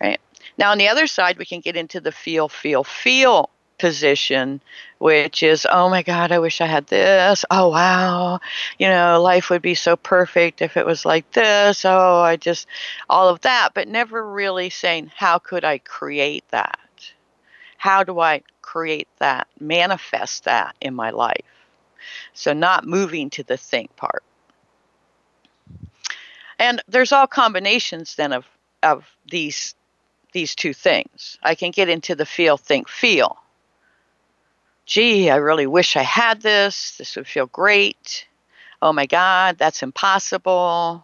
right? 0.00 0.20
Now, 0.58 0.70
on 0.70 0.78
the 0.78 0.88
other 0.88 1.06
side, 1.06 1.38
we 1.38 1.44
can 1.44 1.60
get 1.60 1.76
into 1.76 2.00
the 2.00 2.12
feel, 2.12 2.48
feel, 2.48 2.84
feel 2.84 3.50
position, 3.78 4.60
which 4.98 5.42
is, 5.42 5.66
oh 5.70 5.88
my 5.90 6.02
God, 6.02 6.32
I 6.32 6.38
wish 6.38 6.60
I 6.60 6.66
had 6.66 6.86
this. 6.86 7.44
Oh, 7.50 7.68
wow. 7.68 8.40
You 8.78 8.88
know, 8.88 9.20
life 9.20 9.50
would 9.50 9.62
be 9.62 9.74
so 9.74 9.96
perfect 9.96 10.62
if 10.62 10.76
it 10.76 10.86
was 10.86 11.04
like 11.04 11.30
this. 11.32 11.84
Oh, 11.84 12.20
I 12.20 12.36
just, 12.36 12.66
all 13.08 13.28
of 13.28 13.42
that, 13.42 13.70
but 13.74 13.88
never 13.88 14.26
really 14.30 14.70
saying, 14.70 15.12
how 15.14 15.38
could 15.38 15.64
I 15.64 15.78
create 15.78 16.44
that? 16.50 16.78
How 17.76 18.02
do 18.02 18.18
I 18.20 18.42
create 18.62 19.08
that, 19.18 19.48
manifest 19.60 20.44
that 20.44 20.74
in 20.80 20.94
my 20.94 21.10
life? 21.10 21.42
So, 22.32 22.52
not 22.52 22.86
moving 22.86 23.30
to 23.30 23.42
the 23.42 23.56
think 23.56 23.94
part. 23.96 24.22
And 26.58 26.82
there's 26.88 27.12
all 27.12 27.26
combinations 27.26 28.14
then 28.14 28.32
of, 28.32 28.46
of 28.82 29.04
these 29.30 29.74
these 30.36 30.54
two 30.54 30.74
things. 30.74 31.38
I 31.42 31.54
can 31.54 31.70
get 31.70 31.88
into 31.88 32.14
the 32.14 32.26
feel, 32.26 32.58
think, 32.58 32.90
feel. 32.90 33.38
Gee, 34.84 35.30
I 35.30 35.36
really 35.36 35.66
wish 35.66 35.96
I 35.96 36.02
had 36.02 36.42
this. 36.42 36.98
This 36.98 37.16
would 37.16 37.26
feel 37.26 37.46
great. 37.46 38.26
Oh 38.82 38.92
my 38.92 39.06
God, 39.06 39.56
that's 39.56 39.82
impossible. 39.82 41.02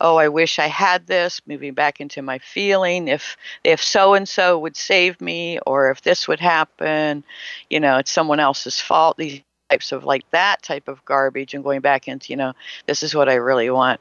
Oh, 0.00 0.16
I 0.16 0.26
wish 0.26 0.58
I 0.58 0.66
had 0.66 1.06
this. 1.06 1.40
Moving 1.46 1.74
back 1.74 2.00
into 2.00 2.20
my 2.20 2.38
feeling, 2.40 3.06
if 3.06 3.36
if 3.62 3.80
so 3.80 4.14
and 4.14 4.28
so 4.28 4.58
would 4.58 4.76
save 4.76 5.20
me, 5.20 5.60
or 5.64 5.92
if 5.92 6.02
this 6.02 6.26
would 6.26 6.40
happen, 6.40 7.22
you 7.70 7.78
know, 7.78 7.98
it's 7.98 8.10
someone 8.10 8.40
else's 8.40 8.80
fault. 8.80 9.16
These 9.16 9.40
types 9.70 9.92
of 9.92 10.04
like 10.04 10.28
that 10.32 10.62
type 10.62 10.88
of 10.88 11.04
garbage, 11.04 11.54
and 11.54 11.62
going 11.62 11.80
back 11.80 12.08
into, 12.08 12.32
you 12.32 12.36
know, 12.36 12.54
this 12.86 13.04
is 13.04 13.14
what 13.14 13.28
I 13.28 13.34
really 13.34 13.70
want, 13.70 14.00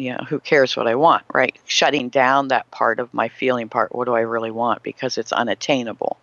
you 0.00 0.12
know, 0.12 0.24
who 0.28 0.40
cares 0.40 0.76
what 0.76 0.86
I 0.86 0.94
want, 0.94 1.24
right? 1.32 1.56
Shutting 1.66 2.08
down 2.08 2.48
that 2.48 2.70
part 2.70 3.00
of 3.00 3.12
my 3.12 3.28
feeling 3.28 3.68
part. 3.68 3.94
What 3.94 4.06
do 4.06 4.14
I 4.14 4.20
really 4.20 4.50
want? 4.50 4.82
Because 4.82 5.18
it's 5.18 5.32
unattainable. 5.32 6.16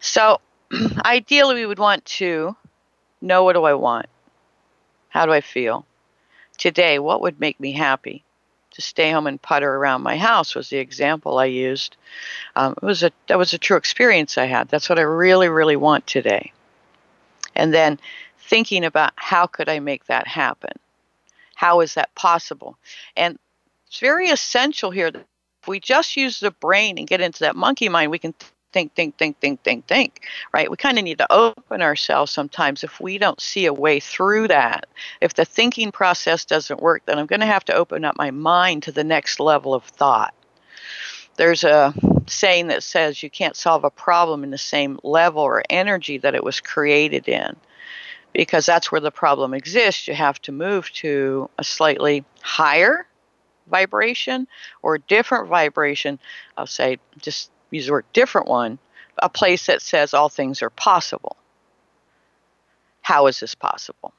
So, 0.00 0.40
ideally, 1.04 1.54
we 1.54 1.66
would 1.66 1.78
want 1.78 2.04
to 2.04 2.54
know 3.22 3.44
what 3.44 3.54
do 3.54 3.64
I 3.64 3.74
want? 3.74 4.06
How 5.08 5.24
do 5.24 5.32
I 5.32 5.40
feel? 5.40 5.86
Today, 6.58 6.98
what 6.98 7.22
would 7.22 7.40
make 7.40 7.58
me 7.58 7.72
happy? 7.72 8.24
To 8.72 8.82
stay 8.82 9.10
home 9.10 9.26
and 9.26 9.40
putter 9.40 9.74
around 9.74 10.02
my 10.02 10.18
house 10.18 10.54
was 10.54 10.68
the 10.68 10.76
example 10.76 11.38
I 11.38 11.46
used. 11.46 11.96
Um, 12.54 12.74
it 12.80 12.84
was 12.84 13.02
a 13.02 13.10
that 13.28 13.38
was 13.38 13.54
a 13.54 13.58
true 13.58 13.78
experience 13.78 14.36
I 14.36 14.44
had. 14.44 14.68
That's 14.68 14.88
what 14.88 14.98
I 14.98 15.02
really, 15.02 15.48
really 15.48 15.76
want 15.76 16.06
today. 16.06 16.52
And 17.56 17.72
then 17.72 17.98
thinking 18.38 18.84
about 18.84 19.14
how 19.16 19.46
could 19.46 19.68
I 19.68 19.80
make 19.80 20.04
that 20.06 20.28
happen? 20.28 20.78
How 21.58 21.80
is 21.80 21.94
that 21.94 22.14
possible? 22.14 22.78
And 23.16 23.36
it's 23.88 23.98
very 23.98 24.28
essential 24.28 24.92
here 24.92 25.10
that 25.10 25.26
if 25.60 25.66
we 25.66 25.80
just 25.80 26.16
use 26.16 26.38
the 26.38 26.52
brain 26.52 26.98
and 26.98 27.06
get 27.08 27.20
into 27.20 27.40
that 27.40 27.56
monkey 27.56 27.88
mind, 27.88 28.12
we 28.12 28.20
can 28.20 28.32
think, 28.72 28.94
think, 28.94 29.18
think, 29.18 29.40
think, 29.40 29.64
think, 29.64 29.88
think, 29.88 30.20
right? 30.54 30.70
We 30.70 30.76
kind 30.76 30.98
of 30.98 31.04
need 31.04 31.18
to 31.18 31.32
open 31.32 31.82
ourselves 31.82 32.30
sometimes 32.30 32.84
if 32.84 33.00
we 33.00 33.18
don't 33.18 33.40
see 33.40 33.66
a 33.66 33.72
way 33.72 33.98
through 33.98 34.46
that. 34.48 34.86
If 35.20 35.34
the 35.34 35.44
thinking 35.44 35.90
process 35.90 36.44
doesn't 36.44 36.80
work, 36.80 37.02
then 37.06 37.18
I'm 37.18 37.26
going 37.26 37.40
to 37.40 37.46
have 37.46 37.64
to 37.64 37.74
open 37.74 38.04
up 38.04 38.16
my 38.16 38.30
mind 38.30 38.84
to 38.84 38.92
the 38.92 39.02
next 39.02 39.40
level 39.40 39.74
of 39.74 39.82
thought. 39.82 40.34
There's 41.34 41.64
a 41.64 41.92
saying 42.28 42.68
that 42.68 42.84
says 42.84 43.20
you 43.20 43.30
can't 43.30 43.56
solve 43.56 43.82
a 43.82 43.90
problem 43.90 44.44
in 44.44 44.50
the 44.50 44.58
same 44.58 45.00
level 45.02 45.42
or 45.42 45.64
energy 45.68 46.18
that 46.18 46.36
it 46.36 46.44
was 46.44 46.60
created 46.60 47.26
in 47.26 47.56
because 48.38 48.66
that's 48.66 48.92
where 48.92 49.00
the 49.00 49.10
problem 49.10 49.52
exists. 49.52 50.06
You 50.06 50.14
have 50.14 50.40
to 50.42 50.52
move 50.52 50.92
to 50.92 51.50
a 51.58 51.64
slightly 51.64 52.24
higher 52.40 53.04
vibration 53.66 54.46
or 54.80 54.96
different 54.96 55.48
vibration. 55.48 56.20
I'll 56.56 56.68
say, 56.68 56.98
just 57.20 57.50
use 57.72 57.86
the 57.86 57.92
word 57.92 58.04
different 58.12 58.46
one, 58.46 58.78
a 59.20 59.28
place 59.28 59.66
that 59.66 59.82
says 59.82 60.14
all 60.14 60.28
things 60.28 60.62
are 60.62 60.70
possible. 60.70 61.36
How 63.00 63.26
is 63.26 63.40
this 63.40 63.56
possible? 63.56 64.14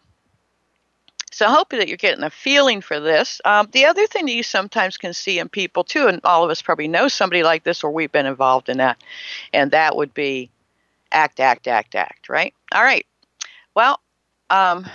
So 1.31 1.45
I 1.45 1.53
hope 1.53 1.69
that 1.69 1.87
you're 1.87 1.95
getting 1.95 2.25
a 2.25 2.29
feeling 2.29 2.81
for 2.81 2.99
this. 2.99 3.39
Um, 3.45 3.69
the 3.71 3.85
other 3.85 4.05
thing 4.05 4.25
that 4.25 4.33
you 4.33 4.43
sometimes 4.43 4.97
can 4.97 5.13
see 5.13 5.39
in 5.39 5.47
people 5.47 5.85
too, 5.85 6.07
and 6.07 6.19
all 6.25 6.43
of 6.43 6.49
us 6.49 6.61
probably 6.61 6.89
know 6.89 7.07
somebody 7.07 7.41
like 7.41 7.63
this 7.63 7.85
or 7.85 7.91
we've 7.91 8.11
been 8.11 8.25
involved 8.25 8.67
in 8.67 8.79
that, 8.79 9.01
and 9.53 9.71
that 9.71 9.95
would 9.95 10.13
be 10.13 10.51
act, 11.09 11.39
act, 11.39 11.69
act, 11.69 11.95
act, 11.95 12.27
right? 12.27 12.53
All 12.73 12.83
right. 12.83 13.05
Well, 13.75 14.01
um, 14.49 14.85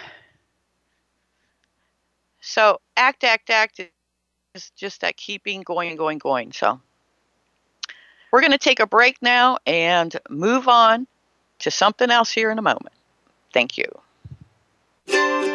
so 2.40 2.80
act, 2.96 3.24
act, 3.24 3.50
act 3.50 3.80
is 4.54 4.70
just 4.76 5.00
that 5.00 5.16
keeping 5.16 5.62
going, 5.62 5.96
going, 5.96 6.18
going. 6.18 6.52
So 6.52 6.80
we're 8.32 8.40
going 8.40 8.52
to 8.52 8.58
take 8.58 8.80
a 8.80 8.86
break 8.86 9.20
now 9.22 9.58
and 9.66 10.14
move 10.28 10.68
on 10.68 11.06
to 11.60 11.70
something 11.70 12.10
else 12.10 12.30
here 12.30 12.50
in 12.50 12.58
a 12.58 12.62
moment. 12.62 12.94
Thank 13.52 13.78
you. 13.78 15.53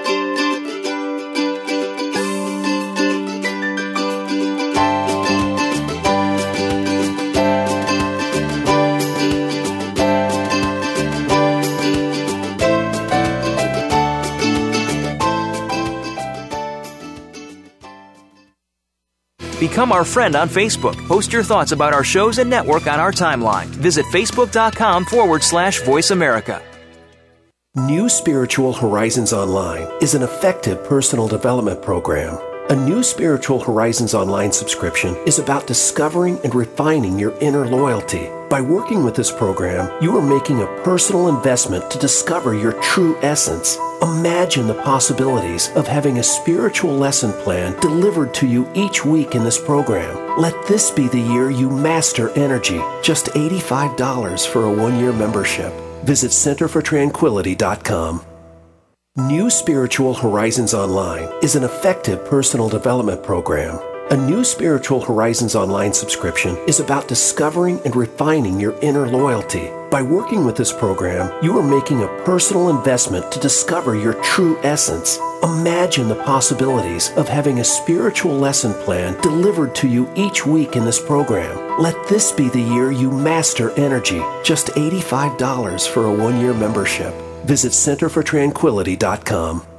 Become 19.59 19.91
our 19.91 20.05
friend 20.05 20.35
on 20.35 20.49
Facebook. 20.49 20.95
Post 21.07 21.33
your 21.33 21.43
thoughts 21.43 21.71
about 21.71 21.93
our 21.93 22.03
shows 22.03 22.37
and 22.37 22.49
network 22.49 22.87
on 22.87 22.99
our 22.99 23.11
timeline. 23.11 23.65
Visit 23.65 24.05
facebook.com 24.07 25.05
forward 25.05 25.43
slash 25.43 25.81
voice 25.81 26.11
America. 26.11 26.63
New 27.75 28.09
Spiritual 28.09 28.73
Horizons 28.73 29.31
Online 29.31 29.87
is 30.01 30.15
an 30.15 30.23
effective 30.23 30.83
personal 30.85 31.27
development 31.27 31.81
program 31.81 32.37
a 32.69 32.75
new 32.75 33.01
Spiritual 33.01 33.59
Horizons 33.59 34.13
Online 34.13 34.51
subscription 34.51 35.15
is 35.25 35.39
about 35.39 35.65
discovering 35.65 36.39
and 36.43 36.53
refining 36.53 37.17
your 37.17 37.35
inner 37.39 37.67
loyalty. 37.67 38.29
By 38.49 38.61
working 38.61 39.03
with 39.03 39.15
this 39.15 39.31
program, 39.31 39.91
you 40.01 40.17
are 40.17 40.27
making 40.27 40.63
a 40.63 40.81
personal 40.83 41.27
investment 41.27 41.91
to 41.91 41.99
discover 41.99 42.55
your 42.55 42.73
true 42.81 43.15
essence. 43.21 43.77
Imagine 44.01 44.65
the 44.65 44.81
possibilities 44.81 45.69
of 45.75 45.87
having 45.87 46.17
a 46.17 46.23
spiritual 46.23 46.95
lesson 46.95 47.31
plan 47.43 47.79
delivered 47.79 48.33
to 48.33 48.47
you 48.47 48.67
each 48.73 49.05
week 49.05 49.35
in 49.35 49.43
this 49.43 49.63
program. 49.63 50.39
Let 50.39 50.55
this 50.65 50.89
be 50.89 51.07
the 51.07 51.19
year 51.19 51.51
you 51.51 51.69
master 51.69 52.31
energy. 52.31 52.81
Just 53.03 53.27
$85 53.27 54.47
for 54.47 54.63
a 54.63 54.73
one 54.73 54.97
year 54.97 55.13
membership. 55.13 55.71
Visit 56.03 56.31
centerfortranquility.com. 56.31 58.25
New 59.17 59.49
Spiritual 59.51 60.15
Horizons 60.15 60.73
Online 60.73 61.29
is 61.43 61.55
an 61.55 61.63
effective 61.63 62.25
personal 62.25 62.67
development 62.67 63.21
program. 63.21 63.79
A 64.11 64.17
new 64.17 64.43
Spiritual 64.43 65.01
Horizons 65.01 65.53
Online 65.53 65.93
subscription 65.93 66.57
is 66.67 66.79
about 66.79 67.07
discovering 67.07 67.79
and 67.85 67.95
refining 67.95 68.59
your 68.59 68.73
inner 68.81 69.07
loyalty. 69.07 69.69
By 69.91 70.01
working 70.01 70.43
with 70.43 70.55
this 70.55 70.73
program, 70.73 71.31
you 71.43 71.55
are 71.59 71.63
making 71.63 72.01
a 72.01 72.23
personal 72.23 72.75
investment 72.75 73.31
to 73.31 73.39
discover 73.39 73.95
your 73.95 74.15
true 74.23 74.57
essence. 74.63 75.19
Imagine 75.43 76.07
the 76.07 76.23
possibilities 76.23 77.11
of 77.17 77.27
having 77.27 77.59
a 77.59 77.63
spiritual 77.63 78.35
lesson 78.35 78.73
plan 78.83 79.15
delivered 79.21 79.75
to 79.75 79.87
you 79.87 80.11
each 80.15 80.43
week 80.43 80.75
in 80.75 80.85
this 80.85 80.99
program. 80.99 81.79
Let 81.79 82.07
this 82.07 82.31
be 82.31 82.49
the 82.49 82.59
year 82.59 82.89
you 82.89 83.11
master 83.11 83.69
energy. 83.79 84.23
Just 84.43 84.69
$85 84.69 85.87
for 85.87 86.07
a 86.07 86.11
one 86.11 86.41
year 86.41 86.55
membership. 86.55 87.13
Visit 87.45 87.73
centerfortranquility.com. 87.73 89.78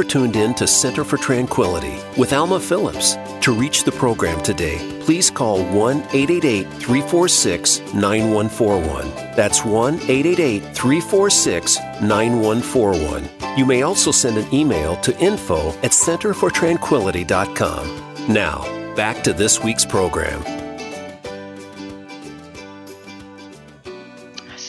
Are 0.00 0.04
tuned 0.04 0.34
in 0.34 0.52
to 0.54 0.66
Center 0.66 1.04
for 1.04 1.18
Tranquility 1.18 1.98
with 2.16 2.32
Alma 2.32 2.58
Phillips. 2.58 3.18
To 3.42 3.52
reach 3.52 3.84
the 3.84 3.92
program 3.92 4.42
today, 4.42 4.78
please 5.00 5.30
call 5.30 5.62
1 5.62 5.98
888 5.98 6.66
346 6.72 7.80
9141. 7.92 9.36
That's 9.36 9.62
1 9.62 9.96
888 9.96 10.62
346 10.74 11.78
9141. 12.00 13.28
You 13.58 13.66
may 13.66 13.82
also 13.82 14.10
send 14.10 14.38
an 14.38 14.54
email 14.54 14.96
to 15.02 15.14
info 15.18 15.68
at 15.80 15.90
centerfortranquility.com. 15.90 18.32
Now, 18.32 18.94
back 18.96 19.22
to 19.24 19.34
this 19.34 19.62
week's 19.62 19.84
program. 19.84 20.42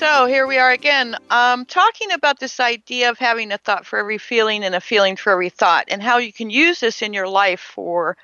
So 0.02 0.26
here 0.26 0.48
we 0.48 0.58
are 0.58 0.72
again, 0.72 1.16
um, 1.30 1.64
talking 1.64 2.12
about 2.12 2.40
this 2.40 2.60
idea 2.60 3.12
of 3.12 3.20
having 3.20 3.52
a 3.52 3.60
thought 3.60 3.86
for 3.86 4.00
every 4.00 4.18
feeling 4.18 4.64
and 4.64 4.74
a 4.74 4.82
feeling 4.82 5.16
for 5.16 5.32
every 5.32 5.52
thought, 5.52 5.86
and 5.90 6.02
how 6.02 6.18
you 6.18 6.34
can 6.34 6.50
use 6.50 6.80
this 6.80 7.04
in 7.04 7.14
your 7.14 7.28
life 7.28 7.60
for 7.60 8.18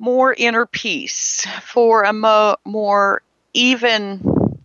more 0.00 0.34
inner 0.36 0.66
peace, 0.66 1.46
for 1.62 2.02
a 2.02 2.12
mo- 2.12 2.56
more 2.64 3.22
even 3.54 4.58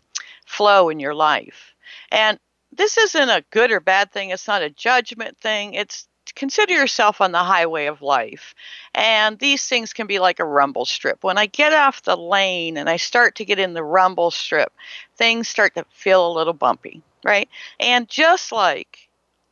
flow 0.48 0.90
in 0.90 1.00
your 1.00 1.14
life. 1.14 1.76
And 2.12 2.40
this 2.72 2.98
isn't 2.98 3.30
a 3.30 3.46
good 3.52 3.70
or 3.70 3.80
bad 3.80 4.12
thing, 4.12 4.32
it's 4.32 4.48
not 4.48 4.64
a 4.64 4.72
judgment 4.72 5.38
thing. 5.38 5.76
It's 5.76 6.08
consider 6.36 6.74
yourself 6.74 7.22
on 7.22 7.32
the 7.32 7.44
highway 7.44 7.86
of 7.86 8.02
life. 8.02 8.56
And 8.94 9.38
these 9.38 9.68
things 9.68 9.94
can 9.94 10.08
be 10.08 10.20
like 10.20 10.40
a 10.40 10.46
rumble 10.46 10.86
strip. 10.86 11.24
When 11.24 11.38
I 11.38 11.46
get 11.46 11.74
off 11.74 12.02
the 12.02 12.18
lane 12.18 12.78
and 12.78 12.90
I 12.90 12.98
start 12.98 13.36
to 13.36 13.46
get 13.46 13.60
in 13.60 13.74
the 13.74 13.84
rumble 13.84 14.32
strip, 14.32 14.74
things 15.16 15.48
start 15.48 15.76
to 15.76 15.86
feel 15.92 16.28
a 16.28 16.34
little 16.34 16.54
bumpy, 16.54 17.02
right? 17.24 17.50
And 17.80 18.08
just 18.08 18.52
like 18.52 19.10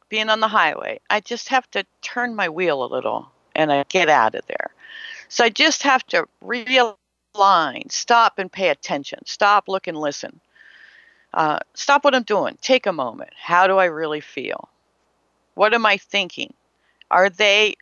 being 0.10 0.30
on 0.30 0.39
the 0.39 0.47
highway, 0.47 0.99
I 1.10 1.19
just 1.19 1.49
have 1.49 1.69
to 1.71 1.86
turn 2.02 2.36
my 2.36 2.49
wheel 2.49 2.84
a 2.84 2.88
little 2.93 3.32
and 3.56 3.71
I 3.71 3.84
get 3.89 4.10
out 4.10 4.36
of 4.36 4.45
there. 4.47 4.71
So 5.28 5.43
I 5.43 5.49
just 5.49 5.84
have 5.84 6.06
to 6.08 6.28
realign, 6.43 7.91
stop 7.91 8.38
and 8.38 8.52
pay 8.52 8.69
attention, 8.69 9.19
stop, 9.26 9.67
look, 9.67 9.88
and 9.88 9.97
listen. 9.97 10.39
Uh, 11.34 11.60
stop 11.73 12.04
what 12.04 12.13
I'm 12.13 12.23
doing. 12.23 12.58
Take 12.62 12.86
a 12.86 12.93
moment. 12.93 13.32
How 13.36 13.65
do 13.65 13.78
I 13.78 13.86
really 13.86 14.21
feel? 14.21 14.69
What 15.56 15.73
am 15.73 15.86
I 15.86 15.97
thinking? 15.97 16.54
Are 17.10 17.30
they 17.30 17.76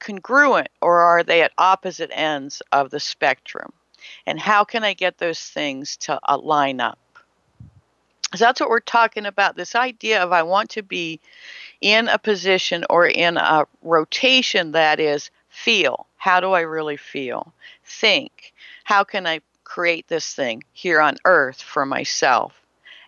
congruent 0.00 0.68
or 0.80 1.00
are 1.00 1.22
they 1.22 1.42
at 1.42 1.52
opposite 1.56 2.10
ends 2.12 2.62
of 2.72 2.90
the 2.90 3.00
spectrum? 3.00 3.72
And 4.26 4.40
how 4.40 4.64
can 4.64 4.84
I 4.84 4.94
get 4.94 5.18
those 5.18 5.40
things 5.40 5.96
to 5.98 6.18
uh, 6.28 6.38
line 6.38 6.80
up? 6.80 6.98
So 8.34 8.44
that's 8.44 8.60
what 8.60 8.70
we're 8.70 8.80
talking 8.80 9.26
about 9.26 9.56
this 9.56 9.74
idea 9.74 10.22
of 10.22 10.30
I 10.30 10.44
want 10.44 10.70
to 10.70 10.82
be 10.82 11.18
in 11.80 12.08
a 12.08 12.18
position 12.18 12.84
or 12.88 13.06
in 13.06 13.36
a 13.36 13.66
rotation 13.82 14.72
that 14.72 15.00
is 15.00 15.30
feel. 15.48 16.06
How 16.16 16.38
do 16.40 16.52
I 16.52 16.60
really 16.60 16.96
feel? 16.96 17.52
Think. 17.84 18.52
How 18.84 19.02
can 19.02 19.26
I 19.26 19.40
create 19.64 20.06
this 20.06 20.32
thing 20.32 20.62
here 20.72 21.00
on 21.00 21.16
earth 21.24 21.60
for 21.60 21.84
myself? 21.84 22.54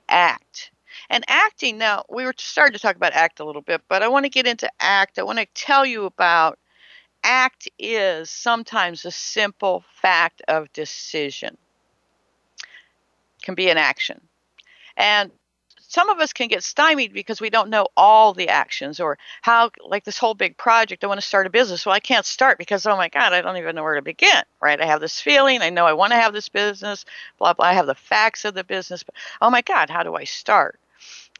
Act. 0.08 0.70
And 1.08 1.24
acting, 1.28 1.78
now 1.78 2.04
we 2.08 2.24
were 2.24 2.34
starting 2.36 2.72
to 2.72 2.80
talk 2.80 2.96
about 2.96 3.12
act 3.12 3.38
a 3.38 3.44
little 3.44 3.62
bit, 3.62 3.82
but 3.88 4.02
I 4.02 4.08
want 4.08 4.24
to 4.24 4.30
get 4.30 4.46
into 4.46 4.70
act. 4.80 5.18
I 5.18 5.22
want 5.22 5.38
to 5.38 5.46
tell 5.54 5.86
you 5.86 6.04
about 6.04 6.58
act 7.22 7.68
is 7.78 8.28
sometimes 8.28 9.04
a 9.04 9.10
simple 9.10 9.84
fact 10.00 10.42
of 10.48 10.72
decision. 10.72 11.56
Can 13.42 13.54
be 13.54 13.68
an 13.68 13.78
action. 13.78 14.20
And 14.96 15.30
some 15.78 16.08
of 16.08 16.20
us 16.20 16.32
can 16.32 16.48
get 16.48 16.62
stymied 16.62 17.12
because 17.12 17.40
we 17.40 17.50
don't 17.50 17.68
know 17.68 17.86
all 17.96 18.32
the 18.32 18.48
actions 18.48 18.98
or 18.98 19.18
how 19.42 19.70
like 19.84 20.04
this 20.04 20.16
whole 20.16 20.32
big 20.32 20.56
project 20.56 21.04
i 21.04 21.06
want 21.06 21.20
to 21.20 21.26
start 21.26 21.46
a 21.46 21.50
business 21.50 21.84
well 21.84 21.94
i 21.94 22.00
can't 22.00 22.24
start 22.24 22.56
because 22.56 22.86
oh 22.86 22.96
my 22.96 23.10
god 23.10 23.34
i 23.34 23.42
don't 23.42 23.58
even 23.58 23.76
know 23.76 23.82
where 23.82 23.96
to 23.96 24.00
begin 24.00 24.42
right 24.62 24.80
i 24.80 24.86
have 24.86 25.02
this 25.02 25.20
feeling 25.20 25.60
i 25.60 25.68
know 25.68 25.84
i 25.84 25.92
want 25.92 26.10
to 26.10 26.16
have 26.16 26.32
this 26.32 26.48
business 26.48 27.04
blah 27.36 27.52
blah 27.52 27.66
i 27.66 27.74
have 27.74 27.86
the 27.86 27.94
facts 27.94 28.46
of 28.46 28.54
the 28.54 28.64
business 28.64 29.02
but 29.02 29.14
oh 29.42 29.50
my 29.50 29.60
god 29.60 29.90
how 29.90 30.02
do 30.02 30.14
i 30.14 30.24
start 30.24 30.80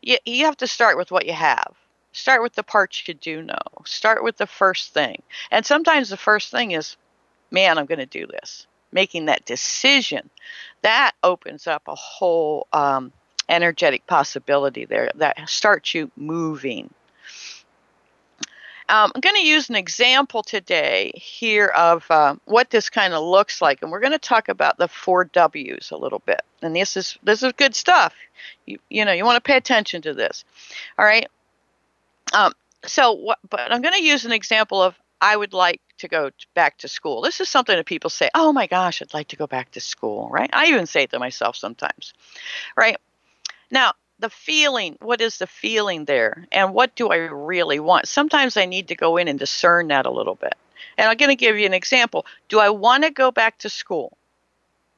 you, 0.02 0.18
you 0.24 0.44
have 0.44 0.56
to 0.58 0.66
start 0.66 0.98
with 0.98 1.10
what 1.10 1.26
you 1.26 1.32
have. 1.32 1.74
Start 2.12 2.42
with 2.42 2.54
the 2.54 2.62
parts 2.62 3.06
you 3.06 3.14
do 3.14 3.42
know. 3.42 3.62
Start 3.86 4.22
with 4.22 4.36
the 4.36 4.46
first 4.46 4.92
thing. 4.92 5.22
And 5.50 5.64
sometimes 5.64 6.10
the 6.10 6.16
first 6.16 6.50
thing 6.50 6.72
is, 6.72 6.96
man, 7.50 7.78
I'm 7.78 7.86
going 7.86 8.00
to 8.00 8.06
do 8.06 8.26
this. 8.26 8.66
Making 8.90 9.26
that 9.26 9.46
decision, 9.46 10.28
that 10.82 11.12
opens 11.22 11.66
up 11.66 11.84
a 11.86 11.94
whole 11.94 12.66
um, 12.74 13.12
energetic 13.48 14.07
possibility 14.07 14.85
there 14.85 15.11
that 15.16 15.48
starts 15.48 15.94
you 15.94 16.11
moving. 16.16 16.92
Um, 18.88 19.11
I'm 19.14 19.20
going 19.20 19.37
to 19.37 19.46
use 19.46 19.70
an 19.70 19.76
example 19.76 20.42
today 20.42 21.12
here 21.14 21.68
of 21.68 22.05
uh, 22.11 22.37
what 22.44 22.68
this 22.70 22.90
kind 22.90 23.14
of 23.14 23.24
looks 23.24 23.62
like, 23.62 23.81
and 23.81 23.90
we're 23.90 24.00
going 24.00 24.12
to 24.12 24.18
talk 24.18 24.48
about 24.48 24.76
the 24.76 24.88
four 24.88 25.24
W's 25.24 25.90
a 25.90 25.96
little 25.96 26.18
bit. 26.18 26.42
And 26.61 26.76
this 26.76 26.96
is 26.96 27.16
this 27.22 27.42
is 27.42 27.52
good 27.52 27.74
stuff. 27.74 28.14
You 28.66 28.78
you 28.90 29.05
know 29.05 29.12
you 29.12 29.24
want 29.24 29.37
to 29.37 29.48
pay 29.48 29.57
attention 29.57 30.02
to 30.02 30.14
this. 30.14 30.44
All 30.98 31.05
right. 31.05 31.26
Um, 32.35 32.52
so 32.85 33.12
what? 33.12 33.38
But 33.48 33.72
I'm 33.72 33.83
going 33.83 33.94
to 33.94 34.05
use 34.05 34.24
an 34.24 34.33
example 34.33 34.83
of 34.83 34.94
I 35.20 35.37
would 35.37 35.55
like 35.55 35.81
to 35.98 36.09
go 36.09 36.31
back 36.55 36.78
to 36.78 36.88
school. 36.88 37.22
This 37.22 37.40
is 37.40 37.48
something 37.48 37.76
that 37.76 37.87
people 37.87 38.11
say, 38.11 38.28
"Oh 38.35 38.52
my 38.52 38.66
gosh, 38.66 39.00
I'd 39.00 39.14
like 39.14 39.28
to 39.28 39.37
go 39.37 39.46
back 39.46 39.70
to 39.72 39.81
school." 39.81 40.28
Right? 40.28 40.50
I 40.52 40.66
even 40.66 40.87
say 40.87 41.05
it 41.05 41.11
to 41.11 41.18
myself 41.18 41.57
sometimes. 41.57 42.12
Right? 42.76 42.96
Now, 43.72 43.94
the 44.18 44.30
feeling 44.30 44.96
what 45.00 45.20
is 45.20 45.38
the 45.38 45.48
feeling 45.48 46.04
there 46.04 46.46
and 46.52 46.72
what 46.72 46.94
do 46.94 47.08
i 47.08 47.16
really 47.16 47.80
want? 47.80 48.06
Sometimes 48.06 48.56
i 48.56 48.66
need 48.66 48.87
to 48.88 48.94
go 48.94 49.16
in 49.16 49.26
and 49.26 49.38
discern 49.38 49.88
that 49.88 50.06
a 50.06 50.11
little 50.11 50.37
bit. 50.37 50.54
And 50.96 51.08
i'm 51.08 51.16
going 51.16 51.30
to 51.30 51.35
give 51.35 51.58
you 51.58 51.66
an 51.66 51.74
example. 51.74 52.24
Do 52.48 52.61
i 52.61 52.70
want 52.70 53.02
to 53.02 53.11
go 53.11 53.32
back 53.32 53.58
to 53.58 53.68
school? 53.68 54.16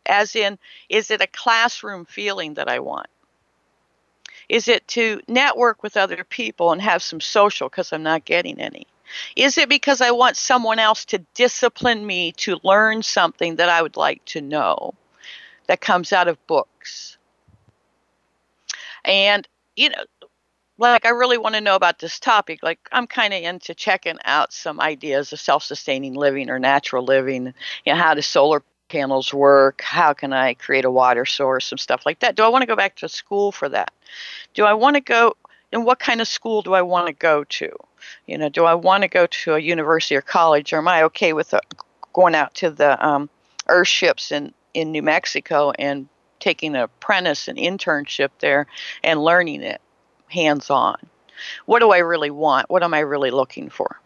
As 0.04 0.36
in 0.36 0.58
is 0.90 1.10
it 1.10 1.22
a 1.22 1.26
classroom 1.26 2.04
feeling 2.04 2.54
that 2.54 2.68
i 2.68 2.80
want? 2.80 3.06
Is 4.50 4.68
it 4.68 4.86
to 4.88 5.22
network 5.26 5.82
with 5.82 5.96
other 5.96 6.22
people 6.22 6.72
and 6.72 6.82
have 6.82 7.02
some 7.02 7.20
social 7.20 7.70
because 7.70 7.92
i'm 7.94 8.02
not 8.02 8.26
getting 8.26 8.60
any? 8.60 8.86
Is 9.36 9.56
it 9.56 9.70
because 9.70 10.02
i 10.02 10.10
want 10.10 10.36
someone 10.36 10.80
else 10.80 11.06
to 11.06 11.18
discipline 11.32 12.04
me 12.06 12.32
to 12.32 12.60
learn 12.62 13.02
something 13.02 13.56
that 13.56 13.70
i 13.70 13.80
would 13.80 13.96
like 13.96 14.22
to 14.26 14.42
know 14.42 14.92
that 15.66 15.80
comes 15.80 16.12
out 16.12 16.28
of 16.28 16.46
books 16.46 17.16
and, 19.04 19.46
you 19.76 19.90
know, 19.90 20.04
like 20.78 21.06
I 21.06 21.10
really 21.10 21.38
want 21.38 21.54
to 21.54 21.60
know 21.60 21.76
about 21.76 21.98
this 21.98 22.18
topic. 22.18 22.60
Like 22.62 22.80
I'm 22.92 23.06
kind 23.06 23.32
of 23.32 23.42
into 23.42 23.74
checking 23.74 24.18
out 24.24 24.52
some 24.52 24.80
ideas 24.80 25.32
of 25.32 25.40
self-sustaining 25.40 26.14
living 26.14 26.50
or 26.50 26.58
natural 26.58 27.04
living. 27.04 27.54
You 27.84 27.92
know, 27.92 27.96
how 27.96 28.14
do 28.14 28.22
solar 28.22 28.62
panels 28.88 29.32
work? 29.32 29.82
How 29.82 30.12
can 30.12 30.32
I 30.32 30.54
create 30.54 30.84
a 30.84 30.90
water 30.90 31.26
source? 31.26 31.66
Some 31.66 31.78
stuff 31.78 32.04
like 32.04 32.20
that. 32.20 32.34
Do 32.34 32.42
I 32.42 32.48
want 32.48 32.62
to 32.62 32.66
go 32.66 32.76
back 32.76 32.96
to 32.96 33.08
school 33.08 33.52
for 33.52 33.68
that? 33.68 33.92
Do 34.54 34.64
I 34.64 34.74
want 34.74 34.96
to 34.96 35.00
go? 35.00 35.36
And 35.72 35.84
what 35.84 35.98
kind 35.98 36.20
of 36.20 36.28
school 36.28 36.62
do 36.62 36.74
I 36.74 36.82
want 36.82 37.06
to 37.08 37.12
go 37.12 37.44
to? 37.44 37.70
You 38.26 38.38
know, 38.38 38.48
do 38.48 38.64
I 38.64 38.74
want 38.74 39.02
to 39.02 39.08
go 39.08 39.26
to 39.26 39.54
a 39.54 39.58
university 39.58 40.14
or 40.14 40.22
college, 40.22 40.72
or 40.72 40.78
am 40.78 40.88
I 40.88 41.02
okay 41.04 41.32
with 41.32 41.54
uh, 41.54 41.60
going 42.12 42.34
out 42.34 42.54
to 42.56 42.70
the 42.70 43.04
um, 43.04 43.30
in 44.30 44.54
in 44.74 44.92
New 44.92 45.02
Mexico 45.02 45.72
and 45.78 46.08
taking 46.44 46.76
an 46.76 46.82
apprentice, 46.82 47.48
an 47.48 47.56
internship 47.56 48.28
there, 48.40 48.66
and 49.02 49.24
learning 49.24 49.62
it 49.62 49.80
hands 50.28 50.68
on. 50.68 50.96
What 51.64 51.78
do 51.78 51.90
I 51.90 51.98
really 51.98 52.30
want? 52.30 52.68
What 52.68 52.82
am 52.82 52.92
I 52.92 53.00
really 53.00 53.30
looking 53.30 53.70
for? 53.70 53.98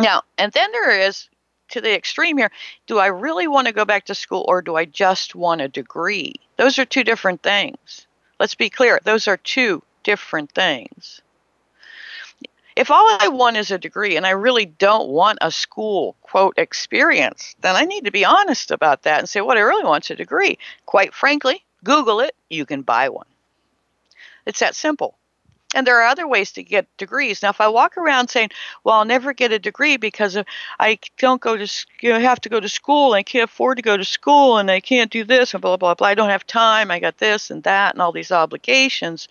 Now, 0.00 0.22
and 0.36 0.52
then 0.52 0.72
there 0.72 1.00
is 1.00 1.28
to 1.68 1.80
the 1.80 1.94
extreme 1.94 2.38
here 2.38 2.50
do 2.86 2.98
I 2.98 3.06
really 3.06 3.46
want 3.46 3.68
to 3.68 3.72
go 3.72 3.84
back 3.84 4.06
to 4.06 4.14
school 4.14 4.44
or 4.48 4.62
do 4.62 4.74
I 4.74 4.84
just 4.84 5.36
want 5.36 5.60
a 5.60 5.68
degree? 5.68 6.34
Those 6.56 6.78
are 6.78 6.84
two 6.84 7.04
different 7.04 7.42
things. 7.42 8.06
Let's 8.40 8.56
be 8.56 8.68
clear, 8.68 9.00
those 9.04 9.28
are 9.28 9.36
two 9.36 9.82
different 10.02 10.50
things. 10.52 11.22
If 12.78 12.92
all 12.92 13.18
I 13.18 13.26
want 13.26 13.56
is 13.56 13.72
a 13.72 13.76
degree 13.76 14.16
and 14.16 14.24
I 14.24 14.30
really 14.30 14.64
don't 14.64 15.08
want 15.08 15.38
a 15.40 15.50
school, 15.50 16.14
quote, 16.22 16.54
experience, 16.56 17.56
then 17.60 17.74
I 17.74 17.84
need 17.84 18.04
to 18.04 18.12
be 18.12 18.24
honest 18.24 18.70
about 18.70 19.02
that 19.02 19.18
and 19.18 19.28
say, 19.28 19.40
what 19.40 19.56
I 19.56 19.62
really 19.62 19.82
want 19.82 20.04
is 20.04 20.12
a 20.12 20.14
degree. 20.14 20.58
Quite 20.86 21.12
frankly, 21.12 21.64
Google 21.82 22.20
it, 22.20 22.36
you 22.48 22.64
can 22.64 22.82
buy 22.82 23.08
one. 23.08 23.26
It's 24.46 24.60
that 24.60 24.76
simple. 24.76 25.16
And 25.74 25.88
there 25.88 26.00
are 26.00 26.06
other 26.06 26.28
ways 26.28 26.52
to 26.52 26.62
get 26.62 26.86
degrees. 26.98 27.42
Now, 27.42 27.50
if 27.50 27.60
I 27.60 27.66
walk 27.66 27.98
around 27.98 28.28
saying, 28.28 28.50
"Well, 28.84 28.94
I'll 28.94 29.04
never 29.04 29.32
get 29.32 29.52
a 29.52 29.58
degree 29.58 29.96
because 29.96 30.38
I 30.78 30.98
don't 31.18 31.42
go 31.42 31.56
to, 31.56 31.68
you 32.00 32.10
know, 32.10 32.20
have 32.20 32.40
to 32.42 32.48
go 32.48 32.60
to 32.60 32.68
school, 32.68 33.12
and 33.12 33.18
I 33.18 33.22
can't 33.24 33.50
afford 33.50 33.78
to 33.78 33.82
go 33.82 33.96
to 33.96 34.04
school, 34.04 34.56
and 34.56 34.70
I 34.70 34.80
can't 34.80 35.10
do 35.10 35.24
this, 35.24 35.52
and 35.52 35.60
blah 35.60 35.76
blah 35.76 35.94
blah. 35.94 36.06
I 36.06 36.14
don't 36.14 36.30
have 36.30 36.46
time. 36.46 36.90
I 36.92 37.00
got 37.00 37.18
this 37.18 37.50
and 37.50 37.64
that, 37.64 37.94
and 37.94 38.00
all 38.00 38.12
these 38.12 38.32
obligations," 38.32 39.28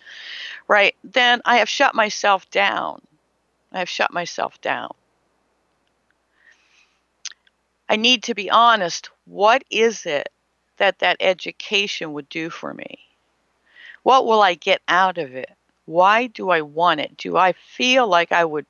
right? 0.68 0.94
Then 1.02 1.40
I 1.46 1.56
have 1.56 1.68
shut 1.68 1.94
myself 1.94 2.48
down. 2.50 3.00
I 3.72 3.78
have 3.78 3.88
shut 3.88 4.12
myself 4.12 4.60
down. 4.60 4.92
I 7.88 7.96
need 7.96 8.24
to 8.24 8.34
be 8.34 8.50
honest. 8.50 9.10
What 9.24 9.64
is 9.70 10.06
it 10.06 10.30
that 10.76 10.98
that 11.00 11.16
education 11.20 12.12
would 12.12 12.28
do 12.28 12.50
for 12.50 12.74
me? 12.74 12.98
What 14.02 14.26
will 14.26 14.40
I 14.40 14.54
get 14.54 14.80
out 14.88 15.18
of 15.18 15.34
it? 15.34 15.50
Why 15.86 16.26
do 16.26 16.50
I 16.50 16.60
want 16.60 17.00
it? 17.00 17.16
Do 17.16 17.36
I 17.36 17.52
feel 17.52 18.06
like 18.06 18.32
I 18.32 18.44
would 18.44 18.66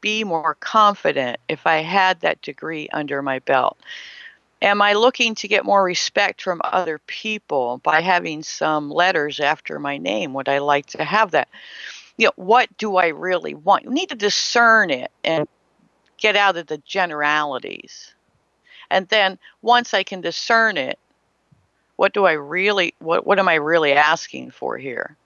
be 0.00 0.24
more 0.24 0.54
confident 0.54 1.38
if 1.48 1.66
I 1.66 1.78
had 1.78 2.20
that 2.20 2.42
degree 2.42 2.88
under 2.92 3.22
my 3.22 3.40
belt? 3.40 3.76
Am 4.62 4.82
I 4.82 4.92
looking 4.92 5.34
to 5.36 5.48
get 5.48 5.64
more 5.64 5.82
respect 5.82 6.42
from 6.42 6.60
other 6.62 6.98
people 6.98 7.78
by 7.78 8.02
having 8.02 8.42
some 8.42 8.90
letters 8.90 9.40
after 9.40 9.78
my 9.78 9.96
name? 9.96 10.34
Would 10.34 10.48
I 10.48 10.58
like 10.58 10.86
to 10.86 11.04
have 11.04 11.30
that? 11.32 11.48
You 12.20 12.26
know, 12.26 12.32
what 12.36 12.76
do 12.76 12.96
I 12.96 13.06
really 13.08 13.54
want? 13.54 13.84
You 13.84 13.90
need 13.90 14.10
to 14.10 14.14
discern 14.14 14.90
it 14.90 15.10
and 15.24 15.48
get 16.18 16.36
out 16.36 16.58
of 16.58 16.66
the 16.66 16.76
generalities. 16.78 18.14
And 18.90 19.08
then 19.08 19.38
once 19.62 19.94
I 19.94 20.02
can 20.02 20.20
discern 20.20 20.76
it, 20.76 20.98
what 21.96 22.12
do 22.12 22.26
I 22.26 22.32
really 22.32 22.94
what 22.98 23.26
what 23.26 23.38
am 23.38 23.48
I 23.48 23.54
really 23.54 23.92
asking 23.92 24.50
for 24.50 24.76
here? 24.76 25.16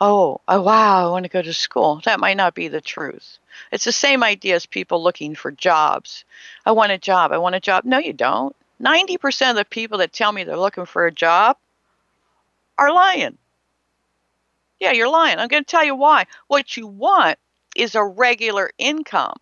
oh, 0.00 0.40
oh, 0.48 0.60
wow, 0.62 1.06
I 1.06 1.10
want 1.10 1.24
to 1.24 1.30
go 1.30 1.42
to 1.42 1.52
school. 1.52 2.00
That 2.04 2.20
might 2.20 2.36
not 2.36 2.54
be 2.54 2.68
the 2.68 2.80
truth. 2.80 3.38
It's 3.70 3.84
the 3.84 3.92
same 3.92 4.22
idea 4.22 4.54
as 4.54 4.66
people 4.66 5.02
looking 5.02 5.34
for 5.34 5.50
jobs. 5.50 6.24
I 6.66 6.72
want 6.72 6.92
a 6.92 6.98
job. 6.98 7.32
I 7.32 7.38
want 7.38 7.54
a 7.54 7.60
job. 7.60 7.84
No, 7.84 7.98
you 7.98 8.12
don't. 8.12 8.56
90% 8.82 9.50
of 9.50 9.56
the 9.56 9.64
people 9.64 9.98
that 9.98 10.12
tell 10.12 10.32
me 10.32 10.44
they're 10.44 10.56
looking 10.56 10.86
for 10.86 11.06
a 11.06 11.12
job 11.12 11.56
are 12.76 12.92
lying. 12.92 13.38
Yeah, 14.84 14.92
you're 14.92 15.08
lying. 15.08 15.38
I'm 15.38 15.48
going 15.48 15.64
to 15.64 15.70
tell 15.70 15.82
you 15.82 15.94
why. 15.94 16.26
What 16.46 16.76
you 16.76 16.86
want 16.86 17.38
is 17.74 17.94
a 17.94 18.04
regular 18.04 18.70
income. 18.76 19.38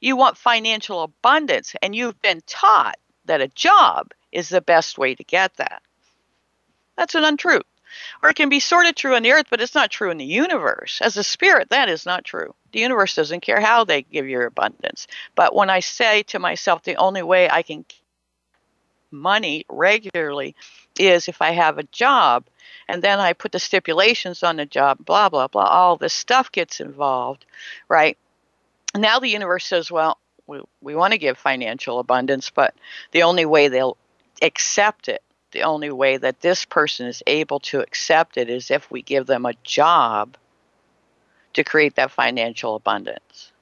You 0.00 0.14
want 0.14 0.36
financial 0.36 1.02
abundance, 1.02 1.74
and 1.82 1.92
you've 1.92 2.22
been 2.22 2.40
taught 2.46 2.96
that 3.24 3.40
a 3.40 3.48
job 3.48 4.12
is 4.30 4.48
the 4.48 4.60
best 4.60 4.96
way 4.96 5.16
to 5.16 5.24
get 5.24 5.56
that. 5.56 5.82
That's 6.96 7.16
an 7.16 7.24
untruth. 7.24 7.64
Or 8.22 8.30
it 8.30 8.36
can 8.36 8.48
be 8.48 8.60
sort 8.60 8.86
of 8.86 8.94
true 8.94 9.16
on 9.16 9.24
the 9.24 9.32
earth, 9.32 9.46
but 9.50 9.60
it's 9.60 9.74
not 9.74 9.90
true 9.90 10.12
in 10.12 10.18
the 10.18 10.24
universe. 10.24 11.00
As 11.02 11.16
a 11.16 11.24
spirit, 11.24 11.70
that 11.70 11.88
is 11.88 12.06
not 12.06 12.24
true. 12.24 12.54
The 12.70 12.78
universe 12.78 13.16
doesn't 13.16 13.40
care 13.40 13.60
how 13.60 13.82
they 13.82 14.02
give 14.02 14.28
you 14.28 14.40
abundance. 14.42 15.08
But 15.34 15.52
when 15.52 15.68
I 15.68 15.80
say 15.80 16.22
to 16.28 16.38
myself, 16.38 16.84
the 16.84 16.94
only 16.94 17.24
way 17.24 17.50
I 17.50 17.62
can 17.62 17.84
money 19.10 19.64
regularly 19.68 20.54
is 20.96 21.26
if 21.26 21.42
I 21.42 21.50
have 21.50 21.78
a 21.78 21.82
job, 21.82 22.44
and 22.90 23.02
then 23.02 23.20
I 23.20 23.32
put 23.32 23.52
the 23.52 23.58
stipulations 23.58 24.42
on 24.42 24.56
the 24.56 24.66
job, 24.66 25.04
blah, 25.04 25.28
blah, 25.28 25.48
blah, 25.48 25.64
all 25.64 25.96
this 25.96 26.12
stuff 26.12 26.50
gets 26.52 26.80
involved, 26.80 27.44
right? 27.88 28.18
Now 28.94 29.18
the 29.18 29.28
universe 29.28 29.64
says, 29.64 29.90
well, 29.90 30.18
we, 30.46 30.60
we 30.80 30.94
want 30.94 31.12
to 31.12 31.18
give 31.18 31.38
financial 31.38 31.98
abundance, 31.98 32.50
but 32.50 32.74
the 33.12 33.22
only 33.22 33.46
way 33.46 33.68
they'll 33.68 33.96
accept 34.42 35.08
it 35.08 35.22
the 35.52 35.62
only 35.62 35.90
way 35.90 36.16
that 36.16 36.40
this 36.40 36.64
person 36.64 37.06
is 37.06 37.22
able 37.26 37.60
to 37.60 37.80
accept 37.80 38.36
it 38.36 38.48
is 38.48 38.70
if 38.70 38.90
we 38.90 39.02
give 39.02 39.26
them 39.26 39.46
a 39.46 39.54
job 39.64 40.36
to 41.54 41.64
create 41.64 41.96
that 41.96 42.10
financial 42.10 42.76
abundance 42.76 43.52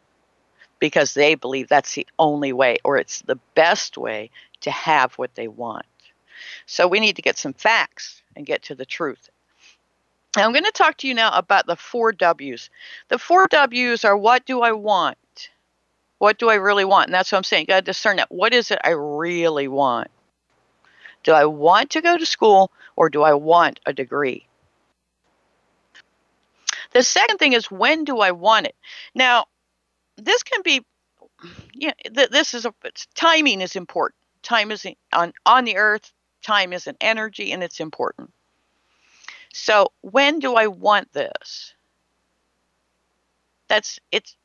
because 0.79 1.14
they 1.14 1.35
believe 1.35 1.69
that's 1.69 1.95
the 1.95 2.07
only 2.19 2.53
way 2.53 2.77
or 2.85 2.99
it's 2.99 3.23
the 3.23 3.38
best 3.55 3.97
way 3.97 4.31
to 4.61 4.71
have 4.71 5.14
what 5.14 5.35
they 5.35 5.49
want. 5.49 5.87
So 6.67 6.87
we 6.87 7.01
need 7.01 7.17
to 7.17 7.23
get 7.23 7.38
some 7.38 7.55
facts 7.55 8.18
and 8.37 8.47
get 8.47 8.62
to 8.64 8.75
the 8.75 8.87
truth. 8.87 9.29
Now 10.37 10.45
I'm 10.45 10.53
going 10.53 10.64
to 10.64 10.73
talk 10.73 10.97
to 10.99 11.09
you 11.09 11.14
now 11.14 11.31
about 11.33 11.67
the 11.67 11.77
four 11.77 12.12
W's. 12.12 12.71
The 13.09 13.19
four 13.19 13.47
W's 13.49 14.05
are 14.05 14.17
what 14.17 14.45
do 14.45 14.61
I 14.61 14.73
want? 14.73 15.19
What 16.19 16.38
do 16.38 16.49
I 16.49 16.57
really 16.57 16.85
want? 16.85 17.07
And 17.07 17.14
that's 17.14 17.33
what 17.33 17.38
I'm 17.38 17.45
saying. 17.45 17.62
You 17.62 17.67
got 17.69 17.81
to 17.81 17.83
discern 17.83 18.17
that. 18.17 18.31
What 18.31 18.53
is 18.53 18.71
it 18.71 18.79
I 18.85 18.91
really 18.91 19.69
want? 19.69 20.09
Do 21.23 21.33
I 21.33 21.47
want 21.47 21.91
to 21.91 22.01
go 22.01 22.17
to 22.17 22.27
school 22.27 22.71
or 22.97 23.11
do 23.11 23.23
I 23.23 23.35
want 23.35 23.81
a 23.87 23.93
degree? 23.93 24.47
The 26.93 27.03
second 27.03 27.38
thing 27.38 27.53
is 27.53 27.71
when 27.71 28.05
do 28.05 28.19
I 28.19 28.33
want 28.33 28.67
it? 28.67 28.75
Now, 29.14 29.47
this 30.17 30.43
can 30.43 30.62
be, 30.62 30.85
yeah, 31.75 31.93
this 32.11 32.55
is 32.55 32.64
a 32.64 32.75
timing 33.14 33.61
is 33.61 33.77
important. 33.77 34.17
Time 34.43 34.71
is 34.71 34.87
on 35.12 35.33
on 35.45 35.64
the 35.64 35.77
earth. 35.77 36.12
Time 36.42 36.72
is 36.72 36.87
an 36.87 36.96
energy, 37.01 37.53
and 37.53 37.62
it's 37.62 37.81
important. 37.81 38.33
So 39.53 39.88
when 40.03 40.38
do 40.38 40.55
I 40.55 40.66
want 40.66 41.12
this? 41.12 41.74
That's 43.68 43.98
it's 44.12 44.37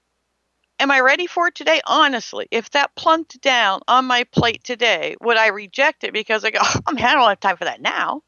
Am 0.80 0.92
I 0.92 1.00
ready 1.00 1.28
for 1.28 1.48
it 1.48 1.56
today? 1.56 1.82
Honestly, 1.86 2.48
if 2.52 2.72
that 2.72 2.94
plunked 2.96 3.40
down 3.40 3.82
on 3.88 4.06
my 4.06 4.26
plate 4.26 4.64
today, 4.64 5.16
would 5.22 5.38
I 5.38 5.48
reject 5.48 6.04
it 6.04 6.12
because 6.12 6.44
I 6.44 6.52
go, 6.52 6.60
oh, 6.62 6.80
I'm 6.88 6.98
I 6.98 7.14
don't 7.14 7.30
have 7.30 7.40
time 7.40 7.58
for 7.58 7.66
that 7.66 7.82
now. 7.82 8.22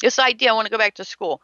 This 0.00 0.18
idea, 0.18 0.50
I 0.50 0.54
want 0.54 0.66
to 0.66 0.70
go 0.70 0.78
back 0.78 0.94
to 0.94 1.04
school. 1.04 1.42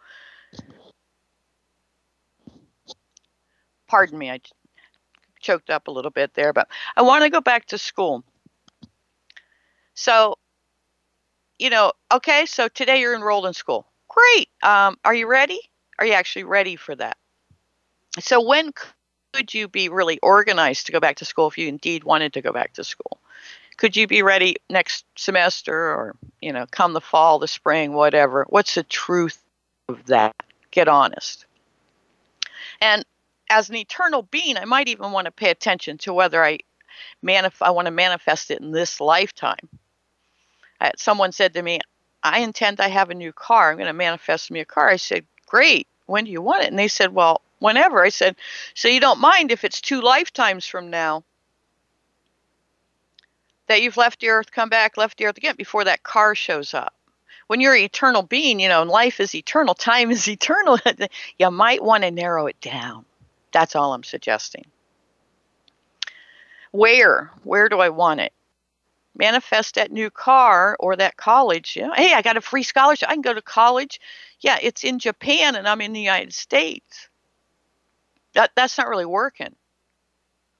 Pardon 3.87 4.19
me, 4.19 4.31
I 4.31 4.41
choked 5.41 5.71
up 5.71 5.89
a 5.89 5.91
little 5.91 6.11
bit 6.11 6.35
there, 6.35 6.53
but 6.53 6.69
I 6.97 7.03
want 7.03 7.25
to 7.25 7.31
go 7.31 7.41
back 7.41 7.67
to 7.67 7.79
school. 7.79 8.25
So, 9.95 10.37
you 11.59 11.71
know, 11.71 11.93
okay, 12.13 12.47
so 12.47 12.69
today 12.69 13.01
you're 13.01 13.15
enrolled 13.15 13.47
in 13.47 13.55
school. 13.55 13.87
Great. 14.09 14.49
Um, 14.63 14.97
are 15.05 15.15
you 15.15 15.29
ready? 15.29 15.61
Are 15.99 16.07
you 16.07 16.13
actually 16.13 16.45
ready 16.45 16.77
for 16.77 16.95
that? 16.95 17.17
So, 18.21 18.41
when 18.43 18.73
could 19.33 19.53
you 19.53 19.69
be 19.69 19.89
really 19.89 20.19
organized 20.21 20.87
to 20.87 20.93
go 20.93 21.01
back 21.01 21.17
to 21.17 21.25
school 21.25 21.49
if 21.49 21.59
you 21.59 21.69
indeed 21.69 22.05
wanted 22.05 22.33
to 22.35 22.43
go 22.43 22.53
back 22.53 22.75
to 22.75 22.85
school? 22.85 23.19
Could 23.77 23.97
you 23.97 24.07
be 24.07 24.23
ready 24.23 24.57
next 24.69 25.05
semester 25.17 25.75
or, 25.75 26.17
you 26.41 26.53
know, 26.53 26.67
come 26.71 26.95
the 26.95 27.01
fall, 27.01 27.39
the 27.39 27.47
spring, 27.47 27.93
whatever? 27.93 28.45
What's 28.49 28.75
the 28.75 28.83
truth 28.83 29.41
of 29.89 30.05
that? 30.07 30.35
Get 30.73 30.89
honest. 30.89 31.47
And 32.81 33.05
as 33.51 33.71
an 33.71 33.77
eternal 33.77 34.23
being, 34.23 34.57
I 34.57 34.65
might 34.65 34.89
even 34.89 35.13
want 35.13 35.27
to 35.27 35.31
pay 35.31 35.51
attention 35.51 35.99
to 35.99 36.13
whether 36.13 36.45
I 36.45 36.59
manif- 37.25 37.63
I 37.63 37.71
want 37.71 37.87
to 37.87 37.93
manifest 37.93 38.51
it 38.51 38.61
in 38.61 38.73
this 38.73 39.01
lifetime. 39.01 39.69
Someone 40.97 41.33
said 41.33 41.55
to 41.55 41.63
me, 41.63 41.81
I 42.23 42.41
intend 42.41 42.81
I 42.81 42.89
have 42.89 43.11
a 43.11 43.15
new 43.15 43.33
car. 43.33 43.71
I'm 43.71 43.77
going 43.77 43.87
to 43.87 43.93
manifest 43.93 44.51
me 44.51 44.61
a 44.61 44.65
car. 44.65 44.89
I 44.89 44.97
said, 44.97 45.25
Great. 45.47 45.87
When 46.07 46.25
do 46.25 46.31
you 46.31 46.43
want 46.43 46.63
it? 46.65 46.69
And 46.69 46.79
they 46.79 46.89
said, 46.89 47.15
Well, 47.15 47.43
whenever. 47.59 48.05
I 48.05 48.09
said, 48.09 48.37
so 48.75 48.89
you 48.89 49.01
don't 49.01 49.21
mind 49.21 49.53
if 49.53 49.65
it's 49.65 49.81
two 49.81 50.01
lifetimes 50.01 50.67
from 50.67 50.91
now 50.91 51.25
that 53.67 53.83
you've 53.83 53.97
left 53.97 54.21
the 54.21 54.31
earth, 54.31 54.51
come 54.51 54.69
back, 54.69 54.97
left 54.97 55.19
the 55.19 55.27
earth 55.27 55.37
again 55.37 55.57
before 55.57 55.85
that 55.85 56.03
car 56.03 56.35
shows 56.35 56.75
up. 56.75 56.95
When 57.49 57.61
you're 57.61 57.75
an 57.75 57.83
eternal 57.83 58.23
being, 58.23 58.61
you 58.61 58.69
know, 58.69 58.83
and 58.83 58.91
life 58.91 59.21
is 59.21 59.35
eternal, 59.35 59.75
time 59.75 60.11
is 60.11 60.29
eternal, 60.29 60.79
you 61.39 61.51
might 61.51 61.83
want 61.83 62.05
to 62.05 62.11
narrow 62.11 62.47
it 62.47 62.61
down. 62.61 63.05
That's 63.53 63.77
all 63.77 63.93
I'm 63.93 64.05
suggesting. 64.05 64.67
Where? 66.71 67.31
Where 67.45 67.69
do 67.69 67.81
I 67.81 67.89
want 67.89 68.21
it? 68.21 68.33
Manifest 69.19 69.75
that 69.75 69.93
new 69.93 70.11
car 70.11 70.77
or 70.81 70.97
that 70.97 71.17
college. 71.17 71.77
You 71.77 71.83
know, 71.83 71.93
hey, 71.93 72.15
I 72.15 72.23
got 72.23 72.37
a 72.37 72.41
free 72.41 72.63
scholarship. 72.63 73.09
I 73.09 73.15
can 73.15 73.23
go 73.23 73.35
to 73.35 73.43
college. 73.43 74.01
Yeah, 74.41 74.59
it's 74.63 74.85
in 74.85 74.99
Japan 75.01 75.57
and 75.57 75.69
I'm 75.69 75.81
in 75.81 75.93
the 75.93 76.01
United 76.01 76.33
States 76.33 77.09
that 78.35 78.53
that's 78.55 78.79
not 78.79 78.89
really 78.89 79.07
working. 79.07 79.55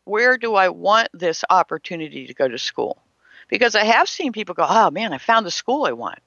Where 0.05 0.39
do 0.39 0.55
I 0.55 0.71
want 0.71 1.09
this 1.13 1.45
opportunity 1.49 2.27
to 2.27 2.35
go 2.35 2.49
to 2.49 2.59
school? 2.59 3.01
Because 3.49 3.75
I 3.75 3.85
have 3.85 4.09
seen 4.09 4.33
people 4.33 4.55
go, 4.55 4.67
oh 4.69 4.91
man, 4.91 5.13
I 5.13 5.19
found 5.19 5.47
the 5.47 5.51
school 5.51 5.85
I 5.85 5.93
want. 5.93 6.19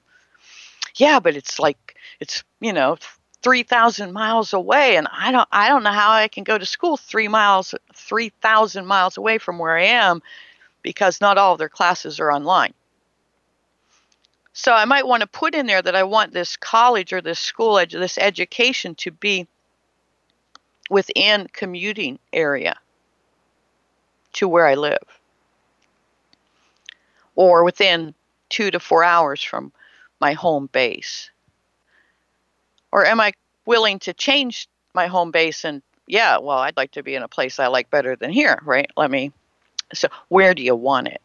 yeah, 0.96 1.20
but 1.20 1.36
it's 1.36 1.58
like 1.58 1.96
it's 2.20 2.44
you 2.60 2.72
know 2.72 2.96
3,000 3.42 4.12
miles 4.12 4.52
away 4.52 4.96
and 4.96 5.08
I 5.12 5.32
don't 5.32 5.48
I 5.52 5.68
don't 5.68 5.82
know 5.82 5.92
how 5.92 6.12
I 6.12 6.28
can 6.28 6.44
go 6.44 6.56
to 6.56 6.66
school 6.66 6.96
3 6.96 7.28
miles 7.28 7.74
3,000 7.94 8.86
miles 8.86 9.16
away 9.16 9.38
from 9.38 9.58
where 9.58 9.76
I 9.76 9.84
am 9.84 10.22
because 10.82 11.20
not 11.20 11.38
all 11.38 11.52
of 11.52 11.58
their 11.58 11.68
classes 11.68 12.20
are 12.20 12.32
online. 12.32 12.74
So 14.52 14.72
I 14.72 14.84
might 14.84 15.06
want 15.06 15.22
to 15.22 15.26
put 15.26 15.54
in 15.54 15.66
there 15.66 15.80
that 15.80 15.96
I 15.96 16.02
want 16.02 16.32
this 16.32 16.56
college 16.56 17.12
or 17.12 17.20
this 17.20 17.38
school 17.38 17.74
this 17.90 18.18
education 18.18 18.94
to 18.96 19.10
be 19.10 19.46
within 20.90 21.46
commuting 21.52 22.18
area 22.32 22.76
to 24.34 24.48
where 24.48 24.66
I 24.66 24.74
live 24.74 24.98
or 27.34 27.64
within 27.64 28.14
2 28.50 28.70
to 28.72 28.80
4 28.80 29.04
hours 29.04 29.42
from 29.42 29.72
my 30.20 30.34
home 30.34 30.68
base 30.70 31.30
or 32.92 33.06
am 33.06 33.20
I 33.20 33.32
willing 33.64 33.98
to 34.00 34.12
change 34.12 34.68
my 34.92 35.06
home 35.06 35.30
base 35.30 35.64
and 35.64 35.82
yeah, 36.06 36.38
well, 36.38 36.58
I'd 36.58 36.76
like 36.76 36.92
to 36.92 37.02
be 37.02 37.14
in 37.14 37.22
a 37.22 37.28
place 37.28 37.58
I 37.58 37.68
like 37.68 37.88
better 37.88 38.16
than 38.16 38.30
here, 38.30 38.58
right? 38.64 38.90
Let 38.96 39.10
me 39.10 39.32
so 39.94 40.08
where 40.28 40.54
do 40.54 40.62
you 40.62 40.74
want 40.74 41.08
it? 41.08 41.20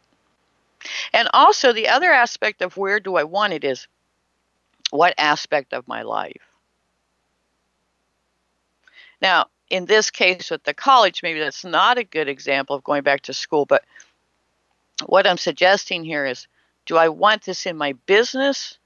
And 1.14 1.28
also 1.34 1.74
the 1.74 1.90
other 1.90 2.12
aspect 2.12 2.62
of 2.62 2.78
where 2.78 3.00
do 3.00 3.16
I 3.16 3.24
want 3.24 3.54
it 3.54 3.64
is 3.64 3.88
what 4.90 5.14
aspect 5.18 5.74
of 5.74 5.88
my 5.88 6.04
life? 6.04 6.42
Now, 9.22 9.48
in 9.70 9.86
this 9.86 10.12
case 10.12 10.52
with 10.52 10.64
the 10.64 10.74
college, 10.74 11.24
maybe 11.24 11.40
that's 11.40 11.66
not 11.66 11.98
a 11.98 12.04
good 12.04 12.30
example 12.30 12.76
of 12.76 12.84
going 12.84 13.04
back 13.04 13.22
to 13.22 13.34
school, 13.34 13.66
but 13.66 13.84
what 15.06 15.28
I'm 15.28 15.38
suggesting 15.38 16.04
here 16.04 16.26
is 16.26 16.48
do 16.86 16.96
I 16.96 17.10
want 17.10 17.44
this 17.44 17.66
in 17.66 17.76
my 17.76 17.94
business 18.06 18.78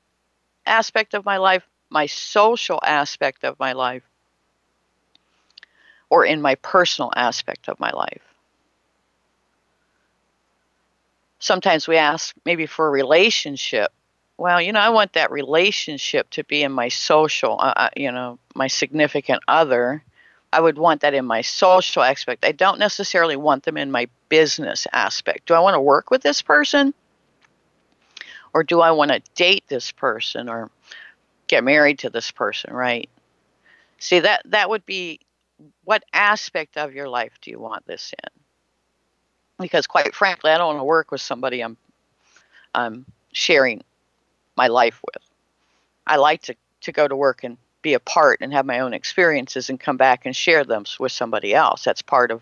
aspect 0.65 1.13
of 1.13 1.25
my 1.25 1.37
life 1.37 1.63
my 1.91 2.05
social 2.05 2.79
aspect 2.83 3.43
of 3.43 3.59
my 3.59 3.73
life 3.73 4.03
or 6.09 6.25
in 6.25 6.41
my 6.41 6.55
personal 6.55 7.11
aspect 7.15 7.69
of 7.69 7.79
my 7.79 7.91
life. 7.91 8.30
Sometimes 11.41 11.87
we 11.87 11.97
ask 11.97 12.35
maybe 12.45 12.67
for 12.67 12.87
a 12.87 12.91
relationship. 12.91 13.91
Well, 14.37 14.61
you 14.61 14.71
know, 14.71 14.79
I 14.79 14.89
want 14.89 15.13
that 15.13 15.31
relationship 15.31 16.29
to 16.31 16.43
be 16.43 16.61
in 16.61 16.71
my 16.71 16.87
social, 16.89 17.59
uh, 17.59 17.73
uh 17.75 17.89
you 17.97 18.11
know, 18.11 18.37
my 18.55 18.67
significant 18.67 19.41
other. 19.47 20.03
I 20.53 20.59
would 20.59 20.77
want 20.77 21.01
that 21.01 21.15
in 21.15 21.25
my 21.25 21.41
social 21.41 22.03
aspect. 22.03 22.45
I 22.45 22.51
don't 22.51 22.77
necessarily 22.77 23.35
want 23.35 23.63
them 23.63 23.77
in 23.77 23.89
my 23.89 24.07
business 24.29 24.85
aspect. 24.93 25.47
Do 25.47 25.55
I 25.55 25.59
want 25.59 25.75
to 25.75 25.81
work 25.81 26.11
with 26.11 26.21
this 26.21 26.41
person? 26.43 26.93
Or 28.53 28.63
do 28.63 28.81
I 28.81 28.91
want 28.91 29.11
to 29.11 29.21
date 29.33 29.63
this 29.67 29.91
person 29.91 30.47
or 30.47 30.69
get 31.47 31.63
married 31.63 31.99
to 31.99 32.09
this 32.11 32.29
person, 32.29 32.73
right? 32.73 33.09
See 33.97 34.19
that 34.19 34.43
that 34.45 34.69
would 34.69 34.85
be 34.85 35.21
what 35.85 36.03
aspect 36.13 36.77
of 36.77 36.93
your 36.93 37.09
life 37.09 37.33
do 37.41 37.49
you 37.49 37.59
want 37.59 37.87
this 37.87 38.13
in? 38.23 38.40
Because 39.61 39.87
quite 39.87 40.13
frankly, 40.13 40.51
I 40.51 40.57
don't 40.57 40.67
want 40.67 40.79
to 40.79 40.83
work 40.83 41.11
with 41.11 41.21
somebody 41.21 41.61
I'm 41.61 41.77
I'm 42.73 43.05
sharing 43.31 43.83
my 44.57 44.67
life 44.67 45.01
with. 45.05 45.23
I 46.05 46.17
like 46.17 46.41
to, 46.43 46.55
to 46.81 46.91
go 46.91 47.07
to 47.07 47.15
work 47.15 47.43
and 47.43 47.57
be 47.81 47.93
a 47.93 47.99
part 47.99 48.39
and 48.41 48.53
have 48.53 48.65
my 48.65 48.79
own 48.79 48.93
experiences 48.93 49.69
and 49.69 49.79
come 49.79 49.97
back 49.97 50.25
and 50.25 50.35
share 50.35 50.63
them 50.63 50.85
with 50.99 51.11
somebody 51.11 51.53
else. 51.53 51.83
That's 51.83 52.01
part 52.01 52.31
of 52.31 52.41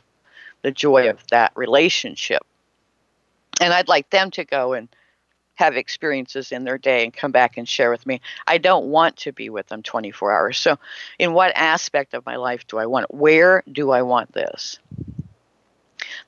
the 0.61 0.71
joy 0.71 1.09
of 1.09 1.25
that 1.27 1.51
relationship. 1.55 2.41
And 3.61 3.73
I'd 3.73 3.87
like 3.87 4.09
them 4.09 4.31
to 4.31 4.43
go 4.43 4.73
and 4.73 4.89
have 5.55 5.75
experiences 5.75 6.51
in 6.51 6.63
their 6.63 6.77
day 6.77 7.03
and 7.03 7.13
come 7.13 7.31
back 7.31 7.57
and 7.57 7.67
share 7.67 7.91
with 7.91 8.05
me. 8.05 8.21
I 8.47 8.57
don't 8.57 8.87
want 8.87 9.17
to 9.17 9.33
be 9.33 9.49
with 9.49 9.67
them 9.67 9.83
24 9.83 10.31
hours. 10.31 10.57
So, 10.57 10.79
in 11.17 11.33
what 11.33 11.51
aspect 11.55 12.13
of 12.13 12.25
my 12.25 12.37
life 12.37 12.65
do 12.67 12.77
I 12.77 12.85
want 12.85 13.07
it? 13.09 13.13
Where 13.13 13.63
do 13.69 13.91
I 13.91 14.01
want 14.03 14.31
this? 14.31 14.79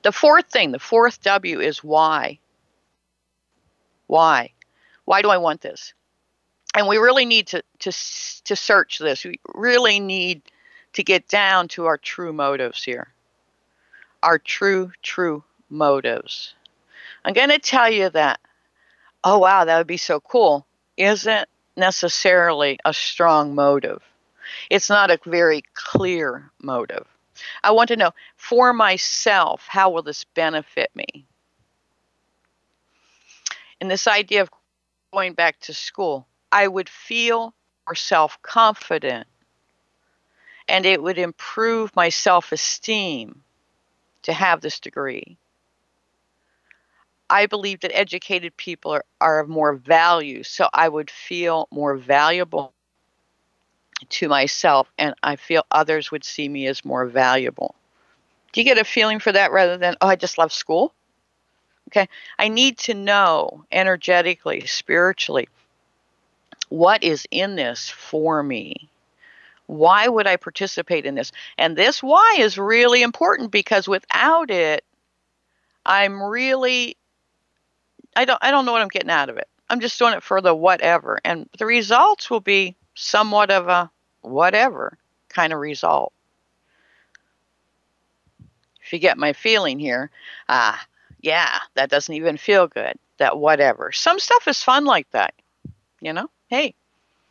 The 0.02 0.12
fourth 0.12 0.46
thing, 0.46 0.72
the 0.72 0.78
fourth 0.78 1.22
W 1.22 1.60
is 1.60 1.84
why. 1.84 2.38
Why? 4.06 4.52
Why 5.04 5.22
do 5.22 5.30
I 5.30 5.38
want 5.38 5.60
this? 5.60 5.94
And 6.74 6.88
we 6.88 6.96
really 6.96 7.24
need 7.24 7.48
to, 7.48 7.62
to, 7.80 7.92
to 8.44 8.56
search 8.56 8.98
this. 8.98 9.24
We 9.24 9.38
really 9.54 10.00
need 10.00 10.42
to 10.94 11.02
get 11.02 11.28
down 11.28 11.68
to 11.68 11.86
our 11.86 11.98
true 11.98 12.32
motives 12.32 12.82
here. 12.82 13.08
Our 14.22 14.38
true, 14.38 14.92
true 15.02 15.44
motives. 15.70 16.54
I'm 17.24 17.34
going 17.34 17.50
to 17.50 17.58
tell 17.58 17.90
you 17.90 18.10
that 18.10 18.40
oh, 19.24 19.38
wow, 19.38 19.64
that 19.64 19.78
would 19.78 19.86
be 19.86 19.96
so 19.96 20.20
cool, 20.20 20.66
isn't 20.96 21.48
necessarily 21.76 22.78
a 22.84 22.92
strong 22.92 23.54
motive. 23.54 24.02
It's 24.70 24.88
not 24.88 25.10
a 25.10 25.18
very 25.24 25.62
clear 25.74 26.50
motive. 26.60 27.06
I 27.62 27.70
want 27.70 27.88
to 27.88 27.96
know 27.96 28.12
for 28.36 28.72
myself, 28.72 29.66
how 29.68 29.90
will 29.90 30.02
this 30.02 30.24
benefit 30.24 30.90
me? 30.94 31.26
And 33.80 33.90
this 33.90 34.06
idea 34.06 34.42
of 34.42 34.50
going 35.12 35.34
back 35.34 35.58
to 35.60 35.74
school, 35.74 36.26
I 36.50 36.68
would 36.68 36.88
feel 36.88 37.54
more 37.86 37.94
self 37.94 38.40
confident 38.42 39.26
and 40.68 40.86
it 40.86 41.02
would 41.02 41.18
improve 41.18 41.94
my 41.96 42.08
self 42.08 42.52
esteem 42.52 43.42
to 44.22 44.32
have 44.32 44.60
this 44.60 44.80
degree. 44.80 45.36
I 47.28 47.46
believe 47.46 47.80
that 47.80 47.96
educated 47.96 48.56
people 48.56 48.92
are, 48.92 49.04
are 49.20 49.40
of 49.40 49.48
more 49.48 49.74
value. 49.74 50.42
So 50.42 50.68
I 50.72 50.88
would 50.88 51.10
feel 51.10 51.66
more 51.70 51.96
valuable 51.96 52.74
to 54.10 54.28
myself, 54.28 54.90
and 54.98 55.14
I 55.22 55.36
feel 55.36 55.64
others 55.70 56.10
would 56.10 56.24
see 56.24 56.48
me 56.48 56.66
as 56.66 56.84
more 56.84 57.06
valuable. 57.06 57.74
Do 58.52 58.60
you 58.60 58.64
get 58.64 58.78
a 58.78 58.84
feeling 58.84 59.18
for 59.18 59.32
that 59.32 59.52
rather 59.52 59.76
than, 59.78 59.96
oh, 60.00 60.08
I 60.08 60.16
just 60.16 60.38
love 60.38 60.52
school? 60.52 60.92
Okay. 61.88 62.08
I 62.38 62.48
need 62.48 62.78
to 62.78 62.94
know 62.94 63.64
energetically, 63.70 64.66
spiritually, 64.66 65.48
what 66.68 67.04
is 67.04 67.26
in 67.30 67.56
this 67.56 67.90
for 67.90 68.42
me? 68.42 68.88
Why 69.66 70.08
would 70.08 70.26
I 70.26 70.36
participate 70.36 71.06
in 71.06 71.14
this? 71.14 71.32
And 71.58 71.76
this 71.76 72.02
why 72.02 72.36
is 72.38 72.56
really 72.58 73.02
important 73.02 73.50
because 73.50 73.86
without 73.86 74.50
it, 74.50 74.84
I'm 75.84 76.22
really 76.22 76.96
I 78.16 78.24
don't 78.24 78.38
I 78.42 78.50
don't 78.50 78.64
know 78.64 78.72
what 78.72 78.82
I'm 78.82 78.88
getting 78.88 79.10
out 79.10 79.28
of 79.28 79.36
it. 79.36 79.48
I'm 79.68 79.80
just 79.80 79.98
doing 79.98 80.14
it 80.14 80.22
for 80.22 80.40
the 80.40 80.54
whatever, 80.54 81.18
and 81.24 81.48
the 81.58 81.66
results 81.66 82.30
will 82.30 82.40
be 82.40 82.76
somewhat 83.02 83.50
of 83.50 83.68
a 83.68 83.90
whatever 84.22 84.96
kind 85.28 85.52
of 85.52 85.58
result. 85.58 86.12
If 88.84 88.92
you 88.92 88.98
get 88.98 89.18
my 89.18 89.32
feeling 89.32 89.78
here, 89.78 90.10
ah, 90.48 90.84
yeah, 91.20 91.58
that 91.74 91.90
doesn't 91.90 92.14
even 92.14 92.36
feel 92.36 92.66
good. 92.66 92.94
That 93.18 93.38
whatever. 93.38 93.92
Some 93.92 94.18
stuff 94.18 94.48
is 94.48 94.62
fun 94.62 94.84
like 94.84 95.10
that. 95.12 95.34
You 96.00 96.12
know, 96.12 96.28
hey, 96.48 96.74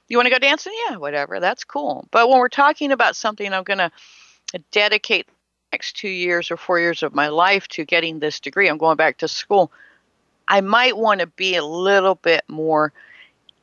you 0.07 0.17
want 0.17 0.27
to 0.27 0.33
go 0.33 0.39
dancing? 0.39 0.73
Yeah, 0.89 0.97
whatever. 0.97 1.39
That's 1.39 1.63
cool. 1.63 2.07
But 2.11 2.29
when 2.29 2.39
we're 2.39 2.49
talking 2.49 2.91
about 2.91 3.15
something, 3.15 3.53
I'm 3.53 3.63
going 3.63 3.79
to 3.79 3.91
dedicate 4.71 5.27
next 5.71 5.97
two 5.97 6.09
years 6.09 6.51
or 6.51 6.57
four 6.57 6.79
years 6.79 7.03
of 7.03 7.15
my 7.15 7.27
life 7.27 7.67
to 7.69 7.85
getting 7.85 8.19
this 8.19 8.39
degree. 8.39 8.67
I'm 8.69 8.77
going 8.77 8.97
back 8.97 9.17
to 9.19 9.27
school. 9.27 9.71
I 10.47 10.61
might 10.61 10.97
want 10.97 11.21
to 11.21 11.27
be 11.27 11.55
a 11.55 11.63
little 11.63 12.15
bit 12.15 12.43
more 12.47 12.91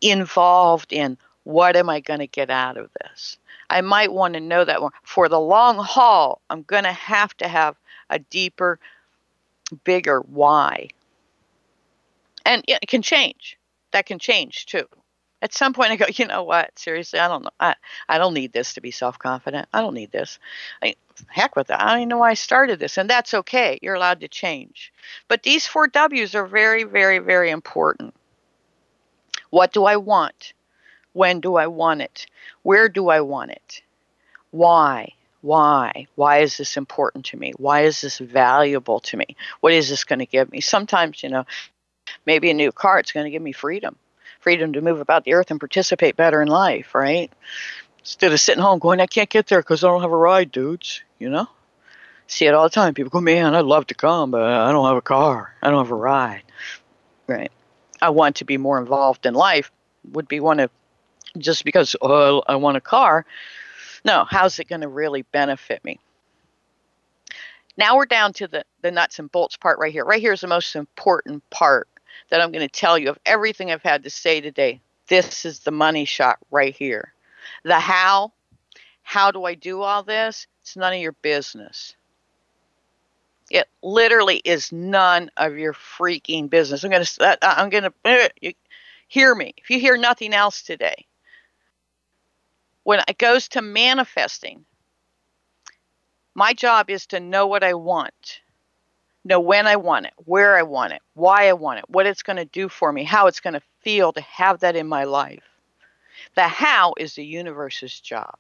involved 0.01 0.93
in 0.93 1.19
what 1.49 1.77
am 1.77 1.89
I 1.89 2.01
going 2.01 2.19
to 2.19 2.27
get 2.27 2.51
out 2.51 2.77
of 2.77 2.91
this. 3.01 3.39
I 3.71 3.81
might 3.81 4.13
want 4.13 4.35
to 4.35 4.41
know 4.41 4.67
that 4.67 4.81
more. 4.81 4.93
For 5.03 5.31
the 5.31 5.41
long 5.41 5.79
haul, 5.79 6.43
I'm 6.51 6.61
going 6.63 6.85
to 6.85 6.93
have 6.93 7.35
to 7.39 7.49
have 7.49 7.75
a 8.11 8.19
deeper, 8.19 8.79
bigger 9.83 10.21
why. 10.21 10.89
And 12.45 12.63
it 12.69 12.87
can 12.87 13.01
change. 13.01 13.59
That 13.93 14.05
can 14.05 14.19
change 14.19 14.67
too. 14.67 14.85
At 15.41 15.55
some 15.55 15.73
point, 15.73 15.91
I 15.91 15.97
go, 15.97 16.05
you 16.13 16.27
know 16.27 16.43
what? 16.43 16.79
Seriously, 16.79 17.19
I 17.19 17.29
don't 17.29 17.45
know. 17.45 17.51
I, 17.59 17.77
I 18.11 18.19
don't 18.19 18.35
need 18.35 18.53
this 18.53 18.75
to 18.75 18.83
be 18.83 18.91
self 18.91 19.19
confident. 19.19 19.71
I 19.73 19.81
don't 19.81 19.95
need 19.95 20.13
this. 20.13 20.39
I, 20.83 20.97
heck 21.29 21.57
with 21.57 21.69
that. 21.69 21.81
I 21.81 21.93
don't 21.93 22.01
even 22.01 22.09
know 22.11 22.19
why 22.19 22.33
I 22.33 22.35
started 22.35 22.79
this. 22.79 22.99
And 22.99 23.09
that's 23.09 23.33
okay. 23.33 23.79
You're 23.81 23.95
allowed 23.95 24.21
to 24.21 24.29
change. 24.29 24.93
But 25.29 25.45
these 25.45 25.67
four 25.67 25.87
W's 25.89 26.35
are 26.35 26.47
very, 26.47 26.85
very, 26.85 27.21
very 27.21 27.49
important. 27.49 28.15
What 29.49 29.73
do 29.73 29.85
I 29.85 29.97
want? 29.97 30.53
When 31.19 31.41
do 31.41 31.57
I 31.57 31.67
want 31.67 32.01
it? 32.01 32.27
Where 32.63 32.89
do 32.89 33.09
I 33.09 33.21
want 33.21 33.51
it? 33.51 33.83
Why? 34.53 35.15
Why? 35.41 36.07
Why 36.15 36.39
is 36.39 36.57
this 36.57 36.77
important 36.77 37.25
to 37.27 37.37
me? 37.37 37.53
Why 37.57 37.83
is 37.83 38.01
this 38.01 38.19
valuable 38.19 39.01
to 39.01 39.17
me? 39.17 39.37
What 39.61 39.73
is 39.73 39.89
this 39.89 40.05
going 40.05 40.21
to 40.21 40.27
give 40.27 40.51
me? 40.53 40.61
Sometimes, 40.61 41.23
you 41.23 41.29
know, 41.29 41.45
maybe 42.25 42.51
a 42.51 42.55
new 42.55 42.71
car, 42.71 43.01
it's 43.01 43.13
going 43.13 43.25
to 43.25 43.31
give 43.31 43.43
me 43.43 43.53
freedom 43.53 43.97
freedom 44.41 44.73
to 44.73 44.81
move 44.81 45.01
about 45.01 45.25
the 45.25 45.35
earth 45.35 45.51
and 45.51 45.59
participate 45.59 46.17
better 46.17 46.41
in 46.41 46.47
life, 46.49 46.95
right? 46.95 47.33
Instead 47.99 48.33
of 48.33 48.39
sitting 48.39 48.63
home 48.63 48.79
going, 48.79 49.01
I 49.01 49.07
can't 49.07 49.29
get 49.29 49.49
there 49.49 49.61
because 49.61 49.83
I 49.83 49.89
don't 49.89 50.03
have 50.03 50.13
a 50.13 50.17
ride, 50.17 50.53
dudes 50.53 51.03
you 51.19 51.29
know? 51.29 51.49
See 52.27 52.47
it 52.47 52.55
all 52.55 52.65
the 52.65 52.71
time. 52.71 52.95
People 52.95 53.11
go, 53.11 53.21
man, 53.21 53.55
I'd 53.55 53.65
love 53.65 53.87
to 53.89 53.95
come, 53.95 54.31
but 54.31 54.43
I 54.43 54.71
don't 54.71 54.87
have 54.87 54.97
a 54.97 55.03
car. 55.03 55.55
I 55.63 55.71
don't 55.71 55.85
have 55.85 55.91
a 55.91 55.97
ride. 55.97 56.43
Right. 57.27 57.51
I 58.01 58.11
want 58.11 58.37
to 58.37 58.45
be 58.45 58.59
more 58.59 58.79
involved 58.79 59.27
in 59.27 59.35
life 59.35 59.73
would 60.13 60.29
be 60.29 60.41
one 60.41 60.61
of 60.61 60.71
just 61.37 61.65
because 61.65 61.95
oh, 62.01 62.43
I 62.47 62.57
want 62.57 62.77
a 62.77 62.81
car. 62.81 63.27
No, 64.05 64.25
how's 64.29 64.59
it 64.59 64.69
going 64.69 64.81
to 64.81 64.89
really 64.89 65.23
benefit 65.23 65.85
me? 65.85 65.99
Now 67.77 67.97
we're 67.97 68.07
down 68.07 68.33
to 68.35 68.49
the, 68.49 68.65
the 68.83 68.91
nuts 68.91 69.19
and 69.19 69.31
bolts 69.31 69.57
part 69.57 69.79
right 69.79 69.93
here. 69.93 70.05
Right 70.05 70.21
here 70.21 70.33
is 70.33 70.41
the 70.41 70.49
most 70.49 70.75
important 70.75 71.49
part 71.51 71.89
that 72.31 72.41
I'm 72.41 72.51
going 72.53 72.67
to 72.67 72.73
tell 72.73 72.99
you 72.99 73.11
of 73.11 73.19
everything 73.25 73.71
I've 73.71 73.83
had 73.83 74.03
to 74.05 74.11
say 74.11 74.41
today. 74.41 74.81
This 75.07 75.45
is 75.45 75.61
the 75.61 75.71
money 75.71 76.05
shot 76.05 76.39
right 76.51 76.75
here. 76.75 77.13
The 77.65 77.79
how, 77.79 78.33
how 79.03 79.31
do 79.31 79.45
I 79.45 79.55
do 79.55 79.83
all 79.83 80.03
this? 80.03 80.47
It's 80.63 80.77
none 80.77 80.93
of 80.93 81.01
your 81.01 81.13
business. 81.13 81.95
It 83.51 83.67
literally 83.83 84.43
is 84.45 84.73
none 84.73 85.31
of 85.37 85.57
your 85.57 85.73
freaking 85.73 86.51
business. 86.51 86.85
I'm 86.85 86.91
going 86.91 87.05
to, 87.05 87.39
I'm 87.41 87.71
going 87.71 87.85
to, 87.85 87.93
eh, 88.05 88.29
you, 88.41 88.53
hear 89.07 89.35
me. 89.35 89.55
If 89.57 89.71
you 89.71 89.81
hear 89.81 89.97
nothing 89.97 90.35
else 90.35 90.63
today, 90.63 91.07
when 92.89 93.03
it 93.07 93.19
goes 93.19 93.49
to 93.49 93.61
manifesting, 93.61 94.65
my 96.35 96.55
job 96.55 96.89
is 96.89 97.05
to 97.05 97.21
know 97.21 97.47
what 97.47 97.63
I 97.63 97.75
want, 97.75 98.41
know 99.27 99.41
when 99.41 99.67
I 99.67 99.77
want 99.77 100.07
it, 100.07 100.15
where 100.25 100.57
I 100.57 100.63
want 100.63 100.95
it, 100.95 101.03
why 101.13 101.51
I 101.51 101.53
want 101.53 101.81
it, 101.81 101.85
what 101.91 102.07
it's 102.07 102.23
going 102.23 102.39
to 102.39 102.47
do 102.47 102.67
for 102.67 102.91
me, 102.91 103.05
how 103.05 103.27
it's 103.27 103.41
going 103.41 103.53
to 103.53 103.63
feel 103.83 104.15
to 104.15 104.23
have 104.23 104.61
that 104.61 104.75
in 104.75 104.89
my 104.89 105.05
life. 105.05 105.43
The 106.35 106.45
how 106.45 106.95
is 106.97 107.15
the 107.15 107.27
universe's 107.27 108.01
job. 108.01 108.39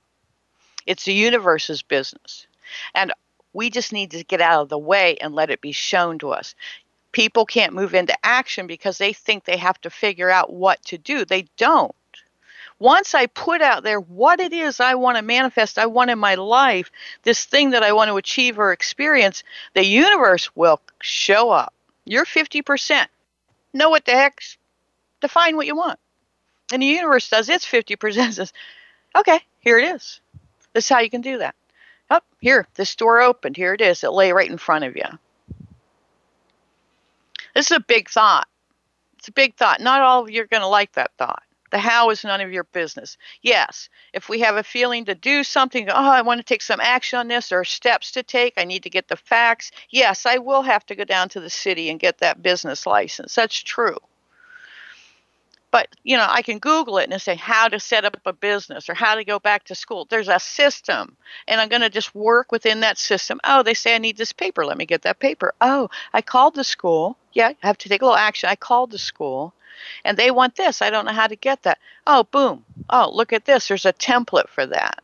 It's 0.86 1.04
the 1.04 1.12
universe's 1.12 1.82
business. 1.82 2.46
And 2.94 3.12
we 3.52 3.68
just 3.68 3.92
need 3.92 4.12
to 4.12 4.24
get 4.24 4.40
out 4.40 4.62
of 4.62 4.70
the 4.70 4.78
way 4.78 5.18
and 5.18 5.34
let 5.34 5.50
it 5.50 5.60
be 5.60 5.72
shown 5.72 6.18
to 6.20 6.30
us. 6.30 6.54
People 7.12 7.44
can't 7.44 7.74
move 7.74 7.92
into 7.92 8.16
action 8.24 8.66
because 8.66 8.96
they 8.96 9.12
think 9.12 9.44
they 9.44 9.58
have 9.58 9.78
to 9.82 9.90
figure 9.90 10.30
out 10.30 10.50
what 10.50 10.82
to 10.86 10.96
do. 10.96 11.26
They 11.26 11.48
don't. 11.58 11.94
Once 12.78 13.14
I 13.14 13.26
put 13.26 13.60
out 13.60 13.82
there 13.82 13.98
what 14.00 14.38
it 14.38 14.52
is 14.52 14.78
I 14.78 14.94
want 14.94 15.16
to 15.16 15.22
manifest, 15.22 15.78
I 15.78 15.86
want 15.86 16.10
in 16.10 16.18
my 16.18 16.36
life, 16.36 16.92
this 17.24 17.44
thing 17.44 17.70
that 17.70 17.82
I 17.82 17.92
want 17.92 18.08
to 18.08 18.16
achieve 18.16 18.58
or 18.58 18.72
experience, 18.72 19.42
the 19.74 19.84
universe 19.84 20.54
will 20.54 20.80
show 21.00 21.50
up. 21.50 21.74
You're 22.04 22.24
50%. 22.24 23.06
Know 23.74 23.90
what 23.90 24.04
the 24.04 24.12
heck? 24.12 24.40
Define 25.20 25.56
what 25.56 25.66
you 25.66 25.76
want. 25.76 25.98
And 26.72 26.82
the 26.82 26.86
universe 26.86 27.28
does 27.28 27.48
its 27.48 27.66
50% 27.66 28.32
says, 28.32 28.52
okay, 29.16 29.40
here 29.60 29.78
it 29.78 29.96
is. 29.96 30.20
This 30.72 30.84
is 30.84 30.88
how 30.88 31.00
you 31.00 31.10
can 31.10 31.20
do 31.20 31.38
that. 31.38 31.54
Up 32.10 32.24
oh, 32.26 32.36
here, 32.40 32.66
this 32.74 32.94
door 32.96 33.20
opened. 33.20 33.56
Here 33.56 33.74
it 33.74 33.80
is. 33.80 34.02
It 34.02 34.12
lay 34.12 34.32
right 34.32 34.50
in 34.50 34.56
front 34.56 34.84
of 34.84 34.96
you. 34.96 35.02
This 37.54 37.70
is 37.70 37.76
a 37.76 37.80
big 37.80 38.08
thought. 38.08 38.46
It's 39.18 39.28
a 39.28 39.32
big 39.32 39.56
thought. 39.56 39.80
Not 39.80 40.00
all 40.00 40.22
of 40.22 40.30
you 40.30 40.42
are 40.42 40.46
going 40.46 40.62
to 40.62 40.68
like 40.68 40.92
that 40.92 41.10
thought. 41.18 41.42
The 41.70 41.78
how 41.78 42.10
is 42.10 42.24
none 42.24 42.40
of 42.40 42.52
your 42.52 42.64
business. 42.64 43.18
Yes, 43.42 43.88
if 44.12 44.28
we 44.28 44.40
have 44.40 44.56
a 44.56 44.62
feeling 44.62 45.04
to 45.04 45.14
do 45.14 45.44
something, 45.44 45.88
oh, 45.90 45.94
I 45.94 46.22
want 46.22 46.38
to 46.38 46.44
take 46.44 46.62
some 46.62 46.80
action 46.80 47.18
on 47.18 47.28
this, 47.28 47.52
or 47.52 47.64
steps 47.64 48.12
to 48.12 48.22
take, 48.22 48.54
I 48.56 48.64
need 48.64 48.84
to 48.84 48.90
get 48.90 49.08
the 49.08 49.16
facts. 49.16 49.70
Yes, 49.90 50.24
I 50.24 50.38
will 50.38 50.62
have 50.62 50.86
to 50.86 50.94
go 50.94 51.04
down 51.04 51.28
to 51.30 51.40
the 51.40 51.50
city 51.50 51.90
and 51.90 52.00
get 52.00 52.18
that 52.18 52.42
business 52.42 52.86
license. 52.86 53.34
That's 53.34 53.58
true. 53.58 53.98
But 55.70 55.88
you 56.02 56.16
know 56.16 56.26
i 56.26 56.40
can 56.40 56.58
google 56.58 56.96
it 56.96 57.10
and 57.10 57.20
say 57.20 57.34
how 57.34 57.68
to 57.68 57.78
set 57.78 58.06
up 58.06 58.16
a 58.24 58.32
business 58.32 58.88
or 58.88 58.94
how 58.94 59.14
to 59.14 59.24
go 59.24 59.38
back 59.38 59.64
to 59.64 59.74
school. 59.74 60.06
There's 60.08 60.28
a 60.28 60.40
system 60.40 61.14
and 61.46 61.60
i'm 61.60 61.68
going 61.68 61.82
to 61.82 61.90
just 61.90 62.14
work 62.14 62.50
within 62.50 62.80
that 62.80 62.96
system. 62.96 63.38
Oh 63.44 63.62
they 63.62 63.74
say 63.74 63.94
i 63.94 63.98
need 63.98 64.16
this 64.16 64.32
paper. 64.32 64.64
Let 64.64 64.78
me 64.78 64.86
get 64.86 65.02
that 65.02 65.18
paper. 65.20 65.52
Oh 65.60 65.90
i 66.14 66.22
called 66.22 66.54
the 66.54 66.64
school. 66.64 67.18
Yeah 67.34 67.52
i 67.62 67.66
have 67.66 67.78
to 67.78 67.88
take 67.90 68.00
a 68.00 68.06
little 68.06 68.16
action. 68.16 68.48
I 68.48 68.56
called 68.56 68.92
the 68.92 68.98
school 68.98 69.52
and 70.04 70.16
they 70.16 70.30
want 70.30 70.56
this. 70.56 70.82
I 70.82 70.90
don't 70.90 71.04
know 71.04 71.12
how 71.12 71.26
to 71.26 71.36
get 71.36 71.62
that. 71.62 71.78
Oh 72.06 72.24
boom. 72.24 72.64
Oh 72.90 73.10
look 73.12 73.32
at 73.32 73.44
this. 73.44 73.68
There's 73.68 73.86
a 73.86 73.92
template 73.92 74.48
for 74.48 74.66
that. 74.66 75.02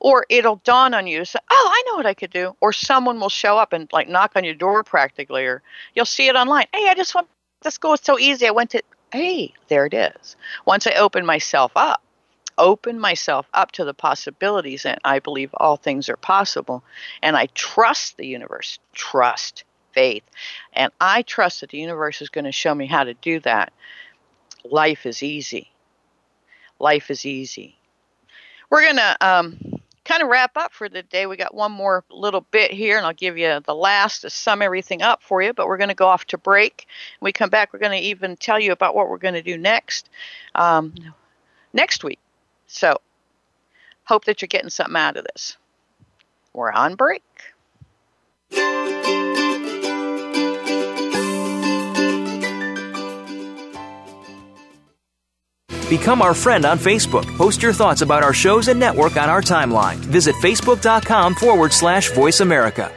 Or 0.00 0.26
it'll 0.28 0.56
dawn 0.64 0.94
on 0.94 1.06
you 1.06 1.24
say, 1.24 1.38
oh 1.50 1.70
i 1.70 1.82
know 1.86 1.96
what 1.96 2.06
i 2.06 2.14
could 2.14 2.30
do. 2.32 2.56
Or 2.60 2.72
someone 2.72 3.20
will 3.20 3.28
show 3.28 3.58
up 3.58 3.72
and 3.72 3.90
like 3.92 4.08
knock 4.08 4.32
on 4.34 4.44
your 4.44 4.54
door 4.54 4.82
practically 4.82 5.44
or 5.44 5.62
you'll 5.94 6.04
see 6.04 6.28
it 6.28 6.36
online. 6.36 6.66
Hey 6.72 6.88
i 6.88 6.94
just 6.94 7.14
want 7.14 7.28
this 7.62 7.74
school 7.74 7.94
is 7.94 8.00
so 8.02 8.18
easy. 8.18 8.46
I 8.46 8.50
went 8.50 8.70
to 8.70 8.82
hey, 9.12 9.52
there 9.68 9.84
it 9.86 9.94
is. 9.94 10.36
Once 10.64 10.86
I 10.86 10.92
open 10.92 11.26
myself 11.26 11.72
up, 11.76 12.02
open 12.56 12.98
myself 12.98 13.46
up 13.52 13.72
to 13.72 13.84
the 13.84 13.94
possibilities, 13.94 14.86
and 14.86 14.98
I 15.04 15.18
believe 15.18 15.50
all 15.54 15.76
things 15.76 16.08
are 16.08 16.16
possible, 16.16 16.82
and 17.22 17.36
I 17.36 17.46
trust 17.54 18.16
the 18.16 18.26
universe, 18.26 18.78
trust, 18.94 19.64
faith, 19.92 20.24
and 20.72 20.92
I 21.00 21.22
trust 21.22 21.60
that 21.60 21.70
the 21.70 21.78
universe 21.78 22.22
is 22.22 22.28
going 22.28 22.44
to 22.44 22.52
show 22.52 22.74
me 22.74 22.86
how 22.86 23.04
to 23.04 23.14
do 23.14 23.40
that. 23.40 23.72
Life 24.64 25.06
is 25.06 25.22
easy. 25.22 25.70
Life 26.78 27.10
is 27.10 27.26
easy. 27.26 27.76
We're 28.70 28.82
going 28.82 28.96
to 28.96 29.16
um, 29.20 29.80
kind 30.04 30.22
of 30.22 30.28
wrap 30.28 30.56
up 30.56 30.72
for 30.72 30.88
the 30.88 31.02
day. 31.02 31.26
We 31.26 31.36
got 31.36 31.54
one 31.54 31.72
more 31.72 32.04
little 32.10 32.40
bit 32.50 32.72
here, 32.72 32.96
and 32.96 33.06
I'll 33.06 33.12
give 33.12 33.38
you 33.38 33.60
the 33.64 33.74
last 33.74 34.20
to 34.20 34.30
sum 34.30 34.62
everything 34.62 35.02
up 35.02 35.22
for 35.22 35.42
you. 35.42 35.52
But 35.52 35.66
we're 35.66 35.76
going 35.76 35.88
to 35.88 35.94
go 35.94 36.06
off 36.06 36.24
to 36.26 36.38
break. 36.38 36.86
When 37.18 37.28
we 37.28 37.32
come 37.32 37.50
back, 37.50 37.72
we're 37.72 37.78
going 37.78 37.98
to 37.98 38.06
even 38.06 38.36
tell 38.36 38.58
you 38.58 38.72
about 38.72 38.94
what 38.94 39.08
we're 39.08 39.18
going 39.18 39.34
to 39.34 39.42
do 39.42 39.56
next 39.56 40.08
um, 40.54 40.94
next 41.72 42.02
week. 42.04 42.18
So, 42.66 42.96
hope 44.04 44.24
that 44.24 44.42
you're 44.42 44.48
getting 44.48 44.70
something 44.70 44.96
out 44.96 45.16
of 45.16 45.26
this. 45.32 45.56
We're 46.52 46.72
on 46.72 46.96
break. 46.96 47.22
Become 55.92 56.22
our 56.22 56.32
friend 56.32 56.64
on 56.64 56.78
Facebook. 56.78 57.26
Post 57.36 57.62
your 57.62 57.74
thoughts 57.74 58.00
about 58.00 58.22
our 58.22 58.32
shows 58.32 58.68
and 58.68 58.80
network 58.80 59.18
on 59.18 59.28
our 59.28 59.42
timeline. 59.42 59.96
Visit 59.96 60.34
facebook.com 60.36 61.34
forward 61.34 61.70
slash 61.70 62.10
voice 62.12 62.40
America. 62.40 62.90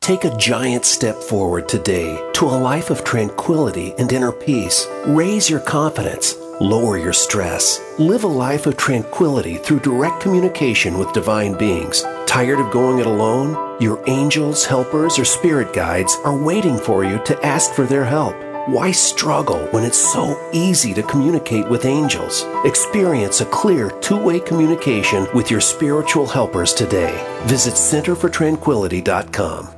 Take 0.00 0.24
a 0.24 0.36
giant 0.36 0.84
step 0.84 1.14
forward 1.14 1.68
today 1.68 2.20
to 2.32 2.46
a 2.46 2.58
life 2.58 2.90
of 2.90 3.04
tranquility 3.04 3.94
and 3.98 4.10
inner 4.10 4.32
peace. 4.32 4.88
Raise 5.06 5.48
your 5.48 5.60
confidence. 5.60 6.34
Lower 6.60 6.98
your 6.98 7.12
stress. 7.12 7.80
Live 8.00 8.24
a 8.24 8.38
life 8.46 8.66
of 8.66 8.76
tranquility 8.76 9.56
through 9.56 9.78
direct 9.78 10.20
communication 10.20 10.98
with 10.98 11.12
divine 11.12 11.56
beings. 11.56 12.02
Tired 12.26 12.58
of 12.58 12.72
going 12.72 12.98
it 12.98 13.06
alone? 13.06 13.80
Your 13.80 14.02
angels, 14.08 14.64
helpers, 14.64 15.20
or 15.20 15.24
spirit 15.24 15.72
guides 15.72 16.16
are 16.24 16.36
waiting 16.36 16.78
for 16.78 17.04
you 17.04 17.22
to 17.26 17.40
ask 17.46 17.74
for 17.74 17.86
their 17.86 18.04
help. 18.04 18.34
Why 18.66 18.90
struggle 18.90 19.64
when 19.66 19.84
it's 19.84 19.96
so 19.96 20.36
easy 20.52 20.92
to 20.94 21.02
communicate 21.04 21.68
with 21.68 21.84
angels? 21.84 22.44
Experience 22.64 23.40
a 23.40 23.46
clear 23.46 23.90
two 24.00 24.20
way 24.20 24.40
communication 24.40 25.28
with 25.34 25.52
your 25.52 25.60
spiritual 25.60 26.26
helpers 26.26 26.74
today. 26.74 27.24
Visit 27.44 27.74
centerfortranquility.com. 27.74 29.68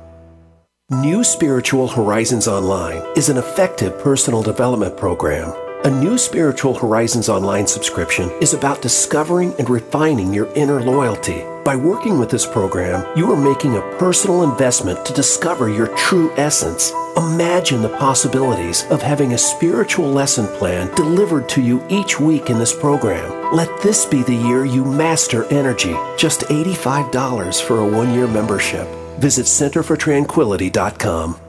New 0.89 1.23
Spiritual 1.23 1.87
Horizons 1.87 2.47
Online 2.47 3.03
is 3.15 3.29
an 3.29 3.37
effective 3.37 3.99
personal 3.99 4.41
development 4.41 4.97
program 4.97 5.53
a 5.85 5.89
new 5.89 6.17
Spiritual 6.17 6.73
Horizons 6.73 7.29
online 7.29 7.65
subscription 7.65 8.29
is 8.41 8.53
about 8.53 8.81
discovering 8.81 9.55
and 9.57 9.69
refining 9.69 10.33
your 10.33 10.51
inner 10.53 10.81
loyalty. 10.81 11.45
By 11.63 11.77
working 11.77 12.19
with 12.19 12.29
this 12.29 12.45
program, 12.45 13.05
you 13.17 13.31
are 13.31 13.41
making 13.41 13.77
a 13.77 13.97
personal 13.97 14.43
investment 14.43 15.05
to 15.05 15.13
discover 15.13 15.69
your 15.69 15.87
true 15.95 16.33
essence. 16.35 16.91
Imagine 17.15 17.81
the 17.81 17.95
possibilities 17.97 18.83
of 18.91 19.01
having 19.01 19.33
a 19.33 19.37
spiritual 19.37 20.09
lesson 20.09 20.47
plan 20.57 20.93
delivered 20.95 21.47
to 21.49 21.61
you 21.61 21.81
each 21.89 22.19
week 22.19 22.49
in 22.49 22.59
this 22.59 22.75
program. 22.75 23.55
Let 23.55 23.69
this 23.81 24.05
be 24.05 24.23
the 24.23 24.35
year 24.35 24.65
you 24.65 24.83
master 24.83 25.45
energy. 25.45 25.95
Just 26.17 26.41
$85 26.41 27.61
for 27.61 27.79
a 27.79 27.87
one 27.87 28.13
year 28.13 28.27
membership. 28.27 28.85
Visit 29.19 29.45
centerfortranquility.com. 29.45 31.48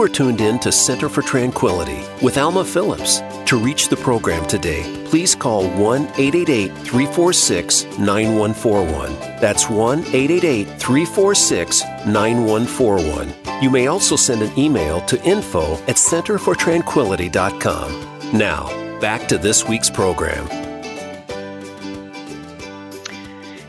You 0.00 0.06
are 0.06 0.08
tuned 0.08 0.40
in 0.40 0.58
to 0.60 0.72
Center 0.72 1.10
for 1.10 1.20
Tranquility 1.20 2.02
with 2.24 2.38
Alma 2.38 2.64
Phillips. 2.64 3.20
To 3.44 3.58
reach 3.58 3.90
the 3.90 3.98
program 3.98 4.46
today, 4.46 4.82
please 5.04 5.34
call 5.34 5.68
1 5.72 6.04
888 6.16 6.72
346 6.72 7.84
9141. 7.98 9.12
That's 9.42 9.68
1 9.68 9.98
888 9.98 10.68
346 10.80 11.82
9141. 12.06 13.62
You 13.62 13.68
may 13.68 13.88
also 13.88 14.16
send 14.16 14.40
an 14.40 14.58
email 14.58 15.02
to 15.02 15.22
info 15.22 15.74
at 15.82 15.96
centerfortranquility.com. 15.96 18.38
Now, 18.38 19.00
back 19.00 19.28
to 19.28 19.36
this 19.36 19.68
week's 19.68 19.90
program. 19.90 20.48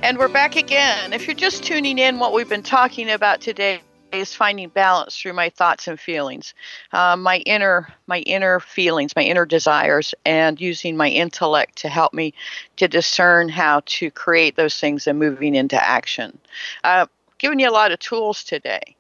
And 0.02 0.18
we're 0.18 0.30
back 0.30 0.56
again. 0.56 1.12
If 1.12 1.28
you're 1.28 1.36
just 1.36 1.66
tuning 1.66 1.98
in, 1.98 2.20
what 2.20 2.32
we've 2.32 2.48
been 2.48 2.64
talking 2.64 3.10
about 3.10 3.42
today 3.42 3.82
is 4.12 4.34
finding 4.34 4.70
balance 4.70 5.18
through 5.18 5.34
my 5.34 5.50
thoughts 5.50 5.88
and 5.88 6.00
feelings, 6.00 6.54
uh, 6.92 7.16
my 7.16 7.38
inner 7.40 7.94
my 8.08 8.20
inner 8.20 8.60
feelings, 8.60 9.16
my 9.16 9.24
inner 9.24 9.46
desires, 9.46 10.14
and 10.26 10.60
using 10.60 10.98
my 10.98 11.10
intellect 11.10 11.78
to 11.78 11.90
help 11.90 12.14
me 12.14 12.34
to 12.78 12.88
discern 12.88 13.50
how 13.50 13.82
to 13.86 14.12
create 14.12 14.56
those 14.56 14.80
things 14.80 15.08
and 15.08 15.20
moving 15.20 15.56
into 15.56 15.82
action. 15.82 16.38
Uh, 16.84 17.06
giving 17.38 17.60
you 17.60 17.70
a 17.70 17.72
lot 17.72 17.92
of 17.92 18.00
tools 18.00 18.44
today 18.44 18.96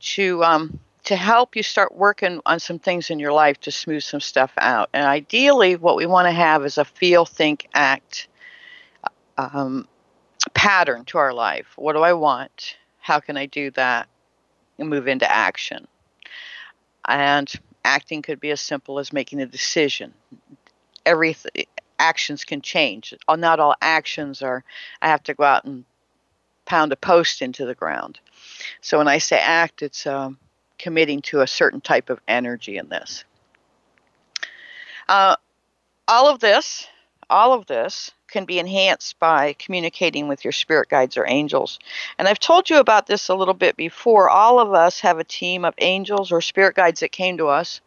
to 0.00 0.42
um, 0.44 0.78
to 1.04 1.16
help 1.16 1.56
you 1.56 1.62
start 1.62 1.96
working 1.96 2.40
on 2.46 2.60
some 2.60 2.78
things 2.78 3.10
in 3.10 3.18
your 3.18 3.32
life 3.32 3.60
to 3.60 3.70
smooth 3.70 4.02
some 4.02 4.20
stuff 4.20 4.52
out. 4.58 4.88
And 4.92 5.04
ideally, 5.04 5.76
what 5.76 5.96
we 5.96 6.06
want 6.06 6.26
to 6.26 6.32
have 6.32 6.64
is 6.64 6.78
a 6.78 6.84
feel, 6.84 7.24
think, 7.24 7.68
act 7.74 8.28
um, 9.36 9.88
pattern 10.54 11.04
to 11.06 11.18
our 11.18 11.32
life. 11.32 11.66
What 11.76 11.94
do 11.94 12.00
I 12.00 12.12
want? 12.12 12.76
How 12.98 13.18
can 13.18 13.36
I 13.36 13.46
do 13.46 13.70
that? 13.72 14.08
Move 14.82 15.08
into 15.08 15.30
action. 15.30 15.86
And 17.06 17.52
acting 17.84 18.22
could 18.22 18.40
be 18.40 18.50
as 18.50 18.60
simple 18.60 18.98
as 18.98 19.12
making 19.12 19.40
a 19.40 19.46
decision. 19.46 20.14
Every 21.04 21.36
actions 21.98 22.44
can 22.44 22.60
change. 22.60 23.14
Not 23.28 23.60
all 23.60 23.74
actions 23.80 24.42
are. 24.42 24.64
I 25.00 25.08
have 25.08 25.22
to 25.24 25.34
go 25.34 25.44
out 25.44 25.64
and 25.64 25.84
pound 26.64 26.92
a 26.92 26.96
post 26.96 27.42
into 27.42 27.66
the 27.66 27.74
ground. 27.74 28.20
So 28.80 28.98
when 28.98 29.08
I 29.08 29.18
say 29.18 29.38
act, 29.38 29.82
it's 29.82 30.06
um, 30.06 30.38
committing 30.78 31.22
to 31.22 31.40
a 31.40 31.46
certain 31.46 31.80
type 31.80 32.10
of 32.10 32.20
energy 32.28 32.76
in 32.76 32.88
this. 32.88 33.24
Uh, 35.08 35.36
all 36.08 36.28
of 36.28 36.40
this, 36.40 36.86
all 37.30 37.52
of 37.52 37.66
this 37.66 38.10
can 38.28 38.44
be 38.44 38.58
enhanced 38.58 39.18
by 39.18 39.54
communicating 39.58 40.28
with 40.28 40.44
your 40.44 40.52
spirit 40.52 40.88
guides 40.88 41.16
or 41.16 41.26
angels. 41.28 41.78
And 42.18 42.26
I've 42.26 42.38
told 42.38 42.70
you 42.70 42.78
about 42.78 43.06
this 43.06 43.28
a 43.28 43.34
little 43.34 43.54
bit 43.54 43.76
before. 43.76 44.28
All 44.28 44.58
of 44.58 44.72
us 44.72 45.00
have 45.00 45.18
a 45.18 45.24
team 45.24 45.64
of 45.64 45.74
angels 45.78 46.32
or 46.32 46.40
spirit 46.40 46.74
guides 46.74 47.00
that 47.00 47.12
came 47.12 47.38
to 47.38 47.48
us, 47.48 47.80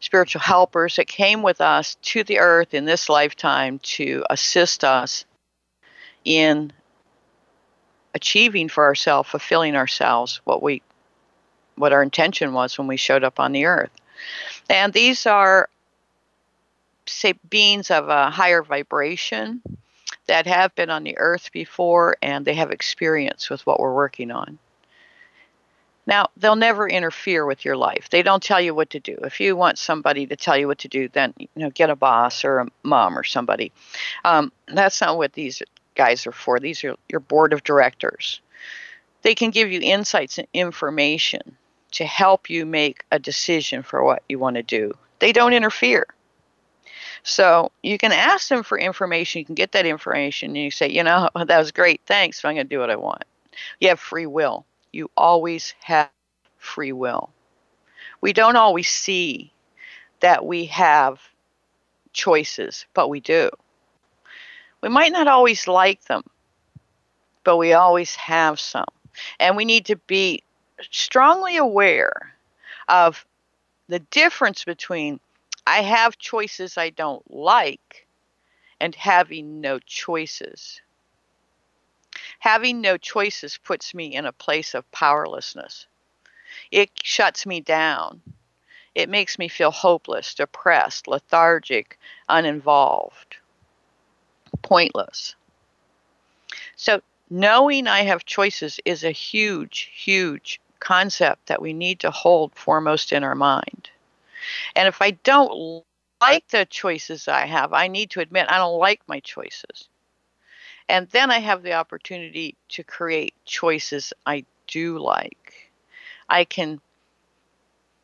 spiritual 0.00 0.40
helpers 0.40 0.96
that 0.96 1.06
came 1.06 1.42
with 1.42 1.60
us 1.60 1.96
to 2.02 2.24
the 2.24 2.38
earth 2.38 2.74
in 2.74 2.84
this 2.84 3.08
lifetime 3.08 3.78
to 3.80 4.24
assist 4.28 4.84
us 4.84 5.24
in 6.24 6.72
achieving 8.14 8.68
for 8.68 8.84
ourselves, 8.84 9.28
fulfilling 9.28 9.76
ourselves 9.76 10.40
what 10.44 10.62
we 10.62 10.82
what 11.76 11.92
our 11.92 12.02
intention 12.02 12.52
was 12.52 12.76
when 12.76 12.86
we 12.86 12.96
showed 12.96 13.24
up 13.24 13.40
on 13.40 13.52
the 13.52 13.64
earth. 13.64 13.90
And 14.68 14.92
these 14.92 15.24
are 15.26 15.68
say 17.10 17.34
beings 17.48 17.90
of 17.90 18.08
a 18.08 18.30
higher 18.30 18.62
vibration 18.62 19.62
that 20.26 20.46
have 20.46 20.74
been 20.74 20.90
on 20.90 21.04
the 21.04 21.18
earth 21.18 21.50
before 21.52 22.16
and 22.22 22.44
they 22.44 22.54
have 22.54 22.70
experience 22.70 23.50
with 23.50 23.66
what 23.66 23.80
we're 23.80 23.94
working 23.94 24.30
on. 24.30 24.58
Now, 26.06 26.28
they'll 26.36 26.56
never 26.56 26.88
interfere 26.88 27.46
with 27.46 27.64
your 27.64 27.76
life. 27.76 28.08
They 28.10 28.22
don't 28.22 28.42
tell 28.42 28.60
you 28.60 28.74
what 28.74 28.90
to 28.90 29.00
do. 29.00 29.16
If 29.22 29.38
you 29.38 29.54
want 29.54 29.78
somebody 29.78 30.26
to 30.26 30.36
tell 30.36 30.56
you 30.56 30.66
what 30.66 30.78
to 30.78 30.88
do, 30.88 31.08
then 31.08 31.34
you 31.38 31.48
know 31.56 31.70
get 31.70 31.90
a 31.90 31.96
boss 31.96 32.44
or 32.44 32.60
a 32.60 32.66
mom 32.82 33.18
or 33.18 33.22
somebody. 33.22 33.70
Um, 34.24 34.50
that's 34.66 35.00
not 35.00 35.18
what 35.18 35.34
these 35.34 35.62
guys 35.94 36.26
are 36.26 36.32
for. 36.32 36.58
These 36.58 36.82
are 36.84 36.96
your 37.08 37.20
board 37.20 37.52
of 37.52 37.62
directors. 37.62 38.40
They 39.22 39.34
can 39.34 39.50
give 39.50 39.70
you 39.70 39.80
insights 39.82 40.38
and 40.38 40.48
information 40.54 41.56
to 41.92 42.04
help 42.04 42.48
you 42.48 42.64
make 42.64 43.04
a 43.10 43.18
decision 43.18 43.82
for 43.82 44.02
what 44.02 44.22
you 44.28 44.38
want 44.38 44.56
to 44.56 44.62
do. 44.62 44.92
They 45.18 45.32
don't 45.32 45.52
interfere. 45.52 46.06
So 47.22 47.70
you 47.82 47.98
can 47.98 48.12
ask 48.12 48.48
them 48.48 48.62
for 48.62 48.78
information. 48.78 49.40
You 49.40 49.44
can 49.44 49.54
get 49.54 49.72
that 49.72 49.86
information, 49.86 50.50
and 50.50 50.58
you 50.58 50.70
say, 50.70 50.88
you 50.88 51.02
know, 51.02 51.28
that 51.46 51.58
was 51.58 51.72
great. 51.72 52.00
Thanks. 52.06 52.44
I'm 52.44 52.54
going 52.54 52.66
to 52.66 52.74
do 52.74 52.80
what 52.80 52.90
I 52.90 52.96
want. 52.96 53.24
You 53.80 53.88
have 53.88 54.00
free 54.00 54.26
will. 54.26 54.64
You 54.92 55.10
always 55.16 55.74
have 55.82 56.10
free 56.58 56.92
will. 56.92 57.30
We 58.20 58.32
don't 58.32 58.56
always 58.56 58.88
see 58.88 59.52
that 60.20 60.44
we 60.44 60.66
have 60.66 61.20
choices, 62.12 62.86
but 62.94 63.08
we 63.08 63.20
do. 63.20 63.50
We 64.82 64.88
might 64.88 65.12
not 65.12 65.28
always 65.28 65.66
like 65.68 66.04
them, 66.04 66.22
but 67.44 67.56
we 67.56 67.72
always 67.72 68.14
have 68.16 68.58
some. 68.58 68.86
And 69.38 69.56
we 69.56 69.64
need 69.64 69.86
to 69.86 69.96
be 69.96 70.42
strongly 70.90 71.56
aware 71.56 72.34
of 72.88 73.24
the 73.88 73.98
difference 73.98 74.64
between 74.64 75.20
I 75.70 75.82
have 75.82 76.18
choices 76.18 76.76
I 76.76 76.90
don't 76.90 77.22
like 77.32 78.08
and 78.80 78.92
having 78.92 79.60
no 79.60 79.78
choices. 79.78 80.80
Having 82.40 82.80
no 82.80 82.96
choices 82.96 83.56
puts 83.56 83.94
me 83.94 84.16
in 84.16 84.26
a 84.26 84.32
place 84.32 84.74
of 84.74 84.90
powerlessness. 84.90 85.86
It 86.72 86.90
shuts 87.04 87.46
me 87.46 87.60
down. 87.60 88.20
It 88.96 89.08
makes 89.08 89.38
me 89.38 89.46
feel 89.46 89.70
hopeless, 89.70 90.34
depressed, 90.34 91.06
lethargic, 91.06 92.00
uninvolved, 92.28 93.36
pointless. 94.62 95.36
So, 96.74 97.00
knowing 97.30 97.86
I 97.86 98.00
have 98.00 98.24
choices 98.24 98.80
is 98.84 99.04
a 99.04 99.12
huge, 99.12 99.88
huge 99.94 100.60
concept 100.80 101.46
that 101.46 101.62
we 101.62 101.72
need 101.72 102.00
to 102.00 102.10
hold 102.10 102.56
foremost 102.56 103.12
in 103.12 103.22
our 103.22 103.36
mind. 103.36 103.90
And 104.76 104.88
if 104.88 105.00
I 105.02 105.12
don't 105.12 105.84
like 106.20 106.48
the 106.48 106.66
choices 106.66 107.28
I 107.28 107.46
have, 107.46 107.72
I 107.72 107.88
need 107.88 108.10
to 108.10 108.20
admit 108.20 108.46
I 108.48 108.58
don't 108.58 108.78
like 108.78 109.00
my 109.06 109.20
choices. 109.20 109.88
And 110.88 111.08
then 111.10 111.30
I 111.30 111.38
have 111.38 111.62
the 111.62 111.74
opportunity 111.74 112.56
to 112.70 112.82
create 112.82 113.34
choices 113.44 114.12
I 114.26 114.44
do 114.66 114.98
like. 114.98 115.70
I 116.28 116.44
can 116.44 116.80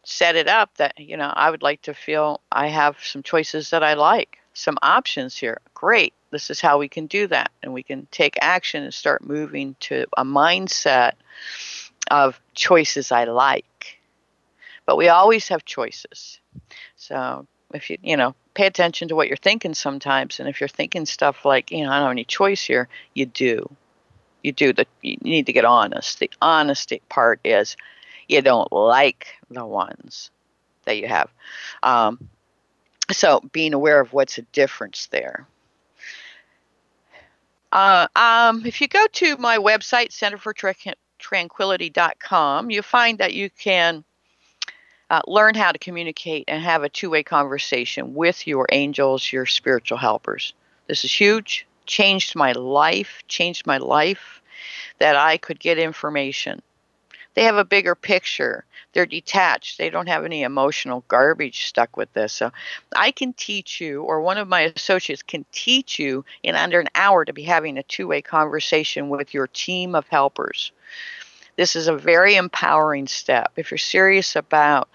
set 0.05 0.37
it 0.37 0.49
up 0.49 0.77
that, 0.77 0.99
you 0.99 1.17
know, 1.17 1.33
I 1.35 1.51
would 1.51 1.63
like 1.63 1.83
to 1.83 1.95
feel 1.95 2.41
I 2.53 2.69
have 2.69 2.97
some 3.03 3.25
choices 3.25 3.71
that 3.71 3.83
I 3.83 3.95
like, 3.95 4.39
some 4.55 4.79
options 4.83 5.37
here. 5.37 5.61
Great. 5.75 6.15
This 6.31 6.49
is 6.49 6.61
how 6.61 6.79
we 6.79 6.89
can 6.89 7.07
do 7.07 7.27
that. 7.27 7.51
And 7.63 7.73
we 7.73 7.83
can 7.83 8.07
take 8.13 8.37
action 8.41 8.85
and 8.85 8.95
start 8.95 9.27
moving 9.27 9.75
to 9.81 10.07
a 10.17 10.25
mindset 10.25 11.13
of 12.11 12.41
choices 12.55 13.11
I 13.11 13.25
like. 13.25 13.65
But 14.87 14.97
we 14.97 15.09
always 15.09 15.49
have 15.49 15.65
choices. 15.65 16.41
So 16.97 17.47
if 17.75 17.91
you 17.91 17.99
you 18.03 18.17
know 18.17 18.35
pay 18.55 18.67
attention 18.67 19.09
to 19.09 19.17
what 19.17 19.29
you're 19.29 19.37
thinking 19.37 19.75
sometimes, 19.75 20.41
and 20.41 20.49
if 20.49 20.61
you're 20.61 20.69
thinking 20.69 21.05
stuff 21.07 21.45
like 21.45 21.71
you 21.71 21.85
know 21.85 21.91
I 21.91 21.97
don't 21.97 22.05
have 22.05 22.13
any 22.13 22.25
choice 22.25 22.65
here, 22.65 22.89
you 23.15 23.27
do. 23.27 23.69
You 24.43 24.53
do. 24.53 24.73
The 24.73 24.87
you 25.03 25.19
need 25.23 25.47
to 25.47 25.53
get 25.53 25.65
honest. 25.65 26.21
The 26.21 26.31
honesty 26.41 27.03
part 27.09 27.41
is 27.45 27.77
you 28.29 28.41
don't 28.43 28.73
like 28.73 29.27
the 29.51 29.67
ones 29.67 30.31
that 30.85 30.97
you 30.97 31.09
have. 31.09 31.31
Um, 31.83 32.29
so 33.11 33.41
being 33.53 33.75
aware 33.75 34.01
of 34.01 34.13
what's 34.13 34.39
a 34.39 34.43
difference 34.43 35.07
there. 35.09 35.47
Uh, 37.73 38.07
um, 38.17 38.65
if 38.65 38.81
you 38.81 38.89
go 38.89 39.07
to 39.13 39.37
my 39.37 39.59
website, 39.59 40.13
Center 40.13 40.39
for 40.39 40.55
tranquility.com, 41.19 42.71
you 42.71 42.83
find 42.83 43.19
that 43.19 43.35
you 43.35 43.51
can 43.51 44.05
uh, 45.11 45.21
learn 45.27 45.55
how 45.55 45.73
to 45.73 45.79
communicate 45.79 46.45
and 46.49 46.63
have 46.63 46.83
a 46.83 46.89
two 46.89 47.11
way 47.11 47.23
conversation 47.23 48.15
with 48.15 48.47
your 48.47 48.67
angels, 48.73 49.33
your 49.33 49.47
spiritual 49.47 49.99
helpers. 49.99 50.53
This 50.87 51.05
is 51.05 51.13
huge, 51.13 51.67
changed 51.87 52.35
my 52.35 52.53
life, 52.53 53.23
changed 53.29 53.67
my 53.67 53.79
life 53.79 54.41
that 54.99 55.17
I 55.17 55.37
could 55.37 55.61
get 55.61 55.79
information. 55.79 56.63
They 57.35 57.45
have 57.45 57.57
a 57.57 57.65
bigger 57.65 57.95
picture. 57.95 58.65
They're 58.93 59.05
detached. 59.05 59.77
They 59.77 59.91
don't 59.91 60.09
have 60.09 60.25
any 60.25 60.43
emotional 60.43 61.05
garbage 61.07 61.67
stuck 61.67 61.95
with 61.95 62.11
this. 62.15 62.33
So 62.33 62.51
I 62.97 63.11
can 63.11 63.35
teach 63.35 63.79
you, 63.79 64.03
or 64.03 64.23
one 64.23 64.39
of 64.39 64.49
my 64.49 64.63
associates 64.63 65.23
can 65.23 65.45
teach 65.53 65.99
you 65.99 66.25
in 66.43 66.55
under 66.55 66.81
an 66.81 66.89
hour 66.95 67.27
to 67.27 67.35
be 67.35 67.43
having 67.43 67.77
a 67.77 67.83
two 67.83 68.09
way 68.09 68.23
conversation 68.23 69.11
with 69.11 69.35
your 69.35 69.49
team 69.49 69.95
of 69.95 70.09
helpers. 70.09 70.73
This 71.57 71.77
is 71.77 71.89
a 71.89 71.97
very 71.97 72.37
empowering 72.37 73.07
step. 73.07 73.53
If 73.57 73.71
you're 73.71 73.79
serious 73.79 74.37
about 74.37 74.89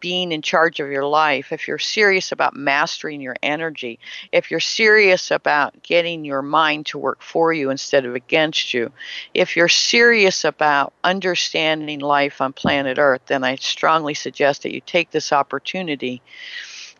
being 0.00 0.32
in 0.32 0.42
charge 0.42 0.80
of 0.80 0.90
your 0.90 1.06
life, 1.06 1.52
if 1.52 1.68
you're 1.68 1.78
serious 1.78 2.32
about 2.32 2.54
mastering 2.54 3.20
your 3.20 3.36
energy, 3.42 3.98
if 4.32 4.50
you're 4.50 4.60
serious 4.60 5.30
about 5.30 5.82
getting 5.82 6.24
your 6.24 6.42
mind 6.42 6.86
to 6.86 6.98
work 6.98 7.22
for 7.22 7.52
you 7.52 7.70
instead 7.70 8.04
of 8.04 8.14
against 8.14 8.74
you, 8.74 8.92
if 9.34 9.56
you're 9.56 9.68
serious 9.68 10.44
about 10.44 10.92
understanding 11.02 12.00
life 12.00 12.40
on 12.40 12.52
planet 12.52 12.98
Earth, 12.98 13.22
then 13.26 13.44
I 13.44 13.56
strongly 13.56 14.14
suggest 14.14 14.62
that 14.62 14.74
you 14.74 14.80
take 14.80 15.10
this 15.10 15.32
opportunity 15.32 16.22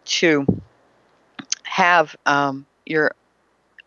to 0.07 0.47
have 1.65 2.17
um, 2.27 2.67
your 2.85 3.15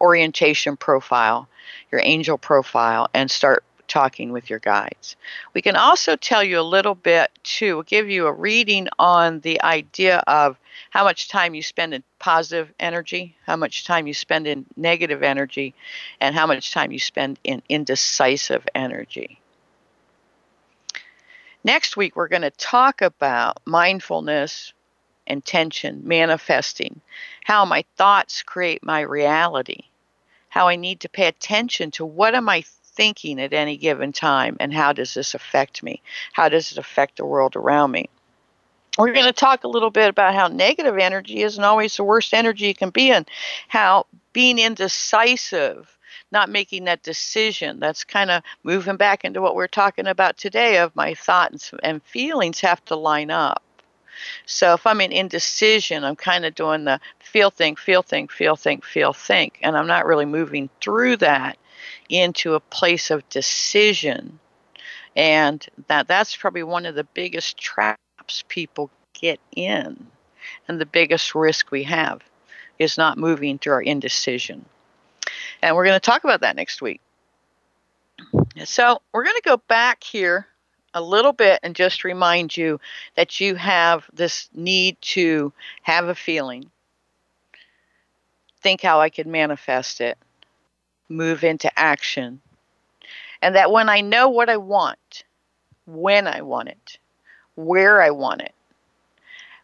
orientation 0.01 0.77
profile, 0.77 1.47
your 1.91 2.01
angel 2.03 2.37
profile, 2.37 3.09
and 3.13 3.29
start 3.29 3.63
talking 3.89 4.31
with 4.31 4.49
your 4.49 4.59
guides. 4.59 5.17
We 5.53 5.61
can 5.61 5.75
also 5.75 6.15
tell 6.15 6.43
you 6.43 6.59
a 6.59 6.61
little 6.61 6.95
bit 6.95 7.31
too, 7.43 7.75
we'll 7.75 7.83
give 7.83 8.09
you 8.09 8.27
a 8.27 8.31
reading 8.31 8.87
on 8.97 9.41
the 9.41 9.61
idea 9.61 10.23
of 10.27 10.57
how 10.91 11.03
much 11.03 11.27
time 11.27 11.53
you 11.53 11.61
spend 11.61 11.93
in 11.93 12.03
positive 12.19 12.73
energy, 12.79 13.35
how 13.45 13.55
much 13.55 13.85
time 13.85 14.07
you 14.07 14.13
spend 14.13 14.47
in 14.47 14.65
negative 14.77 15.23
energy, 15.23 15.73
and 16.21 16.35
how 16.35 16.47
much 16.47 16.71
time 16.71 16.91
you 16.91 16.99
spend 16.99 17.39
in 17.43 17.61
indecisive 17.67 18.67
energy. 18.73 19.39
Next 21.63 21.97
week, 21.97 22.15
we're 22.15 22.29
going 22.29 22.43
to 22.43 22.51
talk 22.51 23.01
about 23.01 23.59
mindfulness, 23.65 24.73
intention, 25.27 26.01
manifesting, 26.05 27.01
how 27.43 27.65
my 27.65 27.83
thoughts 27.97 28.43
create 28.43 28.83
my 28.83 29.01
reality, 29.01 29.83
how 30.47 30.67
I 30.67 30.77
need 30.77 31.01
to 31.01 31.09
pay 31.09 31.27
attention 31.27 31.91
to 31.91 32.05
what 32.05 32.33
am 32.33 32.47
I 32.47 32.63
thinking 32.99 33.39
at 33.39 33.53
any 33.53 33.77
given 33.77 34.11
time 34.11 34.57
and 34.59 34.73
how 34.73 34.91
does 34.91 35.13
this 35.13 35.33
affect 35.33 35.81
me? 35.81 36.01
How 36.33 36.49
does 36.49 36.73
it 36.73 36.77
affect 36.77 37.15
the 37.15 37.25
world 37.25 37.55
around 37.55 37.91
me? 37.91 38.09
We're 38.97 39.13
going 39.13 39.25
to 39.25 39.31
talk 39.31 39.63
a 39.63 39.69
little 39.69 39.89
bit 39.89 40.09
about 40.09 40.35
how 40.35 40.49
negative 40.49 40.97
energy 40.97 41.41
isn't 41.43 41.63
always 41.63 41.95
the 41.95 42.03
worst 42.03 42.33
energy 42.33 42.65
you 42.67 42.75
can 42.75 42.89
be 42.89 43.09
in, 43.09 43.25
how 43.69 44.05
being 44.33 44.59
indecisive, 44.59 45.97
not 46.33 46.49
making 46.49 46.83
that 46.83 47.01
decision, 47.01 47.79
that's 47.79 48.03
kind 48.03 48.29
of 48.29 48.43
moving 48.63 48.97
back 48.97 49.23
into 49.23 49.39
what 49.39 49.55
we're 49.55 49.67
talking 49.67 50.05
about 50.05 50.37
today 50.37 50.79
of 50.79 50.93
my 50.93 51.13
thoughts 51.13 51.71
and 51.81 52.03
feelings 52.03 52.59
have 52.59 52.83
to 52.83 52.97
line 52.97 53.31
up. 53.31 53.63
So 54.45 54.73
if 54.73 54.85
I'm 54.85 54.99
in 54.99 55.13
indecision, 55.13 56.03
I'm 56.03 56.17
kind 56.17 56.43
of 56.43 56.53
doing 56.53 56.83
the 56.83 56.99
feel, 57.21 57.49
think, 57.49 57.79
feel, 57.79 58.03
think, 58.03 58.29
feel, 58.29 58.57
think, 58.57 58.83
feel, 58.83 59.13
think, 59.13 59.57
and 59.61 59.77
I'm 59.77 59.87
not 59.87 60.05
really 60.05 60.25
moving 60.25 60.69
through 60.81 61.15
that 61.17 61.57
into 62.09 62.55
a 62.55 62.59
place 62.59 63.11
of 63.11 63.27
decision. 63.29 64.39
And 65.15 65.65
that 65.87 66.07
that's 66.07 66.35
probably 66.35 66.63
one 66.63 66.85
of 66.85 66.95
the 66.95 67.03
biggest 67.03 67.57
traps 67.57 68.43
people 68.47 68.89
get 69.13 69.39
in. 69.55 70.07
And 70.67 70.79
the 70.79 70.85
biggest 70.85 71.35
risk 71.35 71.71
we 71.71 71.83
have 71.83 72.21
is 72.77 72.97
not 72.97 73.17
moving 73.17 73.59
through 73.59 73.73
our 73.73 73.81
indecision. 73.81 74.65
And 75.61 75.75
we're 75.75 75.85
going 75.85 75.99
to 75.99 75.99
talk 75.99 76.23
about 76.23 76.41
that 76.41 76.55
next 76.55 76.81
week. 76.81 77.01
So, 78.65 79.01
we're 79.13 79.23
going 79.23 79.35
to 79.35 79.49
go 79.49 79.57
back 79.67 80.03
here 80.03 80.47
a 80.93 81.01
little 81.01 81.33
bit 81.33 81.59
and 81.63 81.75
just 81.75 82.03
remind 82.03 82.55
you 82.55 82.79
that 83.15 83.39
you 83.39 83.55
have 83.55 84.09
this 84.13 84.49
need 84.53 84.97
to 85.01 85.53
have 85.83 86.07
a 86.07 86.15
feeling, 86.15 86.69
think 88.61 88.81
how 88.81 88.99
I 88.99 89.09
could 89.09 89.27
manifest 89.27 90.01
it, 90.01 90.17
move 91.09 91.43
into 91.43 91.77
action, 91.77 92.41
and 93.41 93.55
that 93.55 93.71
when 93.71 93.89
I 93.89 94.01
know 94.01 94.29
what 94.29 94.49
I 94.49 94.57
want, 94.57 95.23
when 95.85 96.27
I 96.27 96.41
want 96.41 96.69
it, 96.69 96.97
where 97.55 98.01
I 98.01 98.11
want 98.11 98.41
it, 98.41 98.53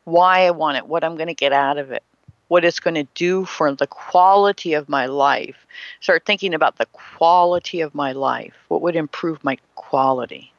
why 0.04 0.46
I 0.46 0.52
want 0.52 0.78
it, 0.78 0.88
what 0.88 1.04
I'm 1.04 1.16
going 1.16 1.28
to 1.28 1.34
get 1.34 1.54
out 1.54 1.78
of 1.78 1.92
it, 1.92 2.04
what 2.48 2.66
it's 2.66 2.80
going 2.80 2.96
to 2.96 3.08
do 3.16 3.46
for 3.46 3.74
the 3.74 3.88
quality 3.88 4.74
of 4.74 4.88
my 4.88 5.08
life. 5.08 5.66
Start 6.00 6.26
thinking 6.26 6.54
about 6.54 6.78
the 6.78 6.86
quality 6.88 7.82
of 7.82 7.96
my 7.96 8.12
life. 8.12 8.54
What 8.68 8.82
would 8.82 8.96
improve 8.96 9.44
my 9.44 9.58
quality? 9.76 10.52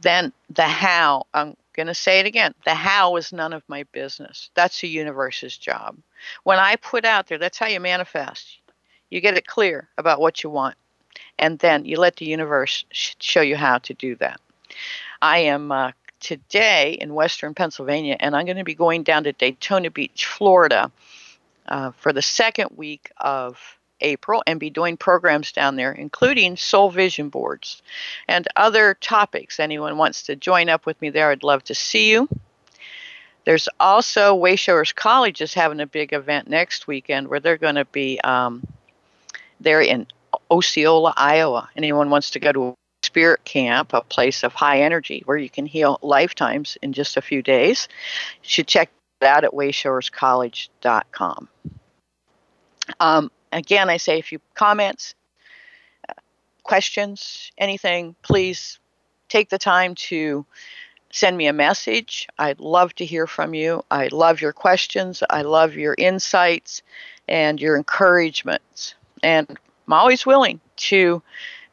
Then 0.00 0.32
the 0.50 0.62
how, 0.62 1.26
I'm 1.34 1.56
going 1.72 1.88
to 1.88 1.94
say 1.94 2.20
it 2.20 2.26
again 2.26 2.54
the 2.64 2.74
how 2.74 3.16
is 3.16 3.32
none 3.32 3.52
of 3.52 3.62
my 3.68 3.84
business. 3.92 4.50
That's 4.54 4.80
the 4.80 4.88
universe's 4.88 5.56
job. 5.56 5.96
When 6.44 6.58
I 6.58 6.76
put 6.76 7.04
out 7.04 7.26
there, 7.26 7.38
that's 7.38 7.58
how 7.58 7.66
you 7.66 7.80
manifest. 7.80 8.58
You 9.10 9.20
get 9.20 9.36
it 9.36 9.46
clear 9.46 9.88
about 9.98 10.20
what 10.20 10.42
you 10.42 10.50
want, 10.50 10.76
and 11.38 11.58
then 11.58 11.84
you 11.84 11.98
let 11.98 12.16
the 12.16 12.26
universe 12.26 12.84
sh- 12.90 13.14
show 13.20 13.40
you 13.40 13.56
how 13.56 13.78
to 13.78 13.94
do 13.94 14.16
that. 14.16 14.40
I 15.22 15.38
am 15.38 15.72
uh, 15.72 15.92
today 16.20 16.98
in 17.00 17.14
Western 17.14 17.54
Pennsylvania, 17.54 18.16
and 18.18 18.34
I'm 18.34 18.46
going 18.46 18.56
to 18.56 18.64
be 18.64 18.74
going 18.74 19.02
down 19.02 19.24
to 19.24 19.32
Daytona 19.32 19.90
Beach, 19.90 20.26
Florida, 20.26 20.90
uh, 21.68 21.92
for 21.92 22.12
the 22.12 22.22
second 22.22 22.70
week 22.76 23.10
of 23.16 23.58
April 24.00 24.42
and 24.46 24.60
be 24.60 24.70
doing 24.70 24.96
programs 24.96 25.52
down 25.52 25.76
there, 25.76 25.92
including 25.92 26.56
soul 26.56 26.90
vision 26.90 27.28
boards 27.28 27.82
and 28.28 28.46
other 28.56 28.94
topics. 28.94 29.58
Anyone 29.58 29.96
wants 29.96 30.24
to 30.24 30.36
join 30.36 30.68
up 30.68 30.86
with 30.86 31.00
me 31.00 31.10
there, 31.10 31.30
I'd 31.30 31.42
love 31.42 31.64
to 31.64 31.74
see 31.74 32.10
you. 32.10 32.28
There's 33.46 33.68
also 33.78 34.36
Wayshowers 34.36 34.92
College 34.92 35.40
is 35.40 35.54
having 35.54 35.78
a 35.78 35.86
big 35.86 36.12
event 36.12 36.50
next 36.50 36.88
weekend 36.88 37.28
where 37.28 37.38
they're 37.38 37.56
going 37.56 37.76
to 37.76 37.84
be 37.84 38.20
um, 38.22 38.66
there 39.60 39.80
in 39.80 40.08
Osceola, 40.50 41.14
Iowa. 41.16 41.70
Anyone 41.76 42.10
wants 42.10 42.32
to 42.32 42.40
go 42.40 42.50
to 42.50 42.64
a 42.70 42.74
spirit 43.04 43.44
camp, 43.44 43.92
a 43.92 44.00
place 44.00 44.42
of 44.42 44.52
high 44.52 44.82
energy 44.82 45.22
where 45.26 45.36
you 45.36 45.48
can 45.48 45.64
heal 45.64 46.00
lifetimes 46.02 46.76
in 46.82 46.92
just 46.92 47.16
a 47.16 47.22
few 47.22 47.40
days, 47.40 47.86
you 48.42 48.48
should 48.48 48.66
check 48.66 48.90
that 49.20 49.36
out 49.36 49.44
at 49.44 49.52
wayshowerscollege.com. 49.52 51.48
Um, 52.98 53.30
again, 53.52 53.88
I 53.88 53.98
say 53.98 54.18
if 54.18 54.32
you 54.32 54.40
comments, 54.54 55.14
uh, 56.08 56.14
questions, 56.64 57.52
anything, 57.56 58.16
please 58.22 58.80
take 59.28 59.50
the 59.50 59.58
time 59.58 59.94
to 59.94 60.44
send 61.10 61.36
me 61.36 61.46
a 61.46 61.52
message. 61.52 62.28
I'd 62.38 62.60
love 62.60 62.94
to 62.96 63.04
hear 63.04 63.26
from 63.26 63.54
you. 63.54 63.84
I 63.90 64.08
love 64.08 64.40
your 64.40 64.52
questions. 64.52 65.22
I 65.30 65.42
love 65.42 65.74
your 65.74 65.94
insights 65.96 66.82
and 67.28 67.60
your 67.60 67.76
encouragements. 67.76 68.94
And 69.22 69.48
I'm 69.86 69.92
always 69.92 70.26
willing 70.26 70.60
to 70.76 71.22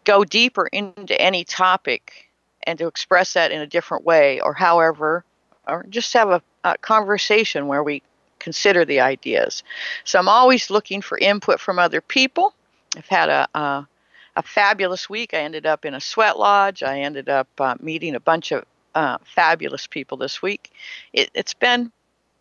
go 0.03 0.23
deeper 0.23 0.67
into 0.67 1.19
any 1.19 1.43
topic 1.43 2.29
and 2.63 2.79
to 2.79 2.87
express 2.87 3.33
that 3.33 3.51
in 3.51 3.61
a 3.61 3.67
different 3.67 4.05
way 4.05 4.39
or 4.39 4.53
however, 4.53 5.23
or 5.67 5.85
just 5.89 6.13
have 6.13 6.29
a, 6.29 6.41
a 6.63 6.77
conversation 6.77 7.67
where 7.67 7.83
we 7.83 8.01
consider 8.39 8.85
the 8.85 8.99
ideas. 8.99 9.63
So 10.03 10.19
I'm 10.19 10.29
always 10.29 10.69
looking 10.69 11.01
for 11.01 11.17
input 11.17 11.59
from 11.59 11.79
other 11.79 12.01
people. 12.01 12.53
I've 12.95 13.07
had 13.07 13.29
a, 13.29 13.47
a, 13.57 13.87
a 14.35 14.43
fabulous 14.43 15.09
week. 15.09 15.33
I 15.33 15.39
ended 15.39 15.65
up 15.65 15.85
in 15.85 15.93
a 15.93 16.01
sweat 16.01 16.37
lodge. 16.37 16.83
I 16.83 16.99
ended 16.99 17.29
up 17.29 17.47
uh, 17.59 17.75
meeting 17.79 18.15
a 18.15 18.19
bunch 18.19 18.51
of 18.51 18.65
uh, 18.95 19.17
fabulous 19.23 19.87
people 19.87 20.17
this 20.17 20.41
week. 20.41 20.71
It, 21.13 21.29
it's 21.33 21.53
been 21.53 21.91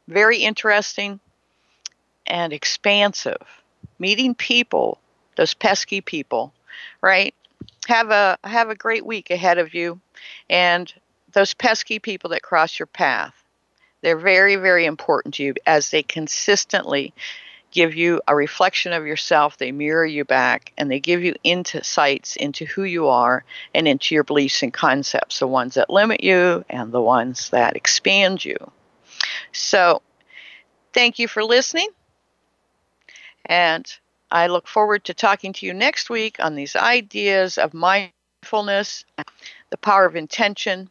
very 0.09 0.39
interesting 0.39 1.21
and 2.27 2.53
expansive. 2.53 3.43
Meeting 3.99 4.35
people, 4.35 4.99
those 5.37 5.55
pesky 5.55 6.01
people, 6.01 6.53
right? 7.01 7.35
Have 7.89 8.11
a 8.11 8.39
have 8.45 8.71
a 8.71 8.75
great 8.75 9.05
week 9.05 9.31
ahead 9.31 9.59
of 9.59 9.75
you, 9.75 10.01
and 10.49 10.93
those 11.33 11.55
pesky 11.55 11.99
people 11.99 12.31
that 12.31 12.43
cross 12.43 12.79
your 12.79 12.87
path 12.87 13.43
they're 14.03 14.19
very, 14.19 14.57
very 14.57 14.85
important 14.85 15.35
to 15.35 15.45
you 15.45 15.55
as 15.67 15.91
they 15.91 16.03
consistently 16.03 17.15
give 17.73 17.95
you 17.95 18.21
a 18.29 18.37
reflection 18.37 18.93
of 18.93 19.07
yourself. 19.07 19.59
They 19.59 19.73
mirror 19.73 20.07
you 20.07 20.25
back 20.25 20.73
and 20.79 20.91
they 20.91 21.01
give 21.01 21.25
you 21.25 21.35
insights 21.43 22.37
into 22.37 22.67
who 22.67 22.85
you 22.85 23.09
are 23.09 23.45
and 23.75 23.89
into 23.89 24.15
your 24.15 24.25
beliefs 24.25 24.63
and 24.63 24.73
concepts 24.73 25.41
the 25.41 25.49
ones 25.49 25.75
that 25.75 25.91
limit 25.91 26.23
you 26.23 26.65
and 26.71 26.93
the 26.93 27.01
ones 27.01 27.51
that 27.51 27.75
expand 27.75 28.45
you. 28.45 28.57
So, 29.53 30.03
thank 30.93 31.19
you 31.19 31.27
for 31.27 31.43
listening. 31.43 31.89
And 33.47 33.87
I 34.31 34.47
look 34.47 34.69
forward 34.69 35.05
to 35.05 35.15
talking 35.15 35.53
to 35.55 35.67
you 35.67 35.75
next 35.75 36.09
week 36.09 36.37
on 36.39 36.55
these 36.55 36.77
ideas 36.77 37.59
of 37.59 37.75
mindfulness, 37.75 39.05
the 39.71 39.77
power 39.79 40.07
of 40.07 40.17
intention, 40.17 40.89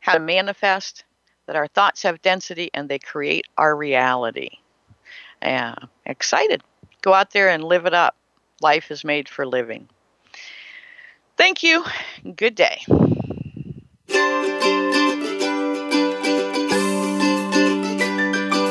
how 0.00 0.12
to 0.12 0.20
manifest, 0.20 1.04
that 1.46 1.56
our 1.56 1.66
thoughts 1.66 2.02
have 2.02 2.22
density 2.22 2.70
and 2.74 2.88
they 2.88 2.98
create 2.98 3.46
our 3.56 3.74
reality. 3.74 4.50
Yeah, 5.42 5.74
excited. 6.06 6.62
Go 7.02 7.12
out 7.12 7.30
there 7.30 7.48
and 7.48 7.64
live 7.64 7.86
it 7.86 7.94
up. 7.94 8.16
Life 8.60 8.90
is 8.90 9.04
made 9.04 9.28
for 9.28 9.46
living. 9.46 9.88
Thank 11.36 11.62
you. 11.62 11.84
Good 12.36 12.54
day. 12.54 12.82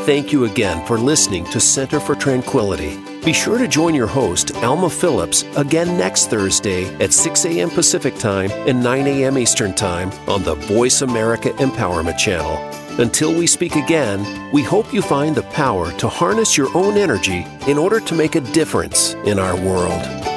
Thank 0.05 0.33
you 0.33 0.43
again 0.45 0.85
for 0.85 0.97
listening 0.97 1.45
to 1.45 1.61
Center 1.61 1.97
for 1.99 2.13
Tranquility. 2.13 2.99
Be 3.23 3.31
sure 3.31 3.57
to 3.57 3.69
join 3.69 3.95
your 3.95 4.07
host, 4.07 4.53
Alma 4.57 4.89
Phillips, 4.89 5.43
again 5.55 5.97
next 5.97 6.29
Thursday 6.29 6.93
at 6.95 7.13
6 7.13 7.45
a.m. 7.45 7.69
Pacific 7.69 8.15
Time 8.15 8.51
and 8.67 8.83
9 8.83 9.07
a.m. 9.07 9.37
Eastern 9.37 9.73
Time 9.73 10.11
on 10.27 10.43
the 10.43 10.55
Voice 10.55 11.03
America 11.03 11.51
Empowerment 11.51 12.17
Channel. 12.17 12.82
Until 12.99 13.33
we 13.33 13.47
speak 13.47 13.75
again, 13.75 14.51
we 14.51 14.61
hope 14.61 14.93
you 14.93 15.01
find 15.01 15.35
the 15.35 15.41
power 15.41 15.91
to 15.93 16.07
harness 16.07 16.55
your 16.55 16.69
own 16.77 16.95
energy 16.95 17.43
in 17.65 17.79
order 17.79 17.99
to 17.99 18.13
make 18.13 18.35
a 18.35 18.41
difference 18.53 19.15
in 19.25 19.39
our 19.39 19.55
world. 19.55 20.32